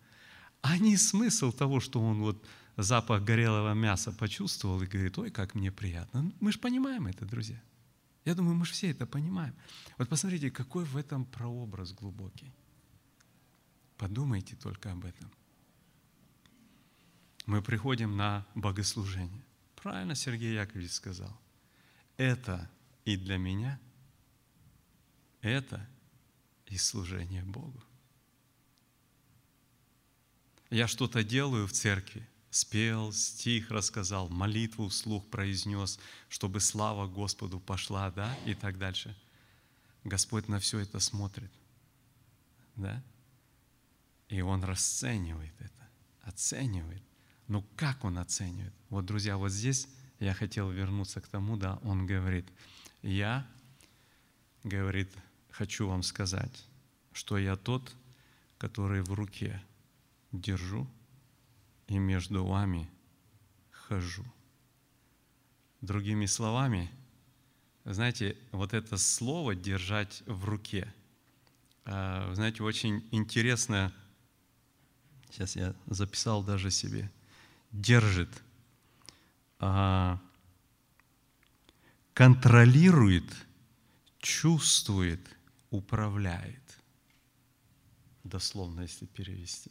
А 0.62 0.78
не 0.78 0.96
смысл 0.96 1.52
того, 1.52 1.80
что 1.80 2.00
он 2.02 2.20
вот 2.20 2.44
запах 2.76 3.22
горелого 3.22 3.72
мяса 3.74 4.12
почувствовал 4.12 4.82
и 4.82 4.86
говорит, 4.86 5.16
ой, 5.18 5.30
как 5.30 5.54
мне 5.54 5.70
приятно. 5.70 6.22
Ну, 6.22 6.32
мы 6.40 6.52
же 6.52 6.58
понимаем 6.58 7.06
это, 7.06 7.24
друзья. 7.24 7.62
Я 8.24 8.34
думаю, 8.34 8.56
мы 8.56 8.66
же 8.66 8.72
все 8.72 8.90
это 8.90 9.06
понимаем. 9.06 9.54
Вот 9.96 10.08
посмотрите, 10.08 10.50
какой 10.50 10.84
в 10.84 10.96
этом 10.96 11.24
прообраз 11.24 11.92
глубокий. 11.92 12.52
Подумайте 13.96 14.56
только 14.56 14.92
об 14.92 15.04
этом. 15.04 15.30
Мы 17.50 17.62
приходим 17.62 18.16
на 18.16 18.46
богослужение. 18.54 19.44
Правильно 19.74 20.14
Сергей 20.14 20.54
Яковлевич 20.54 20.92
сказал. 20.92 21.36
Это 22.16 22.70
и 23.04 23.16
для 23.16 23.38
меня, 23.38 23.80
это 25.40 25.84
и 26.66 26.76
служение 26.76 27.42
Богу. 27.42 27.82
Я 30.70 30.86
что-то 30.86 31.24
делаю 31.24 31.66
в 31.66 31.72
церкви, 31.72 32.24
спел, 32.50 33.12
стих 33.12 33.72
рассказал, 33.72 34.28
молитву 34.28 34.88
вслух 34.88 35.26
произнес, 35.26 35.98
чтобы 36.28 36.60
слава 36.60 37.08
Господу 37.08 37.58
пошла, 37.58 38.12
да, 38.12 38.32
и 38.46 38.54
так 38.54 38.78
дальше. 38.78 39.18
Господь 40.04 40.46
на 40.46 40.60
все 40.60 40.78
это 40.78 41.00
смотрит, 41.00 41.50
да, 42.76 43.02
и 44.28 44.40
Он 44.40 44.62
расценивает 44.62 45.60
это, 45.60 45.88
оценивает. 46.22 47.02
Ну 47.50 47.64
как 47.74 48.04
Он 48.04 48.18
оценивает? 48.18 48.72
Вот, 48.90 49.06
друзья, 49.06 49.36
вот 49.36 49.50
здесь 49.50 49.88
я 50.20 50.34
хотел 50.34 50.70
вернуться 50.70 51.20
к 51.20 51.26
тому, 51.26 51.56
да, 51.56 51.80
Он 51.82 52.06
говорит, 52.06 52.46
я, 53.02 53.44
говорит, 54.62 55.10
хочу 55.50 55.88
вам 55.88 56.04
сказать, 56.04 56.64
что 57.12 57.38
я 57.38 57.56
тот, 57.56 57.92
который 58.56 59.02
в 59.02 59.12
руке 59.14 59.60
держу 60.30 60.86
и 61.88 61.98
между 61.98 62.44
вами 62.44 62.88
хожу. 63.72 64.24
Другими 65.80 66.26
словами, 66.26 66.88
знаете, 67.84 68.36
вот 68.52 68.74
это 68.74 68.96
слово 68.96 69.56
«держать 69.56 70.22
в 70.26 70.44
руке», 70.44 70.94
а, 71.84 72.32
знаете, 72.32 72.62
очень 72.62 73.08
интересно, 73.10 73.92
сейчас 75.30 75.56
я 75.56 75.74
записал 75.86 76.44
даже 76.44 76.70
себе, 76.70 77.10
держит, 77.72 78.30
а, 79.58 80.20
контролирует, 82.14 83.24
чувствует, 84.18 85.20
управляет. 85.70 86.60
Дословно, 88.24 88.82
если 88.82 89.06
перевести. 89.06 89.70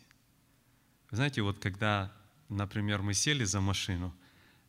Знаете, 1.12 1.42
вот 1.42 1.60
когда, 1.60 2.12
например, 2.50 3.02
мы 3.02 3.14
сели 3.14 3.44
за 3.44 3.62
машину, 3.62 4.14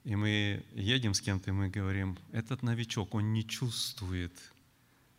и 0.05 0.17
мы 0.17 0.65
едем 0.73 1.15
с 1.15 1.21
кем-то, 1.21 1.51
и 1.51 1.53
мы 1.53 1.69
говорим, 1.69 2.19
этот 2.33 2.63
новичок, 2.63 3.15
он 3.15 3.33
не 3.33 3.47
чувствует 3.47 4.33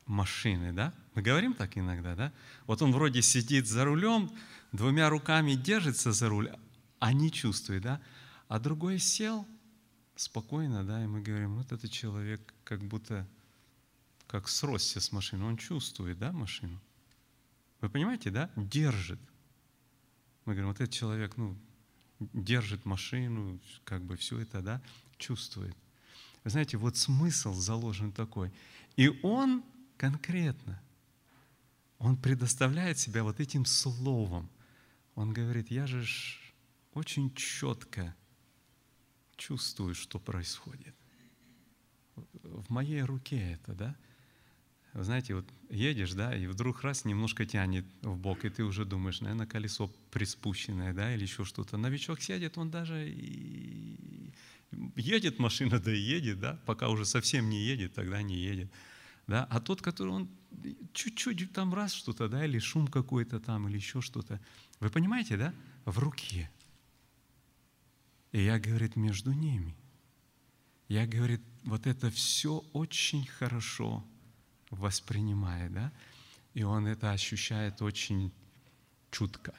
машины, 0.06 0.74
да? 0.74 0.94
Мы 1.14 1.22
говорим 1.22 1.54
так 1.54 1.78
иногда, 1.78 2.16
да? 2.16 2.34
Вот 2.66 2.82
он 2.82 2.92
вроде 2.92 3.22
сидит 3.22 3.68
за 3.68 3.86
рулем, 3.86 4.32
двумя 4.72 5.10
руками 5.10 5.54
держится 5.54 6.12
за 6.12 6.30
руль, 6.30 6.52
не 7.14 7.32
чувствует, 7.32 7.82
да? 7.82 8.02
А 8.48 8.60
другой 8.60 9.00
сел 9.00 9.48
спокойно, 10.16 10.84
да, 10.84 11.04
и 11.04 11.08
мы 11.08 11.22
говорим, 11.22 11.56
вот 11.56 11.72
этот 11.72 11.92
человек 11.92 12.54
как 12.64 12.84
будто 12.84 13.28
как 14.28 14.48
сросся 14.48 15.02
с 15.02 15.12
машиной, 15.12 15.48
он 15.48 15.58
чувствует, 15.58 16.18
да, 16.18 16.32
машину. 16.32 16.80
Вы 17.82 17.90
понимаете, 17.90 18.30
да? 18.30 18.50
Держит. 18.56 19.20
Мы 20.46 20.54
говорим, 20.54 20.70
вот 20.70 20.80
этот 20.80 20.94
человек, 20.94 21.36
ну, 21.38 21.58
держит 22.20 22.86
машину, 22.86 23.60
как 23.84 24.04
бы 24.04 24.16
все 24.16 24.40
это, 24.40 24.62
да, 24.62 24.82
чувствует. 25.18 25.76
Вы 26.44 26.52
знаете, 26.52 26.78
вот 26.78 26.98
смысл 26.98 27.54
заложен 27.54 28.12
такой. 28.12 28.52
И 28.96 29.10
он 29.24 29.64
конкретно, 29.98 30.82
он 31.98 32.18
предоставляет 32.18 32.98
себя 32.98 33.24
вот 33.24 33.40
этим 33.40 33.66
словом. 33.66 34.50
Он 35.16 35.34
говорит, 35.34 35.72
я 35.72 35.88
же 35.88 36.04
очень 36.94 37.34
четко 37.34 38.16
чувствую, 39.38 39.96
что 39.96 40.20
происходит. 40.20 40.96
В 42.44 42.70
моей 42.70 43.02
руке 43.02 43.54
это, 43.54 43.74
да? 43.74 43.96
Вы 44.94 45.06
знаете, 45.06 45.36
вот 45.36 45.46
едешь, 45.70 46.12
да, 46.14 46.36
и 46.36 46.48
вдруг 46.48 46.82
раз 46.82 47.06
немножко 47.06 47.46
тянет 47.46 47.86
в 48.02 48.18
бок, 48.18 48.44
и 48.44 48.50
ты 48.50 48.64
уже 48.64 48.84
думаешь, 48.84 49.22
наверное, 49.22 49.48
колесо 49.48 49.88
приспущенное, 50.12 50.94
да, 50.94 51.14
или 51.14 51.24
еще 51.24 51.46
что-то. 51.46 51.78
Новичок 51.78 52.22
сядет, 52.22 52.58
он 52.58 52.70
даже 52.70 53.10
и 53.10 54.34
едет 54.98 55.40
машина, 55.40 55.80
да 55.80 55.94
и 55.94 56.00
едет, 56.00 56.40
да, 56.40 56.60
пока 56.66 56.90
уже 56.90 57.06
совсем 57.06 57.50
не 57.50 57.62
едет, 57.62 57.94
тогда 57.94 58.22
не 58.22 58.36
едет. 58.36 58.70
Да? 59.28 59.46
А 59.50 59.62
тот, 59.62 59.82
который 59.82 60.10
он 60.10 60.30
чуть-чуть 60.94 61.54
там 61.54 61.74
раз 61.74 61.94
что-то, 61.94 62.28
да, 62.28 62.46
или 62.46 62.60
шум 62.60 62.88
какой-то 62.88 63.40
там, 63.40 63.70
или 63.70 63.78
еще 63.78 64.02
что-то. 64.02 64.42
Вы 64.82 64.90
понимаете, 64.90 65.38
да? 65.38 65.54
В 65.86 66.00
руке. 66.00 66.52
И 68.32 68.44
я, 68.44 68.60
говорит, 68.60 68.96
между 68.96 69.34
ними. 69.34 69.76
Я, 70.88 71.06
говорит, 71.06 71.42
вот 71.64 71.88
это 71.88 72.10
все 72.10 72.64
очень 72.74 73.26
хорошо 73.26 74.04
воспринимает, 74.70 75.74
да? 75.74 75.92
И 76.54 76.64
он 76.64 76.88
это 76.88 77.12
ощущает 77.12 77.82
очень 77.82 78.32
чутко, 79.10 79.54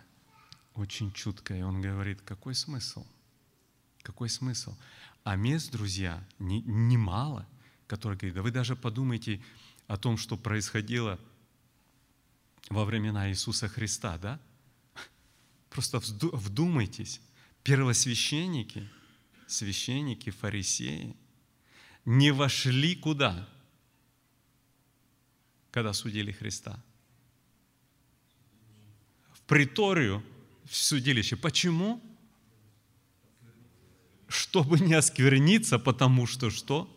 очень 0.75 1.13
чутко. 1.13 1.57
И 1.57 1.63
он 1.63 1.81
говорит, 1.81 2.21
какой 2.23 2.55
смысл? 2.55 3.07
Какой 4.03 4.29
смысл? 4.29 4.77
А 5.25 5.37
мест, 5.37 5.71
друзья, 5.71 6.23
немало, 6.39 7.41
не 7.41 7.47
которые 7.87 8.19
говорит, 8.19 8.35
да 8.35 8.43
вы 8.43 8.51
даже 8.51 8.75
подумайте 8.75 9.43
о 9.87 9.97
том, 9.97 10.17
что 10.17 10.37
происходило 10.37 11.19
во 12.71 12.85
времена 12.85 13.31
Иисуса 13.31 13.69
Христа, 13.69 14.19
да? 14.19 14.41
Просто 15.71 16.01
вдумайтесь. 16.01 17.21
Первосвященники, 17.63 18.89
священники, 19.47 20.31
фарисеи 20.31 21.17
не 22.05 22.33
вошли 22.33 22.97
куда? 22.97 23.49
когда 25.73 25.95
судили 25.95 26.31
Христа? 26.31 26.81
В 29.33 29.41
приторию, 29.43 30.23
в 30.65 30.77
судилище. 30.77 31.35
Почему? 31.35 32.01
Чтобы 34.29 34.79
не 34.79 34.95
оскверниться, 34.95 35.79
потому 35.79 36.27
что 36.27 36.51
что? 36.51 36.89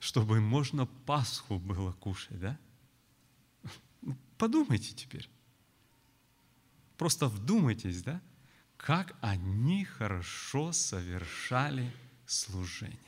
Чтобы 0.00 0.40
можно 0.40 0.86
Пасху 0.86 1.58
было 1.58 1.92
кушать, 1.92 2.40
да? 2.40 2.58
Подумайте 4.38 4.94
теперь. 4.94 5.28
Просто 6.96 7.28
вдумайтесь, 7.28 8.02
да? 8.02 8.20
Как 8.76 9.14
они 9.20 9.84
хорошо 9.84 10.72
совершали 10.72 11.92
служение. 12.26 12.98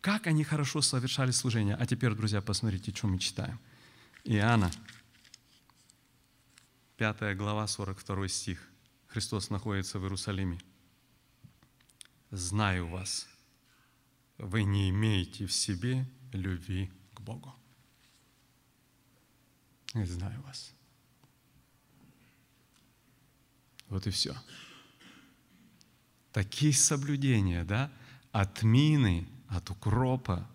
Как 0.00 0.26
они 0.26 0.44
хорошо 0.44 0.80
совершали 0.80 1.30
служение. 1.30 1.74
А 1.74 1.86
теперь, 1.86 2.14
друзья, 2.14 2.40
посмотрите, 2.40 2.94
что 2.94 3.06
мы 3.06 3.18
читаем. 3.18 3.60
Иоанна, 4.24 4.70
5 6.96 7.36
глава, 7.36 7.66
42 7.66 8.28
стих. 8.28 8.70
Христос 9.08 9.50
находится 9.50 9.98
в 9.98 10.02
Иерусалиме. 10.02 10.58
знаю 12.30 12.88
вас, 12.88 13.28
вы 14.38 14.62
не 14.62 14.90
имеете 14.90 15.46
в 15.46 15.52
себе 15.52 16.06
любви 16.32 16.90
к 17.14 17.20
Богу. 17.20 17.54
Знаю 19.94 20.40
вас. 20.42 20.72
Вот 23.90 24.06
и 24.06 24.10
все. 24.10 24.34
Такие 26.32 26.72
соблюдения, 26.72 27.64
да, 27.64 27.92
от 28.30 28.62
мины, 28.62 29.28
от 29.48 29.68
укропа, 29.70 30.48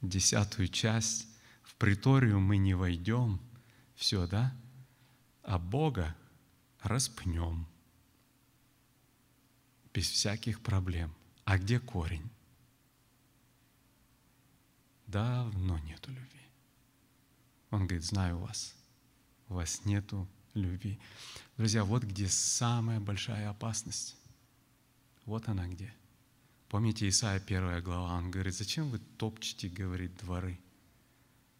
десятую 0.00 0.68
часть, 0.68 1.26
в 1.62 1.74
приторию 1.74 2.40
мы 2.40 2.56
не 2.56 2.74
войдем, 2.74 3.40
все, 3.96 4.28
да, 4.28 4.56
а 5.42 5.58
Бога 5.58 6.16
распнем 6.80 7.66
без 9.92 10.08
всяких 10.08 10.60
проблем. 10.60 11.12
А 11.44 11.58
где 11.58 11.80
корень? 11.80 12.30
Давно 15.08 15.78
нету 15.78 16.12
любви. 16.12 16.46
Он 17.70 17.86
говорит, 17.86 18.04
знаю 18.04 18.38
вас, 18.38 18.76
у 19.48 19.54
вас 19.54 19.84
нету 19.84 20.28
любви. 20.62 20.98
Друзья, 21.56 21.84
вот 21.84 22.04
где 22.04 22.28
самая 22.28 23.00
большая 23.00 23.50
опасность. 23.50 24.16
Вот 25.24 25.48
она 25.48 25.66
где. 25.66 25.92
Помните 26.68 27.08
Исаия 27.08 27.40
первая 27.40 27.80
глава, 27.80 28.14
он 28.14 28.30
говорит, 28.30 28.54
зачем 28.54 28.90
вы 28.90 28.98
топчете, 29.16 29.68
говорит, 29.68 30.16
дворы? 30.18 30.58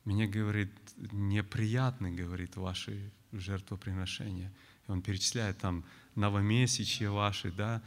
Мне, 0.05 0.27
говорит, 0.27 0.71
неприятны, 1.13 2.11
говорит, 2.15 2.57
ваши 2.57 3.11
жертвоприношения. 3.33 4.53
И 4.87 4.91
он 4.91 5.03
перечисляет 5.03 5.59
там 5.59 5.85
новомесячья 6.15 7.11
ваши, 7.11 7.51
да, 7.53 7.83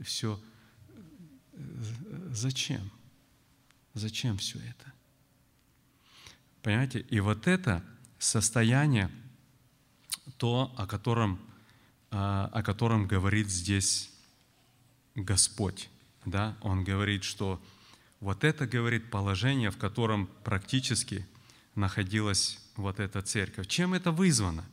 все. 0.00 0.40
Зачем? 2.30 2.90
Зачем 3.94 4.36
все 4.38 4.58
это? 4.58 4.92
Понимаете? 6.62 7.00
И 7.00 7.20
вот 7.20 7.46
это 7.46 7.84
состояние, 8.18 9.10
то, 10.36 10.72
о 10.76 10.86
котором, 10.86 11.38
а, 12.10 12.50
о 12.52 12.62
котором 12.62 13.06
говорит 13.06 13.48
здесь 13.48 14.10
Господь. 15.14 15.88
Да? 16.24 16.56
Он 16.60 16.84
говорит, 16.84 17.24
что 17.24 17.60
вот 18.20 18.44
это, 18.44 18.66
говорит, 18.66 19.10
положение, 19.10 19.70
в 19.70 19.76
котором 19.76 20.28
практически 20.44 21.26
находилась 21.74 22.58
вот 22.76 23.00
эта 23.00 23.22
церковь. 23.22 23.66
Чем 23.66 23.94
это 23.94 24.12
вызвано? 24.12 24.64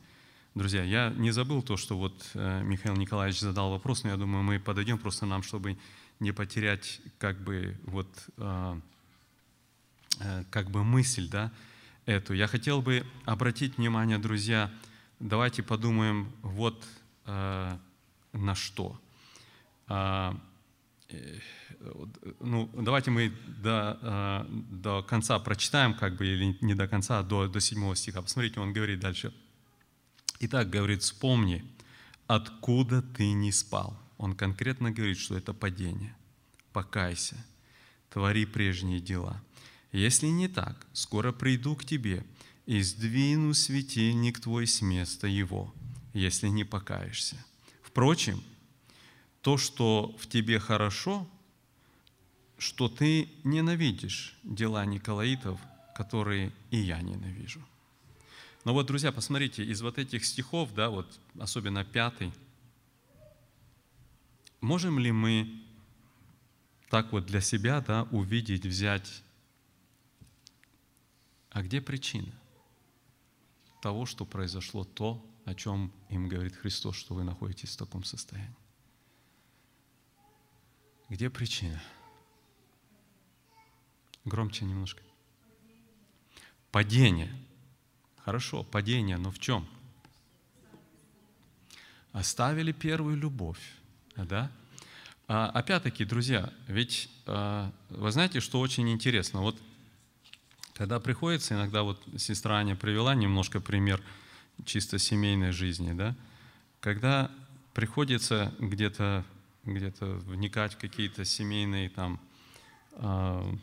Друзья, 0.54 0.82
я 0.82 1.10
не 1.16 1.30
забыл 1.30 1.62
то, 1.62 1.76
что 1.76 1.96
вот 1.96 2.14
э, 2.34 2.62
Михаил 2.62 2.94
Николаевич 2.96 3.40
задал 3.40 3.70
вопрос, 3.70 4.04
но 4.04 4.10
я 4.10 4.16
думаю, 4.16 4.42
мы 4.42 4.60
подойдем 4.60 4.98
просто 4.98 5.24
нам, 5.24 5.42
чтобы 5.42 5.78
не 6.20 6.32
потерять 6.32 7.00
как 7.18 7.40
бы 7.42 7.76
вот 7.84 8.08
а, 8.36 8.78
э, 10.20 10.44
как 10.50 10.70
бы 10.70 10.84
мысль, 10.84 11.28
да, 11.28 11.50
эту. 12.04 12.34
Я 12.34 12.48
хотел 12.48 12.82
бы 12.82 13.06
обратить 13.24 13.78
внимание, 13.78 14.18
друзья, 14.18 14.70
давайте 15.22 15.62
подумаем 15.62 16.30
вот 16.42 16.84
э, 17.26 17.78
на 18.32 18.54
что. 18.54 19.00
А, 19.86 20.36
э, 21.08 21.38
ну, 22.40 22.68
давайте 22.74 23.10
мы 23.10 23.32
до, 23.62 23.98
э, 24.02 24.46
до 24.50 25.02
конца 25.02 25.38
прочитаем, 25.38 25.94
как 25.94 26.16
бы, 26.16 26.26
или 26.26 26.58
не 26.60 26.74
до 26.74 26.88
конца, 26.88 27.20
а 27.20 27.22
до, 27.22 27.46
до 27.46 27.60
седьмого 27.60 27.96
стиха. 27.96 28.20
Посмотрите, 28.22 28.60
он 28.60 28.72
говорит 28.72 29.00
дальше. 29.00 29.32
Итак, 30.40 30.70
говорит, 30.70 31.02
вспомни, 31.02 31.64
откуда 32.26 33.00
ты 33.00 33.32
не 33.32 33.52
спал. 33.52 33.96
Он 34.18 34.34
конкретно 34.34 34.90
говорит, 34.90 35.18
что 35.18 35.36
это 35.36 35.54
падение. 35.54 36.14
Покайся, 36.72 37.36
твори 38.10 38.44
прежние 38.44 39.00
дела– 39.00 39.40
если 39.92 40.28
не 40.28 40.48
так, 40.48 40.86
скоро 40.94 41.32
приду 41.32 41.76
к 41.76 41.84
тебе 41.84 42.24
и 42.66 42.80
сдвину 42.82 43.54
светильник 43.54 44.40
твой 44.40 44.66
с 44.66 44.82
места 44.82 45.26
его, 45.26 45.72
если 46.12 46.48
не 46.48 46.64
покаешься. 46.64 47.36
Впрочем, 47.82 48.42
то, 49.40 49.56
что 49.56 50.16
в 50.18 50.28
тебе 50.28 50.58
хорошо, 50.58 51.28
что 52.58 52.88
ты 52.88 53.28
ненавидишь 53.44 54.36
дела 54.44 54.84
Николаитов, 54.84 55.60
которые 55.96 56.52
и 56.70 56.78
я 56.78 57.00
ненавижу. 57.00 57.60
Но 58.64 58.72
вот, 58.72 58.86
друзья, 58.86 59.10
посмотрите, 59.10 59.64
из 59.64 59.82
вот 59.82 59.98
этих 59.98 60.24
стихов, 60.24 60.72
да, 60.72 60.88
вот 60.88 61.18
особенно 61.38 61.84
пятый, 61.84 62.32
можем 64.60 65.00
ли 65.00 65.10
мы 65.10 65.60
так 66.88 67.10
вот 67.10 67.26
для 67.26 67.40
себя, 67.40 67.80
да, 67.80 68.04
увидеть, 68.12 68.64
взять 68.64 69.22
а 71.52 71.62
где 71.62 71.80
причина 71.80 72.32
того, 73.82 74.06
что 74.06 74.24
произошло 74.24 74.84
то, 74.84 75.22
о 75.44 75.54
чем 75.54 75.92
им 76.08 76.28
говорит 76.28 76.54
Христос, 76.54 76.96
что 76.96 77.14
вы 77.14 77.24
находитесь 77.24 77.74
в 77.74 77.76
таком 77.76 78.04
состоянии? 78.04 78.54
Где 81.08 81.28
причина? 81.28 81.82
Громче 84.24 84.64
немножко. 84.64 85.02
Падение. 86.70 87.34
Хорошо, 88.24 88.62
падение, 88.62 89.16
но 89.16 89.32
в 89.32 89.40
чем? 89.40 89.66
Оставили 92.12 92.70
первую 92.70 93.16
любовь, 93.16 93.60
да? 94.14 94.50
А, 95.26 95.50
опять-таки, 95.50 96.04
друзья, 96.04 96.52
ведь 96.68 97.10
а, 97.26 97.72
вы 97.90 98.12
знаете, 98.12 98.38
что 98.38 98.60
очень 98.60 98.88
интересно? 98.90 99.40
Вот 99.40 99.60
когда 100.74 101.00
приходится, 101.00 101.54
иногда 101.54 101.82
вот 101.82 102.02
сестра 102.16 102.56
Аня 102.58 102.76
привела 102.76 103.14
немножко 103.14 103.60
пример 103.60 104.02
чисто 104.64 104.98
семейной 104.98 105.52
жизни, 105.52 105.92
да, 105.92 106.14
когда 106.80 107.30
приходится 107.74 108.54
где-то 108.58 109.24
где 109.64 109.92
вникать 110.00 110.74
в 110.74 110.78
какие-то 110.78 111.24
семейные 111.24 111.88
там 111.88 112.20
э, 112.92 113.56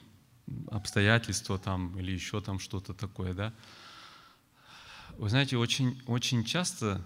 обстоятельства 0.72 1.60
там 1.60 1.98
или 2.00 2.12
еще 2.12 2.42
там 2.42 2.60
что-то 2.60 2.94
такое, 2.94 3.34
да, 3.34 3.54
вы 5.18 5.30
знаете, 5.30 5.58
очень, 5.58 6.02
очень 6.08 6.46
часто 6.46 7.02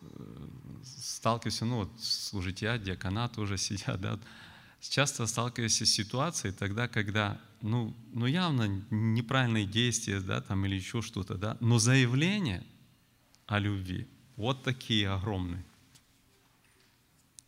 э, 0.00 0.48
сталкиваюсь, 0.84 1.60
ну 1.60 1.76
вот 1.76 2.00
служития, 2.00 2.78
диаконат 2.78 3.38
уже 3.38 3.56
сидят, 3.58 4.00
да, 4.00 4.18
часто 4.80 5.26
сталкиваюсь 5.26 5.82
с 5.82 5.86
ситуацией 5.86 6.52
тогда, 6.52 6.88
когда 6.88 7.40
ну, 7.62 7.96
ну 8.12 8.26
явно 8.26 8.84
неправильные 8.90 9.66
действия, 9.66 10.20
да, 10.20 10.40
там 10.40 10.64
или 10.66 10.76
еще 10.76 11.02
что-то, 11.02 11.34
да, 11.34 11.56
но 11.60 11.78
заявление 11.78 12.64
о 13.46 13.58
любви 13.58 14.06
вот 14.38 14.62
такие 14.62 15.10
огромные. 15.10 15.64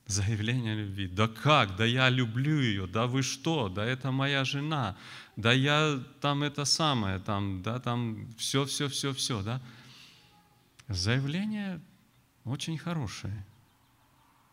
Заявление 0.07 0.73
о 0.73 0.77
любви. 0.77 1.07
Да 1.07 1.29
как? 1.29 1.77
Да 1.77 1.85
я 1.85 2.09
люблю 2.11 2.61
ее. 2.61 2.89
Да 2.89 3.07
вы 3.07 3.23
что? 3.23 3.69
Да 3.69 3.85
это 3.85 4.11
моя 4.11 4.45
жена. 4.45 4.97
Да 5.37 5.53
я 5.53 6.03
там 6.21 6.43
это 6.43 6.65
самое, 6.65 7.21
там, 7.21 7.63
да, 7.63 7.79
там 7.79 8.27
все, 8.37 8.65
все, 8.65 8.89
все, 8.89 9.13
все, 9.13 9.41
да. 9.43 9.63
Заявление 10.89 11.81
очень 12.45 12.77
хорошее. 12.77 13.47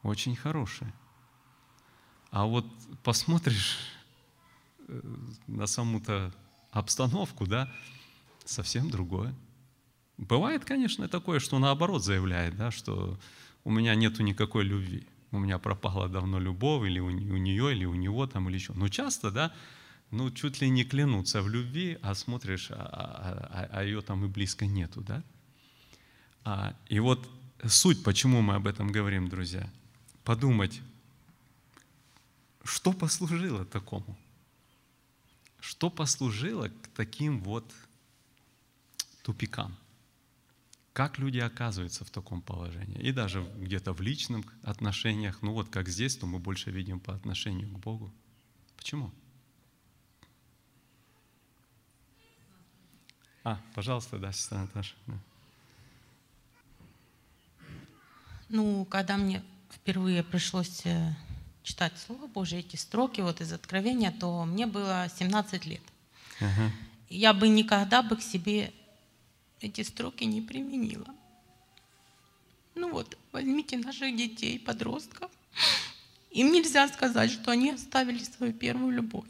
Очень 0.03 0.35
хорошее. 0.35 0.93
А 2.37 2.45
вот 2.45 2.65
посмотришь 3.01 3.77
Э, 4.87 5.01
на 5.47 5.67
саму-то 5.67 6.33
обстановку, 6.71 7.45
да, 7.45 7.69
совсем 8.45 8.89
другое. 8.89 9.33
Бывает, 10.17 10.63
конечно, 10.63 11.07
такое, 11.07 11.39
что 11.39 11.59
наоборот 11.59 12.03
заявляет, 12.03 12.55
да, 12.55 12.71
что 12.71 13.19
у 13.63 13.71
меня 13.71 13.95
нету 13.95 14.23
никакой 14.23 14.63
любви, 14.63 15.05
у 15.31 15.39
меня 15.39 15.57
пропала 15.57 16.07
давно 16.07 16.39
любовь, 16.39 16.87
или 16.87 16.99
у, 16.99 17.09
нее, 17.09 17.73
или 17.73 17.85
у 17.85 17.95
него 17.95 18.27
там, 18.27 18.47
или 18.49 18.55
еще. 18.55 18.73
Но 18.73 18.87
часто, 18.87 19.29
да, 19.31 19.53
ну, 20.11 20.31
чуть 20.31 20.61
ли 20.61 20.69
не 20.69 20.85
клянутся 20.85 21.41
в 21.41 21.49
любви, 21.49 21.97
а 22.01 22.15
смотришь, 22.15 22.71
а, 22.71 22.75
а, 22.75 23.49
а, 23.51 23.69
а 23.71 23.83
ее 23.83 24.01
там 24.01 24.23
и 24.25 24.27
близко 24.27 24.65
нету, 24.65 25.01
да. 25.01 25.23
А, 26.45 26.75
и 26.87 26.99
вот 26.99 27.27
суть, 27.65 28.03
почему 28.03 28.41
мы 28.41 28.55
об 28.55 28.67
этом 28.67 28.87
говорим, 28.87 29.27
друзья, 29.27 29.69
подумать, 30.23 30.81
что 32.67 32.93
послужило 32.93 33.65
такому– 33.65 34.17
что 35.59 35.89
послужило 35.89 36.69
к 36.69 36.87
таким 36.95 37.41
вот 37.41 37.73
тупикам? 39.23 39.75
Как 40.93 41.19
люди 41.19 41.39
оказываются 41.39 42.05
в 42.05 42.09
таком 42.09 42.41
положении? 42.41 42.99
И 42.99 43.11
даже 43.11 43.43
где-то 43.57 43.93
в 43.93 44.01
личных 44.01 44.45
отношениях, 44.63 45.41
ну 45.41 45.53
вот 45.53 45.69
как 45.69 45.89
здесь, 45.89 46.17
то 46.17 46.25
мы 46.25 46.39
больше 46.39 46.71
видим 46.71 46.99
по 46.99 47.13
отношению 47.13 47.69
к 47.69 47.79
Богу. 47.79 48.11
Почему? 48.77 49.11
А, 53.43 53.61
пожалуйста, 53.75 54.17
да, 54.17 54.31
сестра 54.31 54.61
Наташа. 54.61 54.95
Ну, 58.49 58.85
когда 58.85 59.17
мне 59.17 59.43
впервые 59.69 60.23
пришлось 60.23 60.85
э, 60.85 61.13
читать 61.67 61.91
Слово 61.97 62.27
Божье, 62.27 62.59
эти 62.59 62.77
строки 62.77 63.19
вот 63.19 63.41
из 63.41 63.51
Откровения, 63.51 64.11
то 64.17 64.45
мне 64.45 64.65
было 64.65 65.09
17 65.19 65.65
лет. 65.65 65.81
Ага. 66.39 66.71
Я 67.09 67.33
бы 67.33 67.49
никогда 67.49 68.01
бы 68.01 68.15
к 68.15 68.21
себе 68.21 68.71
эти 69.59 69.81
строки 69.81 70.23
не 70.23 70.41
применила. 70.41 71.13
Ну 72.75 72.89
вот, 72.89 73.17
возьмите 73.33 73.77
наших 73.77 74.15
детей, 74.15 74.57
подростков. 74.59 75.29
Им 76.31 76.53
нельзя 76.53 76.87
сказать, 76.87 77.31
что 77.31 77.51
они 77.51 77.71
оставили 77.71 78.23
свою 78.23 78.53
первую 78.53 78.93
любовь. 78.93 79.27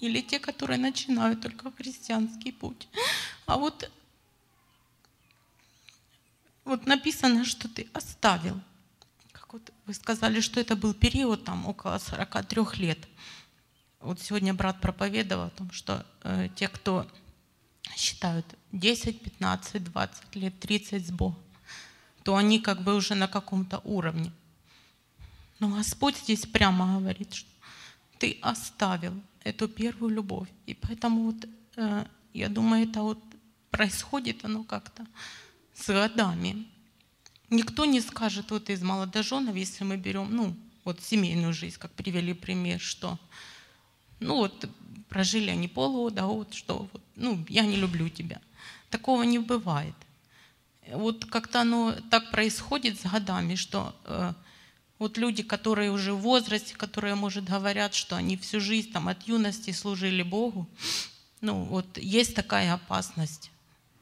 Или 0.00 0.22
те, 0.22 0.40
которые 0.40 0.78
начинают 0.78 1.40
только 1.40 1.70
христианский 1.70 2.50
путь. 2.50 2.88
А 3.46 3.58
вот, 3.58 3.88
вот 6.64 6.84
написано, 6.86 7.44
что 7.44 7.68
ты 7.68 7.86
оставил. 7.92 8.60
Вот 9.50 9.72
вы 9.86 9.94
сказали, 9.94 10.40
что 10.40 10.60
это 10.60 10.76
был 10.76 10.92
период 10.92 11.44
там 11.44 11.66
около 11.66 11.98
43 11.98 12.62
лет. 12.76 12.98
Вот 14.00 14.20
сегодня 14.20 14.52
брат 14.54 14.80
проповедовал 14.80 15.46
о 15.46 15.50
том, 15.50 15.70
что 15.70 16.04
э, 16.22 16.48
те, 16.54 16.68
кто 16.68 17.06
считают 17.96 18.46
10, 18.72 19.20
15, 19.20 19.84
20 19.84 20.36
лет, 20.36 20.60
30 20.60 21.06
с 21.06 21.10
Богом, 21.10 21.42
то 22.22 22.36
они 22.36 22.60
как 22.60 22.82
бы 22.82 22.94
уже 22.94 23.14
на 23.14 23.26
каком-то 23.26 23.78
уровне. 23.84 24.32
Но 25.58 25.68
Господь 25.68 26.16
здесь 26.16 26.46
прямо 26.46 26.98
говорит, 26.98 27.34
что 27.34 27.50
ты 28.18 28.38
оставил 28.42 29.14
эту 29.44 29.66
первую 29.68 30.14
любовь. 30.14 30.48
И 30.66 30.74
поэтому 30.74 31.22
вот, 31.22 31.48
э, 31.76 32.04
я 32.34 32.48
думаю, 32.48 32.88
это 32.88 33.00
вот 33.00 33.22
происходит 33.70 34.44
оно 34.44 34.62
как-то 34.64 35.06
с 35.74 35.86
годами. 35.86 36.66
Никто 37.50 37.86
не 37.86 38.00
скажет 38.00 38.50
вот 38.50 38.68
из 38.68 38.82
молодоженов, 38.82 39.56
если 39.56 39.84
мы 39.84 39.96
берем, 39.96 40.34
ну, 40.34 40.54
вот 40.84 41.00
семейную 41.02 41.52
жизнь, 41.52 41.78
как 41.78 41.90
привели 41.92 42.34
пример, 42.34 42.80
что, 42.80 43.18
ну 44.20 44.36
вот, 44.36 44.68
прожили 45.08 45.50
они 45.50 45.68
полгода, 45.68 46.26
вот 46.26 46.54
что, 46.54 46.88
вот, 46.92 47.02
ну, 47.16 47.44
я 47.48 47.64
не 47.64 47.76
люблю 47.76 48.08
тебя. 48.08 48.40
Такого 48.90 49.22
не 49.22 49.38
бывает. 49.38 49.94
Вот 50.92 51.24
как-то 51.24 51.62
оно 51.62 51.94
так 52.10 52.30
происходит 52.30 53.00
с 53.00 53.04
годами, 53.04 53.54
что 53.54 53.94
э, 54.04 54.32
вот 54.98 55.18
люди, 55.18 55.42
которые 55.42 55.90
уже 55.90 56.14
в 56.14 56.20
возрасте, 56.20 56.74
которые, 56.74 57.14
может, 57.14 57.44
говорят, 57.44 57.94
что 57.94 58.16
они 58.16 58.36
всю 58.36 58.60
жизнь 58.60 58.92
там 58.92 59.08
от 59.08 59.22
юности 59.28 59.70
служили 59.70 60.22
Богу, 60.22 60.68
ну 61.40 61.64
вот 61.64 61.98
есть 61.98 62.34
такая 62.34 62.74
опасность 62.74 63.50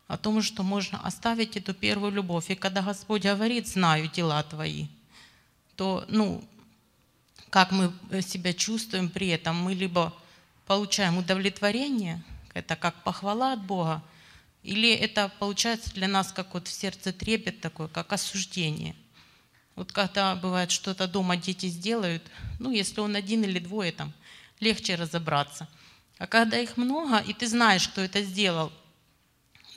о 0.07 0.17
том, 0.17 0.43
что 0.43 0.63
можно 0.63 1.01
оставить 1.05 1.57
эту 1.57 1.75
первую 1.75 2.13
любовь. 2.13 2.51
И 2.51 2.55
когда 2.55 2.83
Господь 2.83 3.23
говорит, 3.23 3.67
знаю 3.67 4.09
дела 4.09 4.43
твои, 4.43 4.87
то, 5.75 6.05
ну, 6.09 6.45
как 7.51 7.73
мы 7.73 7.93
себя 8.23 8.53
чувствуем 8.53 9.09
при 9.09 9.29
этом, 9.29 9.57
мы 9.57 9.75
либо 9.75 10.15
получаем 10.67 11.19
удовлетворение, 11.19 12.23
это 12.55 12.77
как 12.77 13.03
похвала 13.03 13.53
от 13.53 13.63
Бога, 13.65 14.03
или 14.63 14.93
это 14.93 15.31
получается 15.39 15.93
для 15.95 16.09
нас 16.09 16.33
как 16.33 16.55
вот 16.55 16.67
в 16.67 16.73
сердце 16.73 17.13
трепет 17.13 17.61
такой, 17.61 17.89
как 17.89 18.13
осуждение. 18.13 18.97
Вот 19.77 19.93
когда 19.93 20.35
бывает 20.35 20.71
что-то 20.71 21.07
дома 21.07 21.37
дети 21.37 21.67
сделают, 21.67 22.23
ну 22.59 22.71
если 22.71 23.01
он 23.01 23.15
один 23.15 23.45
или 23.45 23.59
двое, 23.59 23.93
там 23.93 24.13
легче 24.59 24.95
разобраться. 24.95 25.69
А 26.19 26.27
когда 26.27 26.59
их 26.59 26.77
много, 26.77 27.19
и 27.19 27.35
ты 27.35 27.47
знаешь, 27.47 27.89
кто 27.89 28.01
это 28.01 28.23
сделал, 28.23 28.73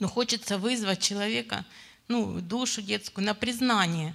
но 0.00 0.08
хочется 0.08 0.58
вызвать 0.58 1.00
человека, 1.00 1.64
ну, 2.08 2.40
душу 2.40 2.82
детскую 2.82 3.24
на 3.24 3.34
признание. 3.34 4.14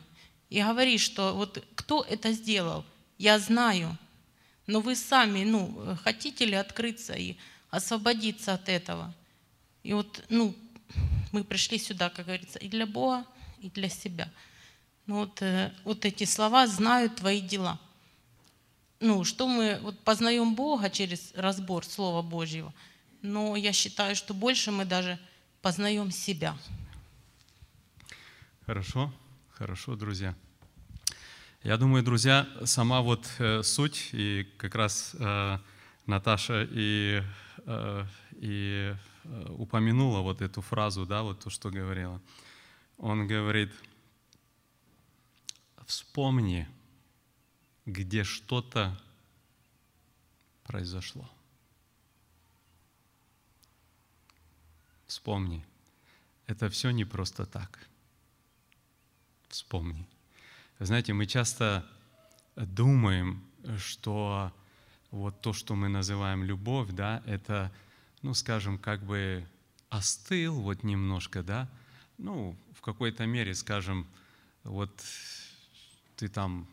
И 0.50 0.62
говоришь, 0.62 1.02
что 1.02 1.34
вот 1.34 1.64
кто 1.76 2.04
это 2.04 2.34
сделал, 2.34 2.84
я 3.18 3.40
знаю, 3.40 3.98
но 4.68 4.82
вы 4.82 4.96
сами, 4.96 5.44
ну, 5.46 5.96
хотите 6.04 6.46
ли 6.46 6.56
открыться 6.56 7.14
и 7.14 7.38
освободиться 7.70 8.54
от 8.54 8.68
этого? 8.68 9.14
И 9.84 9.94
вот, 9.94 10.24
ну, 10.30 10.56
мы 11.32 11.44
пришли 11.44 11.78
сюда, 11.78 12.10
как 12.10 12.26
говорится, 12.26 12.60
и 12.60 12.68
для 12.68 12.88
Бога, 12.88 13.26
и 13.62 13.70
для 13.70 13.90
себя. 13.90 14.30
Ну 15.06 15.20
вот, 15.20 15.42
э, 15.42 15.72
вот 15.84 16.04
эти 16.04 16.24
слова 16.24 16.66
«знают 16.66 17.18
твои 17.18 17.42
дела». 17.42 17.80
Ну, 19.00 19.24
что 19.24 19.48
мы 19.48 19.78
вот 19.84 20.00
познаем 20.00 20.56
Бога 20.56 20.90
через 20.90 21.32
разбор 21.36 21.86
Слова 21.86 22.24
Божьего, 22.24 22.74
но 23.22 23.56
я 23.56 23.72
считаю, 23.72 24.16
что 24.16 24.34
больше 24.34 24.72
мы 24.72 24.86
даже 24.86 25.20
познаем 25.66 26.12
себя. 26.12 26.56
Хорошо, 28.66 29.12
хорошо, 29.52 29.96
друзья. 29.96 30.36
Я 31.64 31.78
думаю, 31.78 32.04
друзья, 32.04 32.48
сама 32.66 33.02
вот 33.02 33.28
э, 33.40 33.64
суть, 33.64 34.10
и 34.14 34.48
как 34.58 34.76
раз 34.76 35.16
э, 35.20 35.58
Наташа 36.06 36.68
и, 36.70 37.24
э, 37.66 38.06
и 38.34 38.96
Э, 39.28 39.56
упомянула 39.58 40.22
вот 40.22 40.42
эту 40.42 40.62
фразу, 40.62 41.06
да, 41.06 41.24
вот 41.24 41.40
то, 41.40 41.50
что 41.50 41.72
говорила. 41.72 42.22
Он 42.98 43.28
говорит, 43.28 43.74
вспомни, 45.86 46.68
где 47.86 48.24
что-то 48.24 49.00
произошло. 50.64 51.30
Вспомни. 55.16 55.66
Это 56.46 56.70
все 56.70 56.92
не 56.92 57.06
просто 57.06 57.46
так. 57.46 57.80
Вспомни. 59.48 60.06
Знаете, 60.80 61.14
мы 61.14 61.26
часто 61.26 61.86
думаем, 62.58 63.42
что 63.78 64.52
вот 65.12 65.40
то, 65.40 65.54
что 65.54 65.74
мы 65.74 65.88
называем 65.88 66.44
любовь, 66.44 66.90
да, 66.92 67.24
это 67.26 67.72
ну, 68.24 68.34
скажем, 68.34 68.78
как 68.78 69.06
бы 69.06 69.48
остыл 69.90 70.60
вот 70.60 70.84
немножко, 70.84 71.44
да, 71.44 71.70
ну, 72.18 72.58
в 72.74 72.82
какой-то 72.82 73.26
мере, 73.26 73.56
скажем, 73.56 74.06
вот 74.66 74.92
ты 76.18 76.28
там 76.28 76.68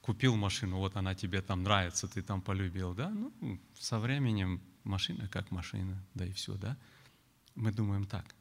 купил 0.00 0.34
машину, 0.34 0.78
вот 0.78 0.96
она 0.96 1.14
тебе 1.14 1.40
там 1.40 1.62
нравится, 1.62 2.08
ты 2.08 2.20
там 2.20 2.42
полюбил, 2.42 2.94
да, 2.94 3.10
ну, 3.10 3.60
со 3.78 4.00
временем 4.00 4.60
машина 4.82 5.28
как 5.28 5.52
машина, 5.52 5.96
да 6.14 6.26
и 6.26 6.32
все, 6.32 6.54
да. 6.54 6.76
Мы 7.56 7.72
думаем 7.72 8.06
так. 8.06 8.34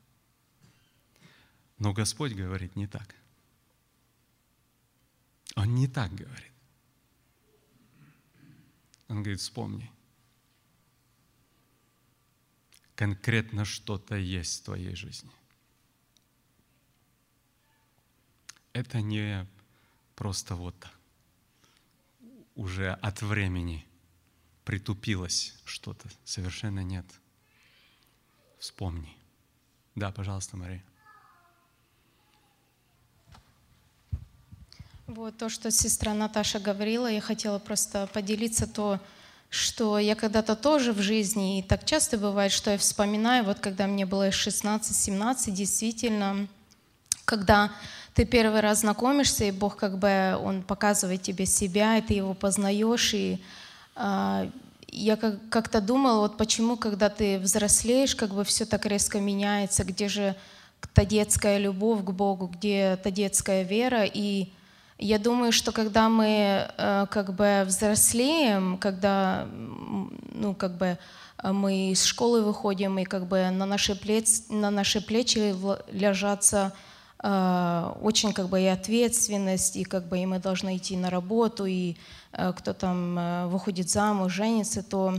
Но 1.80 1.94
Господь 1.94 2.34
говорит 2.34 2.76
не 2.76 2.86
так. 2.86 3.16
Он 5.56 5.74
не 5.74 5.88
так 5.88 6.14
говорит. 6.14 6.52
Он 9.08 9.24
говорит, 9.24 9.40
вспомни, 9.40 9.92
конкретно 12.96 13.66
что-то 13.66 14.16
есть 14.16 14.62
в 14.62 14.66
твоей 14.66 14.96
жизни. 14.96 15.32
Это 18.74 19.02
не 19.02 19.48
просто 20.16 20.56
вот 20.56 20.76
уже 22.56 22.92
от 22.92 23.22
времени 23.22 23.88
притупилось 24.66 25.58
что-то. 25.64 26.10
Совершенно 26.26 26.82
нет. 26.84 27.06
Вспомни. 28.66 29.16
Да, 29.94 30.10
пожалуйста, 30.10 30.58
Мария. 30.58 30.84
Вот 35.06 35.38
то, 35.38 35.50
что 35.50 35.70
сестра 35.70 36.16
Наташа 36.16 36.60
говорила, 36.60 37.06
я 37.06 37.22
хотела 37.22 37.60
просто 37.60 38.08
поделиться 38.08 38.66
то, 38.66 39.00
что 39.52 40.00
я 40.00 40.16
когда-то 40.16 40.56
тоже 40.56 40.94
в 40.94 41.00
жизни, 41.00 41.60
и 41.60 41.62
так 41.62 41.86
часто 41.86 42.18
бывает, 42.18 42.52
что 42.52 42.72
я 42.72 42.80
вспоминаю, 42.80 43.44
вот 43.44 43.60
когда 43.60 43.86
мне 43.86 44.08
было 44.08 44.30
16-17, 44.30 45.52
действительно, 45.52 46.48
когда 47.24 47.72
ты 48.16 48.26
первый 48.26 48.62
раз 48.62 48.80
знакомишься, 48.80 49.46
и 49.46 49.52
Бог 49.52 49.76
как 49.76 50.00
бы, 50.00 50.40
Он 50.42 50.64
показывает 50.64 51.22
тебе 51.22 51.46
себя, 51.46 52.00
и 52.00 52.02
ты 52.02 52.16
Его 52.16 52.34
познаешь, 52.34 53.14
и 53.14 53.40
э, 53.96 54.50
я 54.88 55.16
как- 55.16 55.50
как-то 55.50 55.82
думала, 55.82 56.20
вот 56.20 56.38
почему, 56.38 56.78
когда 56.78 57.10
ты 57.10 57.40
взрослеешь, 57.40 58.16
как 58.16 58.34
бы 58.34 58.44
все 58.44 58.66
так 58.66 58.86
резко 58.86 59.20
меняется, 59.20 59.84
где 59.84 60.08
же 60.08 60.36
та 60.94 61.06
детская 61.06 61.58
любовь 61.58 62.04
к 62.04 62.12
Богу, 62.12 62.48
где 62.48 62.98
та 63.04 63.12
детская 63.12 63.64
вера, 63.64 64.06
и 64.06 64.50
я 64.98 65.20
думаю, 65.20 65.52
что 65.52 65.72
когда 65.72 66.08
мы 66.08 66.70
э, 66.78 67.06
как 67.10 67.34
бы 67.34 67.64
взрослеем, 67.66 68.78
когда 68.78 69.46
ну, 70.34 70.56
как 70.56 70.78
бы 70.78 70.98
э, 71.44 71.52
мы 71.52 71.92
из 71.92 72.04
школы 72.04 72.42
выходим, 72.42 72.98
и 73.00 73.04
как 73.04 73.28
бы 73.28 73.50
на 73.50 73.66
наши 73.66 73.96
плечи, 73.96 74.44
на 74.50 74.72
наши 74.72 75.02
плечи 75.02 75.54
ложатся 75.94 76.74
очень 77.22 78.34
как 78.34 78.50
бы 78.50 78.62
и 78.62 78.66
ответственность, 78.66 79.76
и 79.76 79.84
как 79.84 80.08
бы 80.08 80.20
и 80.20 80.26
мы 80.26 80.40
должны 80.40 80.78
идти 80.78 80.98
на 80.98 81.10
работу, 81.10 81.66
и 81.66 81.96
кто 82.32 82.74
там 82.74 83.50
выходит 83.50 83.90
замуж, 83.90 84.34
женится, 84.34 84.84
то 84.84 85.16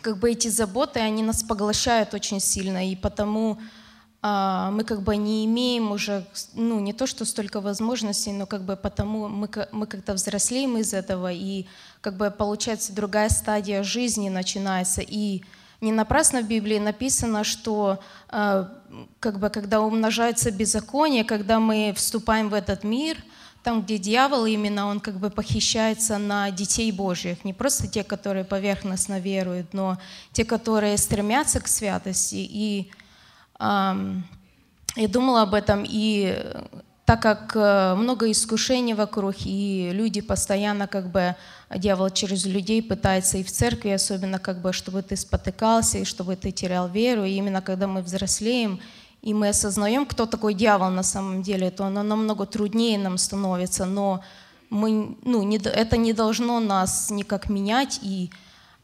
как 0.00 0.18
бы 0.18 0.30
эти 0.30 0.48
заботы, 0.48 1.00
они 1.00 1.22
нас 1.22 1.42
поглощают 1.42 2.14
очень 2.14 2.40
сильно, 2.40 2.88
и 2.88 2.96
потому 2.96 3.58
мы 4.20 4.84
как 4.84 5.02
бы 5.02 5.16
не 5.16 5.44
имеем 5.44 5.92
уже, 5.92 6.26
ну, 6.54 6.80
не 6.80 6.92
то, 6.92 7.06
что 7.06 7.24
столько 7.24 7.60
возможностей, 7.60 8.32
но 8.32 8.46
как 8.46 8.62
бы 8.62 8.74
потому 8.74 9.28
мы, 9.28 9.48
мы 9.70 9.86
как-то 9.86 10.14
взрослеем 10.14 10.76
из 10.78 10.92
этого, 10.92 11.32
и 11.32 11.66
как 12.00 12.16
бы 12.16 12.30
получается 12.30 12.92
другая 12.92 13.28
стадия 13.28 13.84
жизни 13.84 14.28
начинается. 14.28 15.02
И 15.02 15.42
не 15.80 15.92
напрасно 15.92 16.42
в 16.42 16.48
Библии 16.48 16.78
написано, 16.78 17.44
что 17.44 18.00
как 19.20 19.38
бы 19.38 19.50
когда 19.50 19.80
умножается 19.80 20.50
беззаконие, 20.50 21.24
когда 21.24 21.60
мы 21.60 21.92
вступаем 21.96 22.48
в 22.48 22.54
этот 22.54 22.84
мир, 22.84 23.16
там, 23.62 23.82
где 23.82 23.98
дьявол 23.98 24.46
именно, 24.46 24.86
он 24.86 25.00
как 25.00 25.18
бы 25.18 25.30
похищается 25.30 26.18
на 26.18 26.50
детей 26.50 26.90
Божьих, 26.92 27.44
не 27.44 27.52
просто 27.52 27.86
те, 27.88 28.04
которые 28.04 28.44
поверхностно 28.44 29.20
веруют, 29.20 29.74
но 29.74 29.98
те, 30.32 30.44
которые 30.44 30.96
стремятся 30.96 31.60
к 31.60 31.68
святости. 31.68 32.36
И 32.36 32.90
Ам, 33.58 34.24
Я 34.96 35.08
думала 35.08 35.42
об 35.42 35.54
этом, 35.54 35.84
и 35.86 36.34
так 37.08 37.22
как 37.22 37.56
э, 37.56 37.94
много 37.94 38.30
искушений 38.30 38.92
вокруг, 38.92 39.34
и 39.46 39.90
люди 39.94 40.20
постоянно, 40.20 40.86
как 40.86 41.10
бы, 41.10 41.36
дьявол 41.74 42.10
через 42.10 42.44
людей 42.44 42.82
пытается, 42.82 43.38
и 43.38 43.42
в 43.42 43.50
церкви 43.50 43.88
особенно, 43.88 44.38
как 44.38 44.60
бы, 44.60 44.74
чтобы 44.74 45.00
ты 45.00 45.16
спотыкался, 45.16 45.96
и 45.96 46.04
чтобы 46.04 46.36
ты 46.36 46.50
терял 46.50 46.86
веру, 46.86 47.24
и 47.24 47.30
именно 47.30 47.62
когда 47.62 47.86
мы 47.86 48.02
взрослеем, 48.02 48.78
и 49.22 49.32
мы 49.32 49.48
осознаем, 49.48 50.04
кто 50.04 50.26
такой 50.26 50.52
дьявол 50.52 50.90
на 50.90 51.02
самом 51.02 51.42
деле, 51.42 51.70
то 51.70 51.86
оно 51.86 52.02
намного 52.02 52.44
труднее 52.44 52.98
нам 52.98 53.16
становится, 53.16 53.86
но 53.86 54.20
мы, 54.68 55.16
ну, 55.24 55.42
не, 55.42 55.56
это 55.56 55.96
не 55.96 56.12
должно 56.12 56.60
нас 56.60 57.10
никак 57.10 57.48
менять, 57.48 58.00
и 58.02 58.30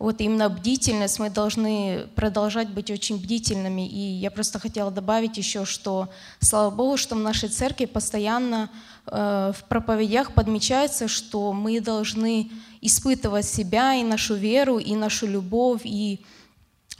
вот 0.04 0.20
именно 0.20 0.50
бдительность, 0.50 1.18
мы 1.18 1.30
должны 1.30 2.06
продолжать 2.14 2.68
быть 2.68 2.90
очень 2.90 3.16
бдительными. 3.16 3.88
И 3.88 3.98
я 3.98 4.30
просто 4.30 4.58
хотела 4.58 4.90
добавить 4.90 5.38
еще, 5.38 5.64
что 5.64 6.10
слава 6.40 6.70
Богу, 6.70 6.98
что 6.98 7.14
в 7.14 7.20
нашей 7.20 7.48
церкви 7.48 7.86
постоянно 7.86 8.68
э, 9.06 9.52
в 9.56 9.64
проповедях 9.64 10.34
подмечается, 10.34 11.08
что 11.08 11.54
мы 11.54 11.80
должны 11.80 12.50
испытывать 12.82 13.46
себя 13.46 13.94
и 13.94 14.04
нашу 14.04 14.34
веру, 14.34 14.78
и 14.78 14.94
нашу 14.94 15.26
любовь, 15.26 15.80
и 15.84 16.20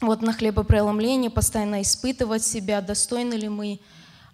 вот 0.01 0.23
на 0.23 0.33
хлебопреломлении 0.33 1.29
постоянно 1.29 1.83
испытывать 1.83 2.43
себя, 2.43 2.81
достойны 2.81 3.35
ли 3.35 3.49
мы 3.49 3.81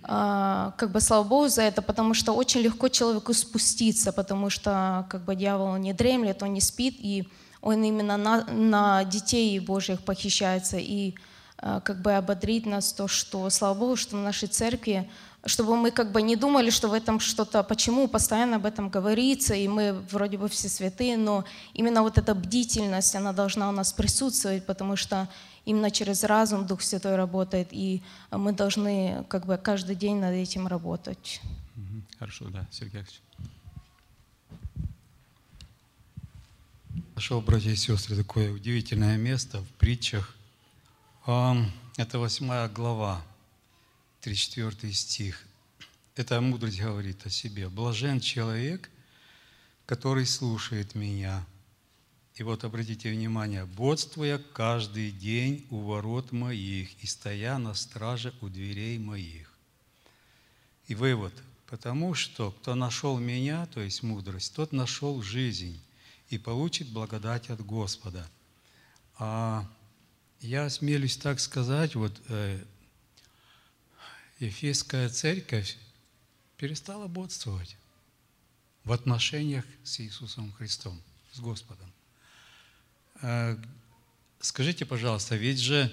а, 0.02 0.74
как 0.78 0.92
бы 0.92 1.00
слава 1.00 1.24
Богу 1.24 1.48
за 1.48 1.62
это, 1.62 1.82
потому 1.82 2.14
что 2.14 2.32
очень 2.32 2.60
легко 2.60 2.88
человеку 2.88 3.34
спуститься, 3.34 4.12
потому 4.12 4.48
что 4.48 5.06
как 5.10 5.24
бы 5.24 5.34
дьявол 5.34 5.76
не 5.76 5.92
дремлет, 5.92 6.42
он 6.42 6.54
не 6.54 6.60
спит, 6.60 6.94
и 6.98 7.28
он 7.62 7.82
именно 7.82 8.16
на, 8.16 8.44
на 8.44 9.04
детей 9.04 9.58
Божьих 9.58 10.00
похищается, 10.00 10.78
и 10.78 11.14
а, 11.58 11.80
как 11.80 12.00
бы 12.00 12.12
ободрить 12.12 12.66
нас 12.66 12.92
то, 12.92 13.06
что 13.06 13.48
слава 13.50 13.78
Богу, 13.78 13.96
что 13.96 14.16
в 14.16 14.20
нашей 14.20 14.48
церкви, 14.48 15.08
чтобы 15.44 15.76
мы 15.76 15.90
как 15.90 16.12
бы 16.12 16.22
не 16.22 16.36
думали, 16.36 16.70
что 16.70 16.88
в 16.88 16.92
этом 16.92 17.20
что-то, 17.20 17.62
почему 17.62 18.08
постоянно 18.08 18.56
об 18.56 18.66
этом 18.66 18.88
говорится, 18.88 19.54
и 19.54 19.68
мы 19.68 19.92
вроде 20.10 20.38
бы 20.38 20.48
все 20.48 20.68
святые, 20.68 21.16
но 21.16 21.44
именно 21.74 22.02
вот 22.02 22.18
эта 22.18 22.34
бдительность, 22.34 23.14
она 23.14 23.32
должна 23.32 23.68
у 23.68 23.72
нас 23.72 23.92
присутствовать, 23.92 24.64
потому 24.66 24.96
что 24.96 25.28
именно 25.64 25.90
через 25.90 26.24
разум 26.24 26.66
Дух 26.66 26.82
Святой 26.82 27.16
работает, 27.16 27.68
и 27.72 28.02
мы 28.30 28.52
должны 28.52 29.24
как 29.28 29.46
бы 29.46 29.56
каждый 29.56 29.96
день 29.96 30.16
над 30.16 30.32
этим 30.32 30.66
работать. 30.66 31.40
Хорошо, 32.18 32.46
да, 32.50 32.66
Сергей 32.70 33.00
Алексеевич. 33.00 33.22
Нашел, 37.20 37.42
братья 37.42 37.68
и 37.68 37.76
сестры, 37.76 38.16
такое 38.16 38.50
удивительное 38.50 39.18
место 39.18 39.60
в 39.60 39.68
притчах. 39.72 40.34
Ам, 41.26 41.70
Это 41.98 42.18
восьмая 42.18 42.66
глава, 42.66 43.22
34 44.22 44.90
стих. 44.94 45.44
Эта 46.16 46.40
мудрость 46.40 46.80
говорит 46.80 47.26
о 47.26 47.28
себе. 47.28 47.68
«Блажен 47.68 48.20
человек, 48.20 48.88
который 49.84 50.24
слушает 50.24 50.94
меня». 50.94 51.44
И 52.36 52.42
вот 52.42 52.64
обратите 52.64 53.10
внимание, 53.10 53.66
«Бодствуя 53.66 54.38
каждый 54.38 55.10
день 55.10 55.66
у 55.68 55.80
ворот 55.80 56.32
моих 56.32 56.88
и 57.04 57.06
стоя 57.06 57.58
на 57.58 57.74
страже 57.74 58.32
у 58.40 58.48
дверей 58.48 58.96
моих». 58.98 59.52
И 60.86 60.94
вывод, 60.94 61.34
потому 61.66 62.14
что 62.14 62.50
кто 62.50 62.74
нашел 62.74 63.18
меня, 63.18 63.66
то 63.66 63.82
есть 63.82 64.02
мудрость, 64.02 64.54
тот 64.54 64.72
нашел 64.72 65.20
жизнь 65.20 65.78
и 66.30 66.38
получит 66.38 66.88
благодать 66.88 67.50
от 67.50 67.60
Господа. 67.64 68.26
А 69.18 69.68
я 70.40 70.64
осмелюсь 70.64 71.18
так 71.18 71.38
сказать, 71.40 71.94
вот 71.94 72.18
э, 72.28 72.64
Ефесская 74.38 75.10
церковь 75.10 75.76
перестала 76.56 77.06
бодствовать 77.06 77.76
в 78.84 78.92
отношениях 78.92 79.66
с 79.84 80.00
Иисусом 80.00 80.52
Христом, 80.52 81.00
с 81.32 81.40
Господом. 81.40 81.92
Э, 83.20 83.58
Скажите, 84.40 84.86
пожалуйста, 84.86 85.36
ведь 85.36 85.58
же 85.58 85.92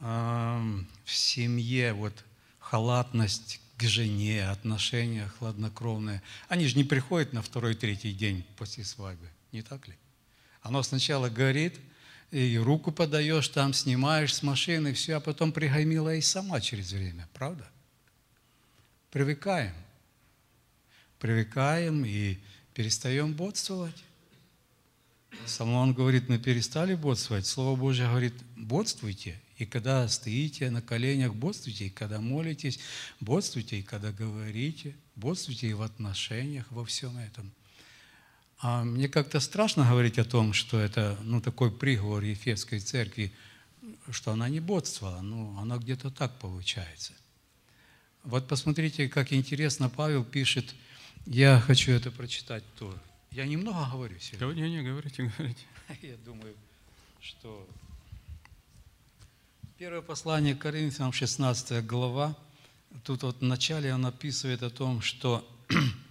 эм, 0.00 0.88
в 1.04 1.14
семье 1.14 1.92
вот 1.92 2.24
халатность 2.58 3.60
к 3.76 3.82
жене, 3.82 4.48
отношения 4.48 5.28
хладнокровные, 5.38 6.22
они 6.48 6.66
же 6.66 6.76
не 6.78 6.84
приходят 6.84 7.34
на 7.34 7.42
второй, 7.42 7.74
третий 7.74 8.14
день 8.14 8.46
после 8.56 8.84
свадьбы, 8.84 9.28
не 9.52 9.62
так 9.62 9.86
ли? 9.88 9.94
Оно 10.62 10.82
сначала 10.82 11.28
горит, 11.28 11.78
и 12.30 12.56
руку 12.56 12.92
подаешь, 12.92 13.48
там 13.48 13.74
снимаешь 13.74 14.34
с 14.34 14.42
машины, 14.42 14.94
все, 14.94 15.16
а 15.16 15.20
потом 15.20 15.52
пригомила 15.52 16.14
и 16.14 16.20
сама 16.20 16.60
через 16.60 16.92
время, 16.92 17.28
правда? 17.34 17.68
Привыкаем. 19.10 19.74
Привыкаем 21.18 22.04
и 22.06 22.38
перестаем 22.74 23.34
бодствовать. 23.34 24.02
Соломон 25.46 25.92
говорит, 25.92 26.28
мы 26.28 26.38
перестали 26.38 26.94
бодствовать. 26.94 27.46
Слово 27.46 27.78
Божье 27.78 28.06
говорит, 28.06 28.34
бодствуйте. 28.56 29.40
И 29.58 29.66
когда 29.66 30.08
стоите 30.08 30.70
на 30.70 30.82
коленях, 30.82 31.34
бодствуйте. 31.34 31.86
И 31.86 31.90
когда 31.90 32.20
молитесь, 32.20 32.78
бодствуйте. 33.20 33.78
И 33.78 33.82
когда 33.82 34.10
говорите, 34.10 34.96
бодствуйте 35.14 35.68
и 35.68 35.74
в 35.74 35.82
отношениях, 35.82 36.66
во 36.70 36.84
всем 36.84 37.16
этом. 37.18 37.52
А 38.64 38.84
мне 38.84 39.08
как-то 39.08 39.40
страшно 39.40 39.84
говорить 39.84 40.20
о 40.20 40.24
том, 40.24 40.52
что 40.52 40.78
это 40.78 41.18
ну, 41.24 41.40
такой 41.40 41.72
приговор 41.72 42.22
Ефесской 42.22 42.78
церкви, 42.78 43.32
что 44.12 44.30
она 44.30 44.48
не 44.48 44.60
бодствовала. 44.60 45.20
Ну, 45.20 45.58
она 45.58 45.78
где-то 45.78 46.12
так 46.12 46.38
получается. 46.38 47.12
Вот 48.22 48.46
посмотрите, 48.46 49.08
как 49.08 49.32
интересно 49.32 49.88
Павел 49.88 50.24
пишет. 50.24 50.76
Я 51.26 51.58
хочу 51.58 51.90
это 51.90 52.12
прочитать 52.12 52.62
тоже. 52.78 52.96
Я 53.32 53.46
немного 53.46 53.84
говорю 53.90 54.16
сегодня. 54.20 54.62
Не, 54.62 54.76
не, 54.76 54.82
говорите, 54.82 55.24
говорите. 55.36 55.64
Я 56.02 56.16
думаю, 56.18 56.54
что 57.20 57.66
первое 59.76 60.02
послание 60.02 60.54
Коринфянам, 60.54 61.12
16 61.12 61.84
глава, 61.84 62.36
тут 63.02 63.24
вот 63.24 63.40
в 63.40 63.42
начале 63.42 63.92
он 63.92 64.06
описывает 64.06 64.62
о 64.62 64.70
том, 64.70 65.02
что 65.02 65.44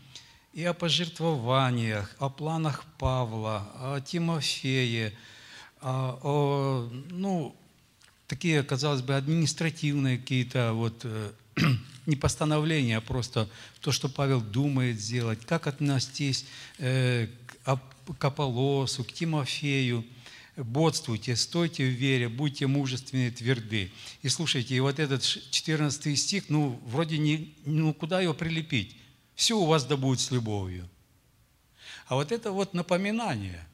и 0.54 0.64
о 0.66 0.74
пожертвованиях, 0.74 2.14
о 2.20 2.30
планах 2.30 2.84
Павла, 2.98 3.70
о 3.76 4.02
Тимофее, 4.02 5.14
о, 5.80 6.20
о, 6.22 6.90
ну, 7.10 7.56
такие, 8.28 8.62
казалось 8.64 9.02
бы, 9.02 9.16
административные 9.16 10.18
какие-то 10.18 10.74
вот 10.74 11.02
э, 11.06 11.32
не 12.06 12.16
постановления, 12.16 12.98
а 12.98 13.02
просто 13.02 13.50
то, 13.80 13.92
что 13.92 14.10
Павел 14.10 14.42
думает 14.42 15.00
сделать, 15.00 15.46
как 15.46 15.68
отнестись 15.68 16.46
э, 16.80 17.28
к 17.46 17.68
Ап- 17.68 18.18
к 18.18 18.26
Аполлосу, 18.26 19.04
к 19.04 19.14
Тимофею. 19.14 20.06
Бодствуйте, 20.58 21.38
стойте 21.38 21.86
в 21.86 21.94
вере, 21.94 22.28
будьте 22.28 22.68
мужественны 22.68 23.32
тверды. 23.32 23.90
И 24.22 24.28
слушайте, 24.28 24.76
и 24.76 24.80
вот 24.82 25.00
этот 25.00 25.24
ш- 25.24 25.40
14 25.50 26.20
стих, 26.20 26.50
ну, 26.50 26.80
вроде 26.86 27.18
не, 27.18 27.56
ну, 27.66 27.94
куда 27.94 28.20
его 28.20 28.34
прилепить? 28.34 28.98
Все 29.42 29.58
у 29.58 29.66
вас 29.66 29.86
да 29.86 29.98
будет 29.98 30.20
с 30.20 30.30
любовью. 30.30 30.88
А 32.06 32.14
вот 32.14 32.32
это 32.32 32.52
вот 32.52 32.76
напоминание. 32.76 33.66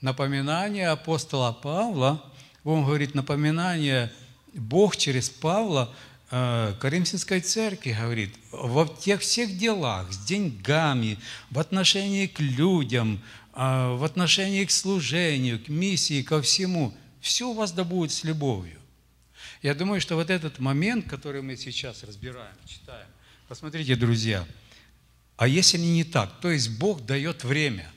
Напоминание 0.00 0.90
апостола 0.90 1.50
Павла, 1.50 2.24
он 2.62 2.84
говорит, 2.84 3.16
напоминание 3.16 4.12
Бог 4.54 4.96
через 4.96 5.28
Павла 5.30 5.92
э, 6.30 6.74
Коринфянской 6.80 7.40
церкви 7.40 7.96
говорит, 8.00 8.36
во 8.52 8.86
тех 8.86 9.22
всех 9.22 9.58
делах, 9.58 10.12
с 10.12 10.18
деньгами, 10.18 11.18
в 11.50 11.58
отношении 11.58 12.28
к 12.28 12.38
людям, 12.38 13.20
э, 13.56 13.96
в 13.96 14.04
отношении 14.04 14.64
к 14.64 14.70
служению, 14.70 15.58
к 15.58 15.68
миссии, 15.68 16.22
ко 16.22 16.40
всему, 16.40 16.94
все 17.20 17.48
у 17.48 17.54
вас 17.54 17.72
да 17.72 17.82
будет 17.82 18.12
с 18.12 18.22
любовью. 18.22 18.78
Я 19.60 19.74
думаю, 19.74 20.00
что 20.00 20.14
вот 20.14 20.30
этот 20.30 20.60
момент, 20.60 21.08
который 21.08 21.42
мы 21.42 21.56
сейчас 21.56 22.04
разбираем, 22.04 22.54
читаем, 22.64 23.08
посмотрите, 23.52 23.96
друзья, 23.96 24.48
а 25.36 25.46
если 25.46 25.76
не 25.76 26.04
так, 26.04 26.40
то 26.40 26.50
есть 26.50 26.78
Бог 26.78 27.04
дает 27.04 27.44
время, 27.44 27.92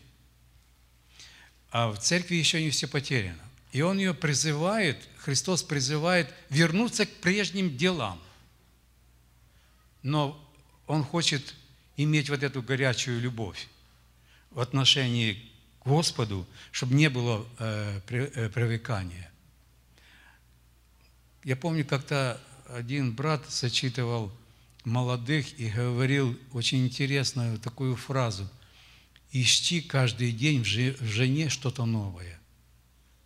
а 1.69 1.87
в 1.93 1.97
церкви 1.97 2.35
еще 2.35 2.61
не 2.61 2.71
все 2.71 2.87
потеряно. 2.89 3.39
И 3.71 3.81
Он 3.81 3.97
ее 3.97 4.13
призывает, 4.13 4.97
Христос 5.15 5.63
призывает 5.63 6.29
вернуться 6.49 7.05
к 7.05 7.09
прежним 7.21 7.77
делам. 7.77 8.21
но 10.03 10.37
он 10.87 11.05
хочет 11.05 11.55
иметь 11.95 12.29
вот 12.29 12.43
эту 12.43 12.61
горячую 12.61 13.21
любовь 13.21 13.69
в 14.51 14.59
отношении 14.59 15.49
к 15.79 15.87
Господу, 15.87 16.45
чтобы 16.73 16.95
не 16.95 17.09
было 17.09 17.47
э, 17.59 18.01
э, 18.09 18.49
привыкания. 18.49 19.31
Я 21.45 21.55
помню, 21.55 21.85
как-то 21.85 22.41
один 22.67 23.13
брат 23.15 23.45
зачитывал 23.49 24.33
молодых 24.85 25.59
и 25.59 25.69
говорил 25.69 26.37
очень 26.53 26.85
интересную 26.85 27.59
такую 27.59 27.95
фразу. 27.95 28.49
«Ищи 29.31 29.81
каждый 29.81 30.31
день 30.31 30.61
в 30.61 30.65
жене 30.65 31.49
что-то 31.49 31.85
новое, 31.85 32.39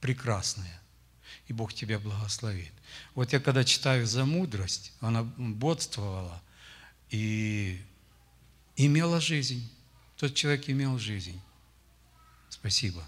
прекрасное, 0.01 0.81
и 1.47 1.53
Бог 1.53 1.73
тебя 1.73 1.99
благословит». 1.99 2.71
Вот 3.13 3.33
я 3.33 3.39
когда 3.39 3.63
читаю 3.63 4.07
за 4.07 4.25
мудрость, 4.25 4.93
она 4.99 5.23
бодствовала 5.23 6.41
и 7.11 7.79
имела 8.75 9.19
жизнь. 9.21 9.69
Тот 10.17 10.33
человек 10.35 10.69
имел 10.69 10.97
жизнь. 10.97 11.39
Спасибо. 12.49 13.05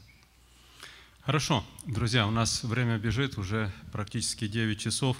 Хорошо, 1.21 1.65
друзья, 1.85 2.27
у 2.27 2.31
нас 2.31 2.63
время 2.63 2.97
бежит, 2.97 3.37
уже 3.37 3.71
практически 3.91 4.47
9 4.47 4.79
часов. 4.79 5.17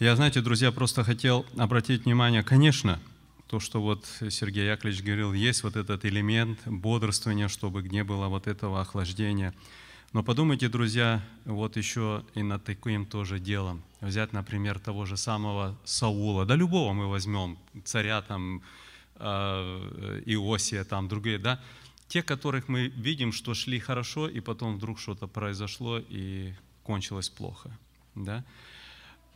Я, 0.00 0.14
знаете, 0.14 0.40
друзья, 0.40 0.70
просто 0.70 1.02
хотел 1.02 1.44
обратить 1.56 2.04
внимание, 2.04 2.44
конечно, 2.44 3.00
то, 3.48 3.58
что 3.58 3.82
вот 3.82 4.06
Сергей 4.30 4.68
Яковлевич 4.68 5.02
говорил, 5.02 5.32
есть 5.32 5.64
вот 5.64 5.74
этот 5.74 6.04
элемент 6.04 6.60
бодрствования, 6.66 7.48
чтобы 7.48 7.82
не 7.82 8.04
было 8.04 8.28
вот 8.28 8.46
этого 8.46 8.80
охлаждения. 8.80 9.52
Но 10.12 10.22
подумайте, 10.22 10.68
друзья, 10.68 11.20
вот 11.44 11.76
еще 11.76 12.24
и 12.36 12.44
над 12.44 12.62
таким 12.62 13.06
тоже 13.06 13.40
делом. 13.40 13.82
Взять, 14.00 14.32
например, 14.32 14.78
того 14.78 15.04
же 15.04 15.16
самого 15.16 15.76
Саула, 15.84 16.46
да 16.46 16.54
любого 16.54 16.92
мы 16.92 17.08
возьмем, 17.08 17.58
царя 17.84 18.22
там, 18.22 18.62
э, 19.16 20.22
Иосия, 20.26 20.84
там, 20.84 21.08
другие, 21.08 21.38
да, 21.38 21.60
те, 22.06 22.22
которых 22.22 22.68
мы 22.68 22.86
видим, 22.86 23.32
что 23.32 23.52
шли 23.52 23.80
хорошо, 23.80 24.28
и 24.28 24.38
потом 24.38 24.76
вдруг 24.76 25.00
что-то 25.00 25.26
произошло 25.26 25.98
и 25.98 26.52
кончилось 26.84 27.30
плохо, 27.30 27.76
да. 28.14 28.44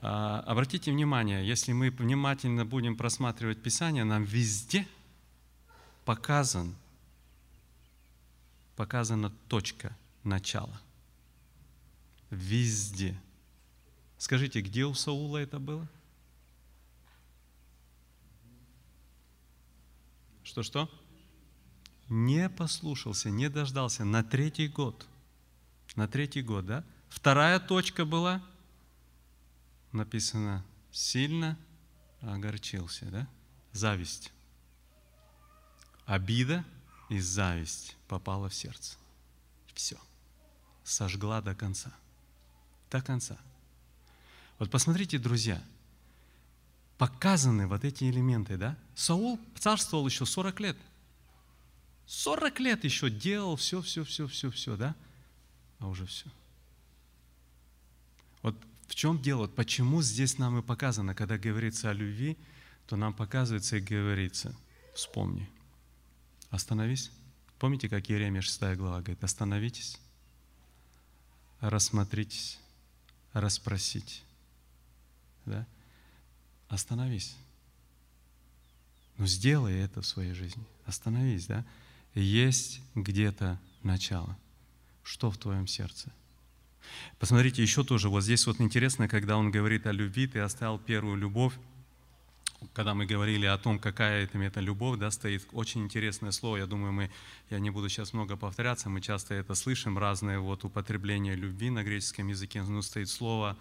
А, 0.05 0.41
обратите 0.41 0.91
внимание, 0.91 1.47
если 1.47 1.73
мы 1.73 1.91
внимательно 1.91 2.67
будем 2.67 2.97
просматривать 2.97 3.63
Писание, 3.63 4.03
нам 4.03 4.25
везде 4.25 4.89
показан, 6.05 6.75
показана 8.75 9.31
точка 9.47 9.97
начала. 10.25 10.81
Везде. 12.31 13.17
Скажите, 14.19 14.61
где 14.61 14.87
у 14.87 14.95
Саула 14.95 15.39
это 15.39 15.61
было? 15.61 15.87
Что-что? 20.43 20.91
Не 22.09 22.49
послушался, 22.49 23.31
не 23.31 23.49
дождался 23.49 24.05
на 24.05 24.25
третий 24.25 24.67
год. 24.67 25.07
На 25.95 26.09
третий 26.09 26.43
год, 26.43 26.67
да? 26.67 26.85
Вторая 27.09 27.61
точка 27.61 28.05
была– 28.05 28.43
написано 29.93 30.65
«сильно 30.91 31.59
огорчился», 32.21 33.07
да? 33.07 33.29
Зависть. 33.73 34.33
Обида 36.07 36.65
и 37.09 37.19
зависть 37.21 37.97
попала 38.09 38.49
в 38.49 38.55
сердце. 38.55 38.97
Все. 39.75 39.99
Сожгла 40.85 41.41
до 41.41 41.55
конца. 41.55 41.93
До 42.91 43.01
конца. 43.01 43.39
Вот 44.59 44.71
посмотрите, 44.71 45.19
друзья, 45.19 45.63
показаны 46.99 47.67
вот 47.67 47.85
эти 47.85 48.05
элементы, 48.05 48.57
да? 48.57 48.77
Саул 48.95 49.41
царствовал 49.59 50.07
еще 50.07 50.27
40 50.27 50.61
лет. 50.61 50.77
40 52.07 52.61
лет 52.61 52.85
еще 52.85 53.11
делал 53.11 53.57
все, 53.57 53.81
все, 53.81 54.05
все, 54.05 54.27
все, 54.27 54.51
все, 54.51 54.77
да? 54.77 54.95
А 55.79 55.89
уже 55.89 56.07
все. 56.07 56.27
Вот 58.43 58.57
в 58.93 58.95
чем 58.95 59.23
дело? 59.23 59.47
Почему 59.47 60.03
здесь 60.03 60.37
нам 60.37 60.59
и 60.59 60.63
показано, 60.63 61.15
когда 61.15 61.39
говорится 61.39 61.89
о 61.89 61.95
любви, 61.95 62.37
то 62.87 62.95
нам 62.95 63.15
показывается 63.15 63.79
и 63.79 63.81
говорится, 63.81 64.55
вспомни, 64.95 65.49
остановись. 66.51 67.11
Помните, 67.59 67.89
как 67.89 68.11
Еремия 68.11 68.43
6 68.43 68.77
глава 68.77 69.01
говорит, 69.01 69.25
остановитесь, 69.25 69.99
рассмотритесь, 71.61 72.59
расспросить. 73.33 74.23
Да? 75.47 75.67
Остановись. 76.69 77.35
Ну, 79.17 79.25
сделай 79.25 79.73
это 79.73 80.03
в 80.03 80.07
своей 80.07 80.35
жизни. 80.35 80.67
Остановись, 80.85 81.47
да? 81.47 81.65
Есть 82.13 82.83
где-то 82.95 83.59
начало. 83.83 84.37
Что 85.03 85.31
в 85.31 85.39
твоем 85.39 85.67
сердце? 85.67 86.13
Посмотрите, 87.19 87.63
еще 87.63 87.85
тоже, 87.85 88.09
вот 88.09 88.23
здесь 88.23 88.47
вот 88.47 88.61
интересно, 88.61 89.09
когда 89.09 89.37
он 89.37 89.51
говорит 89.51 89.87
о 89.87 89.93
любви, 89.93 90.27
ты 90.27 90.41
оставил 90.41 90.79
первую 90.79 91.17
любовь, 91.17 91.55
когда 92.73 92.95
мы 92.95 93.07
говорили 93.07 93.47
о 93.47 93.59
том, 93.59 93.79
какая 93.79 94.25
это, 94.25 94.39
это 94.39 94.61
любовь, 94.61 94.99
да, 94.99 95.11
стоит 95.11 95.47
очень 95.53 95.85
интересное 95.85 96.31
слово. 96.31 96.59
Я 96.59 96.67
думаю, 96.67 96.93
мы, 96.93 97.11
я 97.51 97.59
не 97.59 97.71
буду 97.71 97.89
сейчас 97.89 98.13
много 98.13 98.37
повторяться, 98.37 98.89
мы 98.89 99.01
часто 99.01 99.35
это 99.35 99.55
слышим, 99.55 99.99
разные 99.99 100.39
вот 100.39 100.65
употребления 100.65 101.35
любви 101.35 101.71
на 101.71 101.83
греческом 101.83 102.29
языке, 102.29 102.63
но 102.63 102.83
стоит 102.83 103.09
слово 103.09 103.57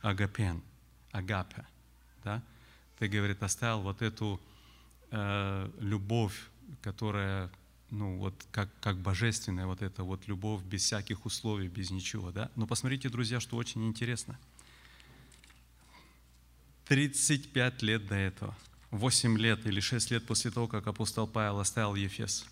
агапен, 0.00 0.62
агапе, 1.10 1.66
да. 2.24 2.42
Ты, 2.98 3.08
говорит, 3.08 3.42
оставил 3.42 3.80
вот 3.80 4.00
эту 4.00 4.40
э, 5.10 5.70
любовь, 5.80 6.38
которая 6.82 7.50
ну 7.92 8.16
вот 8.16 8.34
как, 8.50 8.70
как 8.80 8.96
божественная 8.96 9.66
вот 9.66 9.82
эта 9.82 10.02
вот 10.02 10.26
любовь 10.26 10.62
без 10.62 10.82
всяких 10.82 11.26
условий, 11.26 11.68
без 11.68 11.90
ничего, 11.90 12.32
да? 12.32 12.50
Но 12.56 12.66
посмотрите, 12.66 13.10
друзья, 13.10 13.38
что 13.38 13.56
очень 13.56 13.86
интересно. 13.86 14.38
35 16.86 17.82
лет 17.82 18.06
до 18.06 18.14
этого, 18.14 18.56
8 18.92 19.36
лет 19.36 19.66
или 19.66 19.80
6 19.80 20.10
лет 20.10 20.26
после 20.26 20.50
того, 20.50 20.68
как 20.68 20.86
апостол 20.86 21.26
Павел 21.26 21.60
оставил 21.60 21.94
Ефес, 21.94 22.46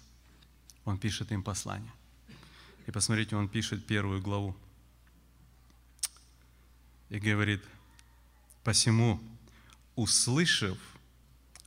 он 0.85 0.99
пишет 0.99 1.33
им 1.33 1.43
послание. 1.43 1.93
И 2.87 2.91
посмотрите, 2.91 3.35
он 3.35 3.49
пишет 3.49 3.87
первую 3.87 4.21
главу. 4.21 4.55
И 7.09 7.19
говорит, 7.19 7.63
«Посему, 8.63 9.19
услышав 9.97 10.79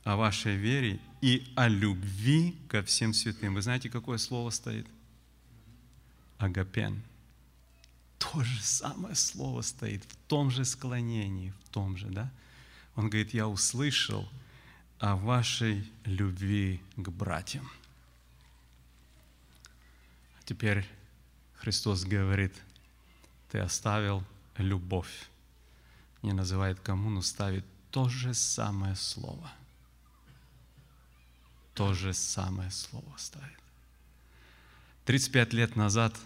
о 0.04 0.16
вашей 0.16 0.56
вере 0.56 1.00
и 1.22 1.50
о 1.56 1.66
любви 1.66 2.56
ко 2.68 2.82
всем 2.82 3.14
святым. 3.14 3.54
Вы 3.54 3.62
знаете, 3.62 3.88
какое 3.88 4.18
слово 4.18 4.50
стоит? 4.50 4.86
Агапен. 6.38 7.02
То 8.18 8.44
же 8.44 8.62
самое 8.62 9.14
слово 9.14 9.62
стоит 9.62 10.04
в 10.04 10.16
том 10.28 10.50
же 10.50 10.64
склонении, 10.64 11.54
в 11.64 11.68
том 11.70 11.96
же, 11.96 12.08
да? 12.08 12.30
Он 12.96 13.08
говорит, 13.08 13.32
я 13.32 13.48
услышал 13.48 14.28
о 14.98 15.16
вашей 15.16 15.90
любви 16.04 16.80
к 16.96 17.08
братьям. 17.08 17.68
А 20.38 20.42
теперь 20.44 20.86
Христос 21.54 22.04
говорит, 22.04 22.52
ты 23.50 23.58
оставил 23.58 24.22
любовь. 24.58 25.28
Не 26.22 26.32
называет 26.32 26.78
кому, 26.80 27.08
но 27.08 27.22
ставит 27.22 27.64
то 27.90 28.08
же 28.08 28.34
самое 28.34 28.96
слово– 28.96 29.50
то 31.74 31.92
же 31.92 32.12
самое 32.14 32.70
слово 32.70 33.14
ставит. 33.16 33.58
35 35.06 35.52
лет 35.52 35.76
назад 35.76 36.16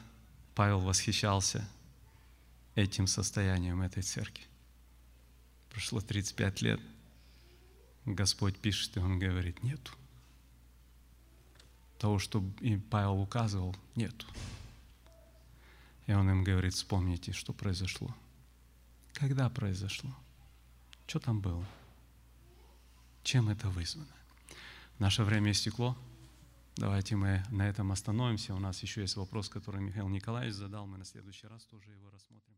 Павел 0.55 0.81
восхищался 0.81 1.67
этим 2.75 3.07
состоянием 3.07 3.83
этой 3.83 4.03
церкви. 4.03 4.45
Прошло 5.71 6.01
35 6.01 6.63
лет, 6.63 6.81
Господь 8.05 8.59
пишет, 8.59 8.97
и 8.97 9.01
Он 9.01 9.19
говорит, 9.19 9.63
нету. 9.63 9.93
Того, 11.99 12.19
что 12.19 12.45
и 12.61 12.77
Павел 12.77 13.21
указывал, 13.21 13.75
нету. 13.97 14.27
И 16.07 16.13
он 16.13 16.31
им 16.31 16.45
говорит, 16.45 16.73
вспомните, 16.75 17.33
что 17.33 17.53
произошло. 17.53 18.15
Когда 19.13 19.51
произошло? 19.51 20.11
Что 21.07 21.19
там 21.19 21.41
было? 21.41 21.67
Чем 23.25 23.49
это 23.49 23.69
вызвано? 23.69 24.18
Наше 24.99 25.23
время 25.23 25.53
истекло. 25.53 25.97
Давайте 26.77 27.15
мы 27.15 27.45
на 27.51 27.69
этом 27.69 27.93
остановимся. 27.93 28.53
У 28.55 28.59
нас 28.59 28.83
еще 28.83 29.01
есть 29.03 29.15
вопрос, 29.15 29.49
который 29.49 29.81
Михаил 29.81 30.09
Николаевич 30.09 30.55
задал. 30.55 30.87
Мы 30.89 30.99
на 30.99 31.05
следующий 31.05 31.47
раз 31.47 31.65
тоже 31.67 31.93
его 31.93 32.11
рассмотрим. 32.11 32.58